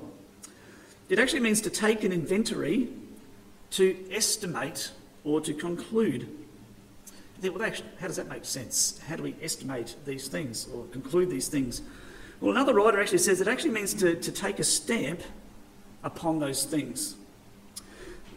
It 1.08 1.18
actually 1.18 1.40
means 1.40 1.60
to 1.62 1.70
take 1.70 2.04
an 2.04 2.12
inventory, 2.12 2.88
to 3.72 3.96
estimate, 4.10 4.92
or 5.24 5.40
to 5.40 5.52
conclude 5.52 6.28
how 7.42 8.06
does 8.06 8.16
that 8.16 8.28
make 8.28 8.44
sense? 8.44 9.00
How 9.06 9.16
do 9.16 9.22
we 9.22 9.34
estimate 9.42 9.96
these 10.04 10.28
things 10.28 10.68
or 10.72 10.84
conclude 10.86 11.30
these 11.30 11.48
things? 11.48 11.82
Well, 12.40 12.52
another 12.52 12.74
writer 12.74 13.00
actually 13.00 13.18
says 13.18 13.40
it 13.40 13.48
actually 13.48 13.72
means 13.72 13.94
to, 13.94 14.14
to 14.14 14.32
take 14.32 14.58
a 14.58 14.64
stamp 14.64 15.20
upon 16.02 16.38
those 16.38 16.64
things. 16.64 17.16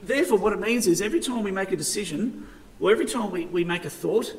Therefore, 0.03 0.37
what 0.37 0.53
it 0.53 0.59
means 0.59 0.87
is 0.87 1.01
every 1.01 1.19
time 1.19 1.43
we 1.43 1.51
make 1.51 1.71
a 1.71 1.75
decision 1.75 2.47
or 2.79 2.91
every 2.91 3.05
time 3.05 3.31
we, 3.31 3.45
we 3.47 3.63
make 3.63 3.85
a 3.85 3.89
thought, 3.89 4.35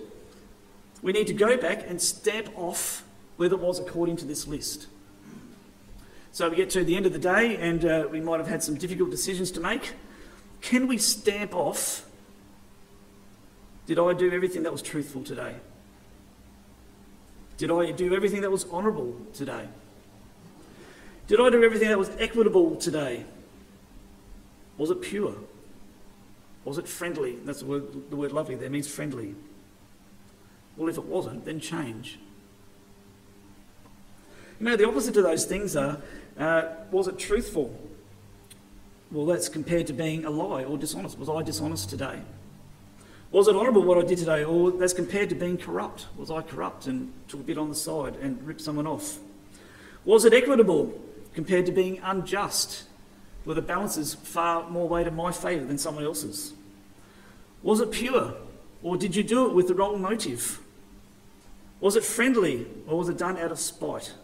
we 1.02 1.12
need 1.12 1.26
to 1.26 1.34
go 1.34 1.56
back 1.56 1.84
and 1.88 2.00
stamp 2.00 2.50
off 2.56 3.04
whether 3.36 3.54
it 3.54 3.60
was 3.60 3.78
according 3.78 4.16
to 4.16 4.24
this 4.24 4.46
list. 4.46 4.86
So 6.32 6.48
we 6.48 6.56
get 6.56 6.70
to 6.70 6.84
the 6.84 6.96
end 6.96 7.06
of 7.06 7.12
the 7.12 7.18
day 7.18 7.56
and 7.56 7.84
uh, 7.84 8.08
we 8.10 8.20
might 8.20 8.38
have 8.38 8.48
had 8.48 8.62
some 8.62 8.76
difficult 8.76 9.10
decisions 9.10 9.50
to 9.52 9.60
make. 9.60 9.94
Can 10.60 10.86
we 10.86 10.98
stamp 10.98 11.54
off 11.54 12.07
did 13.88 13.98
I 13.98 14.12
do 14.12 14.30
everything 14.30 14.64
that 14.64 14.70
was 14.70 14.82
truthful 14.82 15.24
today? 15.24 15.54
Did 17.56 17.70
I 17.70 17.90
do 17.90 18.14
everything 18.14 18.42
that 18.42 18.50
was 18.50 18.70
honourable 18.70 19.16
today? 19.32 19.66
Did 21.26 21.40
I 21.40 21.48
do 21.48 21.64
everything 21.64 21.88
that 21.88 21.98
was 21.98 22.10
equitable 22.18 22.76
today? 22.76 23.24
Was 24.76 24.90
it 24.90 25.00
pure? 25.00 25.34
Was 26.66 26.76
it 26.76 26.86
friendly? 26.86 27.36
That's 27.46 27.60
the 27.60 27.66
word, 27.66 28.10
the 28.10 28.16
word 28.16 28.30
lovely 28.32 28.56
there 28.56 28.68
means 28.68 28.86
friendly. 28.88 29.34
Well, 30.76 30.90
if 30.90 30.98
it 30.98 31.04
wasn't, 31.04 31.46
then 31.46 31.58
change. 31.58 32.18
You 34.60 34.66
know, 34.66 34.76
the 34.76 34.86
opposite 34.86 35.14
to 35.14 35.22
those 35.22 35.46
things 35.46 35.76
are 35.76 36.02
uh, 36.38 36.62
was 36.90 37.08
it 37.08 37.18
truthful? 37.18 37.74
Well, 39.10 39.24
that's 39.24 39.48
compared 39.48 39.86
to 39.86 39.94
being 39.94 40.26
a 40.26 40.30
lie 40.30 40.64
or 40.64 40.76
dishonest. 40.76 41.18
Was 41.18 41.30
I 41.30 41.42
dishonest 41.42 41.88
today? 41.88 42.20
Was 43.30 43.46
it 43.46 43.54
honourable 43.54 43.82
what 43.82 43.98
I 43.98 44.02
did 44.02 44.18
today, 44.18 44.42
or 44.42 44.82
as 44.82 44.94
compared 44.94 45.28
to 45.28 45.34
being 45.34 45.58
corrupt? 45.58 46.06
Was 46.16 46.30
I 46.30 46.40
corrupt 46.40 46.86
and 46.86 47.12
took 47.28 47.40
a 47.40 47.42
bit 47.42 47.58
on 47.58 47.68
the 47.68 47.74
side 47.74 48.16
and 48.16 48.42
ripped 48.46 48.62
someone 48.62 48.86
off? 48.86 49.18
Was 50.06 50.24
it 50.24 50.32
equitable 50.32 50.98
compared 51.34 51.66
to 51.66 51.72
being 51.72 52.00
unjust, 52.02 52.84
where 53.44 53.54
the 53.54 53.60
balances 53.60 54.14
far 54.14 54.68
more 54.70 54.88
weight 54.88 55.06
in 55.06 55.14
my 55.14 55.30
favour 55.30 55.66
than 55.66 55.76
someone 55.76 56.04
else's? 56.04 56.54
Was 57.62 57.80
it 57.80 57.90
pure, 57.90 58.34
or 58.82 58.96
did 58.96 59.14
you 59.14 59.22
do 59.22 59.46
it 59.46 59.52
with 59.52 59.68
the 59.68 59.74
wrong 59.74 60.00
motive? 60.00 60.60
Was 61.80 61.96
it 61.96 62.04
friendly, 62.04 62.66
or 62.86 62.96
was 62.98 63.10
it 63.10 63.18
done 63.18 63.36
out 63.36 63.52
of 63.52 63.58
spite? 63.58 64.14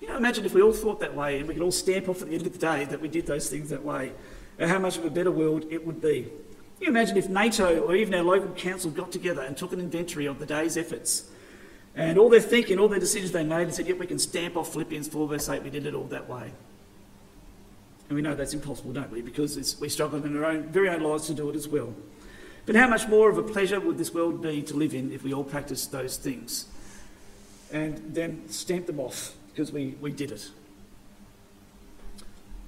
You 0.00 0.08
know, 0.08 0.16
imagine 0.16 0.44
if 0.44 0.54
we 0.54 0.62
all 0.62 0.72
thought 0.72 1.00
that 1.00 1.16
way 1.16 1.40
and 1.40 1.48
we 1.48 1.54
could 1.54 1.62
all 1.62 1.72
stamp 1.72 2.08
off 2.08 2.22
at 2.22 2.28
the 2.28 2.34
end 2.34 2.46
of 2.46 2.52
the 2.52 2.58
day 2.58 2.84
that 2.84 3.00
we 3.00 3.08
did 3.08 3.26
those 3.26 3.50
things 3.50 3.68
that 3.70 3.84
way, 3.84 4.12
and 4.60 4.70
how 4.70 4.78
much 4.78 4.96
of 4.96 5.04
a 5.04 5.10
better 5.10 5.32
world 5.32 5.64
it 5.70 5.84
would 5.84 6.00
be. 6.00 6.28
Can 6.80 6.86
you 6.86 6.98
imagine 6.98 7.18
if 7.18 7.28
NATO 7.28 7.80
or 7.80 7.94
even 7.94 8.14
our 8.14 8.22
local 8.22 8.48
council 8.54 8.90
got 8.90 9.12
together 9.12 9.42
and 9.42 9.54
took 9.54 9.74
an 9.74 9.80
inventory 9.80 10.24
of 10.24 10.38
the 10.38 10.46
day's 10.46 10.78
efforts 10.78 11.28
and 11.94 12.16
all 12.16 12.30
their 12.30 12.40
thinking, 12.40 12.78
all 12.78 12.88
their 12.88 12.98
decisions 12.98 13.32
they 13.32 13.44
made 13.44 13.64
and 13.64 13.74
said, 13.74 13.86
yep, 13.86 13.98
we 13.98 14.06
can 14.06 14.18
stamp 14.18 14.56
off 14.56 14.72
Philippians 14.72 15.06
4 15.08 15.28
verse 15.28 15.46
8, 15.50 15.62
we 15.62 15.68
did 15.68 15.84
it 15.84 15.92
all 15.92 16.04
that 16.04 16.26
way. 16.26 16.50
And 18.08 18.16
we 18.16 18.22
know 18.22 18.34
that's 18.34 18.54
impossible, 18.54 18.94
don't 18.94 19.12
we? 19.12 19.20
Because 19.20 19.78
we 19.78 19.90
struggle 19.90 20.24
in 20.24 20.34
our 20.38 20.46
own, 20.46 20.62
very 20.68 20.88
own 20.88 21.02
lives 21.02 21.26
to 21.26 21.34
do 21.34 21.50
it 21.50 21.54
as 21.54 21.68
well. 21.68 21.94
But 22.64 22.76
how 22.76 22.88
much 22.88 23.06
more 23.08 23.28
of 23.28 23.36
a 23.36 23.42
pleasure 23.42 23.78
would 23.78 23.98
this 23.98 24.14
world 24.14 24.40
be 24.40 24.62
to 24.62 24.74
live 24.74 24.94
in 24.94 25.12
if 25.12 25.22
we 25.22 25.34
all 25.34 25.44
practiced 25.44 25.92
those 25.92 26.16
things 26.16 26.64
and 27.70 28.14
then 28.14 28.48
stamp 28.48 28.86
them 28.86 29.00
off 29.00 29.34
because 29.50 29.70
we, 29.70 29.96
we 30.00 30.12
did 30.12 30.32
it? 30.32 30.50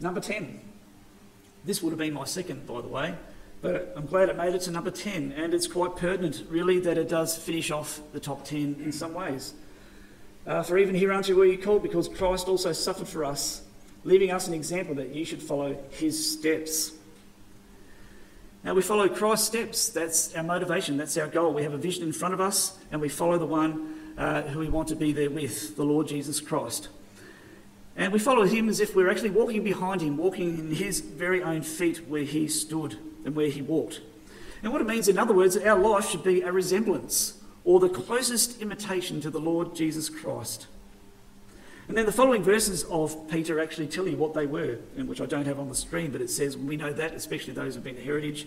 Number 0.03 0.21
10. 0.21 0.61
This 1.65 1.83
would 1.83 1.93
have 1.93 1.99
been 1.99 2.13
my 2.13 2.27
second, 2.27 2.67
by 2.67 2.83
the 2.83 2.89
way. 2.89 3.15
But 3.63 3.93
I'm 3.97 4.07
glad 4.07 4.29
it 4.29 4.37
made 4.37 4.57
it 4.57 4.63
to 4.63 4.73
number 4.73 4.91
10, 4.91 5.33
and 5.37 5.55
it's 5.55 5.69
quite 5.69 5.95
pertinent, 5.95 6.43
really, 6.51 6.81
that 6.81 6.99
it 6.99 7.09
does 7.09 7.39
finish 7.39 7.71
off 7.71 8.01
the 8.13 8.19
top 8.19 8.45
10 8.45 8.81
in 8.83 8.91
some 8.91 9.15
ways. 9.15 9.55
Uh, 10.45 10.65
for 10.65 10.77
even 10.79 10.97
hereunto 10.97 11.33
were 11.37 11.45
you 11.45 11.57
called, 11.57 11.85
because 11.85 12.09
Christ 12.09 12.49
also 12.49 12.73
suffered 12.73 13.07
for 13.07 13.25
us, 13.25 13.63
leaving 14.03 14.33
us 14.33 14.49
an 14.49 14.55
example 14.55 14.97
that 14.97 15.15
you 15.15 15.25
should 15.25 15.41
follow 15.41 15.79
his 15.91 16.33
steps. 16.33 16.91
Now, 18.65 18.75
we 18.75 18.83
follow 18.83 19.09
Christ's 19.09 19.47
steps. 19.47 19.89
That's 19.91 20.35
our 20.35 20.43
motivation, 20.43 20.97
that's 20.97 21.17
our 21.17 21.29
goal. 21.29 21.55
We 21.55 21.63
have 21.63 21.73
a 21.73 21.79
vision 21.79 22.03
in 22.03 22.13
front 22.13 22.35
of 22.35 22.41
us, 22.41 22.77
and 22.91 23.01
we 23.01 23.09
follow 23.09 23.39
the 23.39 23.47
one 23.47 24.15
uh, 24.19 24.43
who 24.43 24.59
we 24.59 24.69
want 24.69 24.89
to 24.89 24.97
be 24.97 25.13
there 25.13 25.31
with, 25.31 25.77
the 25.77 25.85
Lord 25.85 26.09
Jesus 26.09 26.41
Christ. 26.41 26.89
And 27.97 28.13
we 28.13 28.19
follow 28.19 28.45
him 28.45 28.69
as 28.69 28.81
if 28.81 28.97
we're 28.97 29.11
actually 29.11 29.31
walking 29.31 29.63
behind 29.63 30.01
him, 30.01 30.17
walking 30.17 30.59
in 30.59 30.75
his 30.75 30.99
very 30.99 31.45
own 31.45 31.63
feet 31.63 32.09
where 32.09 32.25
he 32.25 32.49
stood 32.49 32.99
and 33.25 33.35
where 33.35 33.49
he 33.49 33.63
walked. 33.63 34.01
And 34.63 34.73
what 34.73 34.81
it 34.81 34.87
means, 34.87 35.09
in 35.09 35.19
other 35.19 35.35
words, 35.35 35.57
our 35.57 35.79
life 35.79 36.09
should 36.09 36.23
be 36.23 36.43
a 36.43 36.53
resemblance 36.53 37.39
or 37.65 37.81
the 37.81 37.89
closest 37.89 38.61
imitation 38.61 39.21
to 39.21 39.31
the 39.31 39.41
Lord 39.41 39.75
Jesus 39.75 40.09
Christ. 40.09 40.67
And 41.89 41.97
then 41.97 42.07
the 42.07 42.13
following 42.13 42.43
verses 42.43 42.85
of 42.85 43.29
Peter 43.29 43.61
actually 43.61 43.89
tell 43.89 44.07
you 44.07 44.17
what 44.17 44.35
they 44.35 44.47
were, 44.47 44.79
and 44.97 45.09
which 45.09 45.21
I 45.21 45.27
don't 45.27 45.47
have 45.47 45.59
on 45.59 45.69
the 45.69 45.75
screen, 45.75 46.11
but 46.11 46.21
it 46.21 46.31
says, 46.31 46.57
we 46.57 46.77
know 46.77 46.93
that, 46.93 47.13
especially 47.13 47.53
those 47.53 47.75
who've 47.75 47.85
been 47.85 47.97
heritage, 47.97 48.47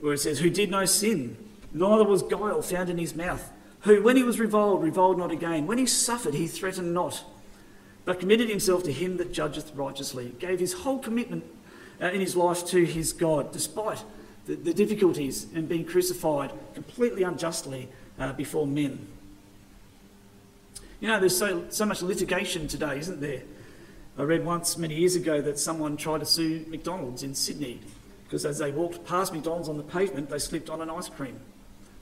where 0.00 0.14
it 0.14 0.18
says, 0.18 0.40
Who 0.40 0.50
did 0.50 0.70
no 0.70 0.84
sin, 0.84 1.36
neither 1.72 2.04
was 2.04 2.22
guile 2.22 2.62
found 2.62 2.90
in 2.90 2.98
his 2.98 3.14
mouth. 3.14 3.50
who, 3.80 4.02
when 4.02 4.16
he 4.16 4.22
was 4.22 4.38
reviled, 4.40 4.82
reviled 4.82 5.18
not 5.18 5.30
again. 5.30 5.66
When 5.66 5.78
he 5.78 5.86
suffered, 5.86 6.34
he 6.34 6.46
threatened 6.46 6.92
not, 6.92 7.24
but 8.04 8.20
committed 8.20 8.48
himself 8.48 8.82
to 8.84 8.92
him 8.92 9.16
that 9.16 9.32
judgeth 9.32 9.74
righteously, 9.74 10.34
gave 10.38 10.58
his 10.58 10.72
whole 10.72 10.98
commitment 10.98 11.44
uh, 12.02 12.06
in 12.10 12.20
his 12.20 12.34
life 12.34 12.66
to 12.66 12.84
his 12.84 13.12
God, 13.12 13.52
despite 13.52 14.02
the, 14.46 14.56
the 14.56 14.74
difficulties 14.74 15.46
and 15.54 15.68
being 15.68 15.84
crucified 15.84 16.52
completely 16.74 17.22
unjustly 17.22 17.88
uh, 18.18 18.32
before 18.32 18.66
men. 18.66 19.06
You 21.00 21.08
know, 21.08 21.20
there's 21.20 21.36
so, 21.36 21.64
so 21.70 21.86
much 21.86 22.02
litigation 22.02 22.68
today, 22.68 22.98
isn't 22.98 23.20
there? 23.20 23.42
I 24.18 24.22
read 24.24 24.44
once 24.44 24.76
many 24.76 24.94
years 24.94 25.16
ago 25.16 25.40
that 25.40 25.58
someone 25.58 25.96
tried 25.96 26.20
to 26.20 26.26
sue 26.26 26.66
McDonald's 26.68 27.22
in 27.22 27.34
Sydney 27.34 27.80
because 28.24 28.44
as 28.44 28.58
they 28.58 28.70
walked 28.70 29.04
past 29.04 29.32
McDonald's 29.32 29.68
on 29.68 29.76
the 29.76 29.82
pavement, 29.82 30.30
they 30.30 30.38
slipped 30.38 30.70
on 30.70 30.80
an 30.80 30.90
ice 30.90 31.08
cream. 31.08 31.38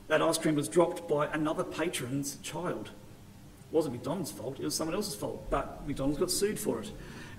That 0.09 0.23
ice 0.23 0.39
cream 0.39 0.55
was 0.55 0.69
dropped 0.69 1.09
by 1.09 1.27
another 1.27 1.65
patron's 1.65 2.37
child. 2.37 2.91
It 3.71 3.75
wasn't 3.75 3.95
McDonald's 3.95 4.33
fault, 4.33 4.59
it 4.59 4.65
was 4.65 4.75
someone 4.75 4.95
else's 4.95 5.15
fault, 5.15 5.49
but 5.51 5.87
McDonald's 5.87 6.19
got 6.19 6.31
sued 6.31 6.59
for 6.59 6.81
it. 6.81 6.91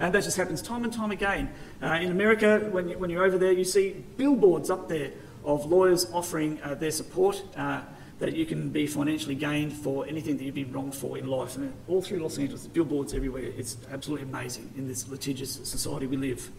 And 0.02 0.16
that 0.16 0.24
just 0.24 0.36
happens 0.36 0.64
time 0.64 0.84
and 0.84 0.92
time 0.92 1.12
again. 1.12 1.54
Uh, 1.82 1.94
in 2.02 2.10
America, 2.10 2.68
when, 2.72 2.90
you, 2.90 2.98
when 2.98 3.12
you're 3.12 3.24
over 3.24 3.38
there, 3.38 3.52
you 3.52 3.64
see 3.64 4.04
billboards 4.18 4.72
up 4.72 4.90
there 4.90 5.12
of 5.46 5.68
lawyers 5.68 6.12
offering 6.12 6.60
uh, 6.64 6.74
their 6.74 6.90
support 6.90 7.44
uh, 7.56 7.82
that 8.18 8.36
you 8.36 8.48
can 8.48 8.70
be 8.70 8.88
financially 8.88 9.36
gained 9.36 9.72
for 9.72 10.08
anything 10.08 10.38
that 10.38 10.44
you've 10.44 10.56
been 10.56 10.72
wronged 10.72 10.96
for 10.96 11.20
in 11.20 11.28
life. 11.28 11.56
And 11.56 11.72
all 11.88 12.02
through 12.02 12.18
Los 12.18 12.40
Angeles, 12.40 12.66
billboards 12.66 13.14
everywhere. 13.14 13.44
It's 13.44 13.78
absolutely 13.92 14.28
amazing 14.28 14.74
in 14.76 14.88
this 14.88 15.08
litigious 15.08 15.54
society 15.70 16.08
we 16.08 16.18
live. 16.18 16.50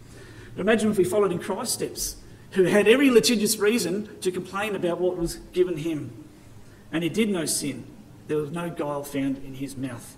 But 0.55 0.61
imagine 0.61 0.89
if 0.89 0.97
we 0.97 1.03
followed 1.03 1.33
in 1.33 1.39
Christ's 1.39 1.73
steps, 1.73 2.15
who 2.51 2.63
had 2.63 2.87
every 2.87 3.11
litigious 3.11 3.57
reason 3.57 4.07
to 4.21 4.31
complain 4.31 4.73
about 4.73 5.01
what 5.01 5.17
was 5.17 5.35
given 5.51 5.75
him. 5.75 6.25
And 6.93 7.03
he 7.03 7.09
did 7.09 7.27
no 7.27 7.45
sin. 7.45 7.85
There 8.29 8.37
was 8.37 8.51
no 8.51 8.69
guile 8.69 9.03
found 9.03 9.37
in 9.37 9.55
his 9.55 9.75
mouth. 9.75 10.15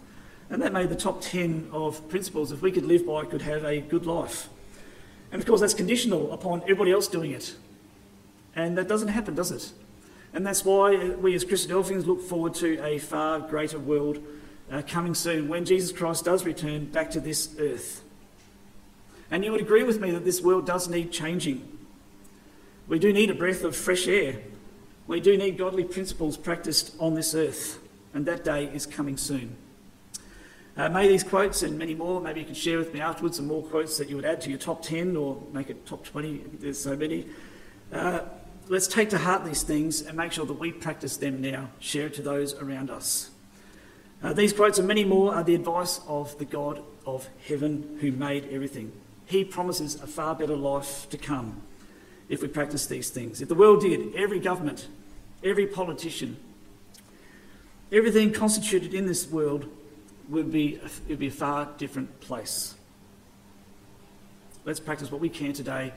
And 0.49 0.61
that 0.61 0.73
made 0.73 0.89
the 0.89 0.95
top 0.95 1.21
10 1.21 1.69
of 1.71 2.07
principles, 2.09 2.51
if 2.51 2.61
we 2.61 2.71
could 2.71 2.85
live 2.85 3.05
by, 3.05 3.25
could 3.25 3.41
have 3.41 3.63
a 3.63 3.81
good 3.81 4.05
life. 4.05 4.49
And 5.31 5.41
of 5.41 5.47
course, 5.47 5.61
that's 5.61 5.73
conditional 5.73 6.31
upon 6.31 6.61
everybody 6.63 6.91
else 6.91 7.07
doing 7.07 7.31
it. 7.31 7.55
And 8.55 8.77
that 8.77 8.87
doesn't 8.87 9.09
happen, 9.09 9.35
does 9.35 9.51
it? 9.51 9.71
And 10.33 10.45
that's 10.45 10.63
why 10.63 11.09
we 11.09 11.33
as 11.33 11.45
Christadelphians 11.45 12.05
look 12.05 12.21
forward 12.21 12.53
to 12.55 12.81
a 12.83 12.99
far 12.99 13.39
greater 13.39 13.79
world 13.79 14.19
uh, 14.71 14.81
coming 14.87 15.13
soon 15.13 15.47
when 15.47 15.65
Jesus 15.65 15.91
Christ 15.91 16.25
does 16.25 16.45
return 16.45 16.85
back 16.85 17.11
to 17.11 17.19
this 17.19 17.55
earth. 17.59 18.03
And 19.31 19.43
you 19.43 19.51
would 19.51 19.61
agree 19.61 19.83
with 19.83 19.99
me 19.99 20.11
that 20.11 20.25
this 20.25 20.41
world 20.41 20.65
does 20.65 20.87
need 20.87 21.11
changing. 21.11 21.67
We 22.87 22.99
do 22.99 23.11
need 23.11 23.29
a 23.29 23.35
breath 23.35 23.63
of 23.63 23.75
fresh 23.75 24.07
air. 24.07 24.37
We 25.07 25.19
do 25.19 25.37
need 25.37 25.57
godly 25.57 25.83
principles 25.83 26.37
practiced 26.37 26.95
on 26.99 27.15
this 27.15 27.33
earth. 27.33 27.79
And 28.13 28.25
that 28.25 28.43
day 28.43 28.65
is 28.65 28.85
coming 28.85 29.17
soon. 29.17 29.55
Uh, 30.78 30.89
may 30.89 31.07
these 31.07 31.23
quotes 31.23 31.63
and 31.63 31.78
many 31.78 31.95
more, 31.95 32.19
maybe 32.19 32.41
you 32.41 32.45
can 32.45 32.55
share 32.55 32.78
with 32.78 32.93
me 32.93 32.99
afterwards 32.99 33.38
some 33.38 33.47
more 33.47 33.63
quotes 33.63 33.97
that 33.97 34.09
you 34.09 34.15
would 34.17 34.26
add 34.26 34.41
to 34.41 34.49
your 34.49 34.59
top 34.59 34.82
10 34.82 35.15
or 35.15 35.41
make 35.53 35.69
it 35.69 35.86
top 35.86 36.03
20, 36.03 36.43
there's 36.59 36.78
so 36.78 36.97
many. 36.97 37.26
Uh, 37.93 38.19
let's 38.67 38.88
take 38.88 39.09
to 39.09 39.17
heart 39.17 39.45
these 39.45 39.63
things 39.63 40.01
and 40.01 40.17
make 40.17 40.34
sure 40.34 40.45
that 40.45 40.59
we 40.59 40.73
practice 40.73 41.15
them 41.15 41.39
now, 41.39 41.69
share 41.80 42.07
it 42.07 42.13
to 42.15 42.21
those 42.21 42.53
around 42.55 42.89
us. 42.89 43.30
Uh, 44.21 44.34
these 44.34 44.51
quotes 44.51 44.78
and 44.78 44.86
many 44.86 45.05
more 45.05 45.34
are 45.34 45.45
the 45.45 45.55
advice 45.55 46.01
of 46.09 46.38
the 46.39 46.45
God 46.45 46.82
of 47.05 47.30
heaven 47.47 47.97
who 48.01 48.11
made 48.11 48.49
everything. 48.51 48.91
He 49.28 49.45
promises 49.45 49.95
a 49.95 50.07
far 50.07 50.36
better 50.36 50.57
life 50.57 51.09
to 51.09 51.17
come 51.17 51.61
if 52.28 52.41
we 52.41 52.49
practice 52.49 52.86
these 52.86 53.09
things. 53.09 53.41
If 53.41 53.47
the 53.47 53.55
world 53.55 53.80
did, 53.80 54.13
every 54.13 54.39
government, 54.39 54.88
every 55.41 55.67
politician, 55.67 56.36
everything 57.93 58.34
constituted 58.34 58.93
in 58.93 59.05
this 59.05 59.30
world 59.30 59.69
would 60.30 60.51
be, 60.51 60.76
it 60.76 61.09
would 61.09 61.19
be 61.19 61.28
a 61.28 61.32
far 61.32 61.69
different 61.78 62.19
place. 62.21 62.76
Let's 64.63 64.80
practice 64.80 65.11
what 65.11 65.21
we 65.21 65.30
can 65.30 65.53
today 65.53 65.93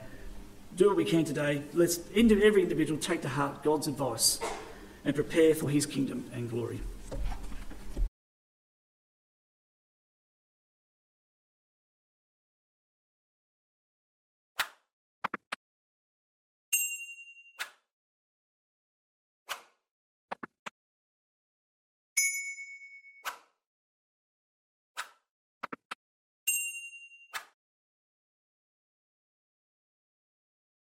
do 0.76 0.86
what 0.88 0.96
we 0.96 1.04
can 1.04 1.24
today. 1.24 1.62
Let's, 1.74 1.98
every 2.40 2.62
individual, 2.62 3.00
take 3.00 3.22
to 3.22 3.28
heart 3.28 3.62
God's 3.62 3.88
advice 3.88 4.38
and 5.04 5.14
prepare 5.14 5.54
for 5.54 5.68
his 5.68 5.86
kingdom 5.86 6.30
and 6.32 6.48
glory. 6.48 6.80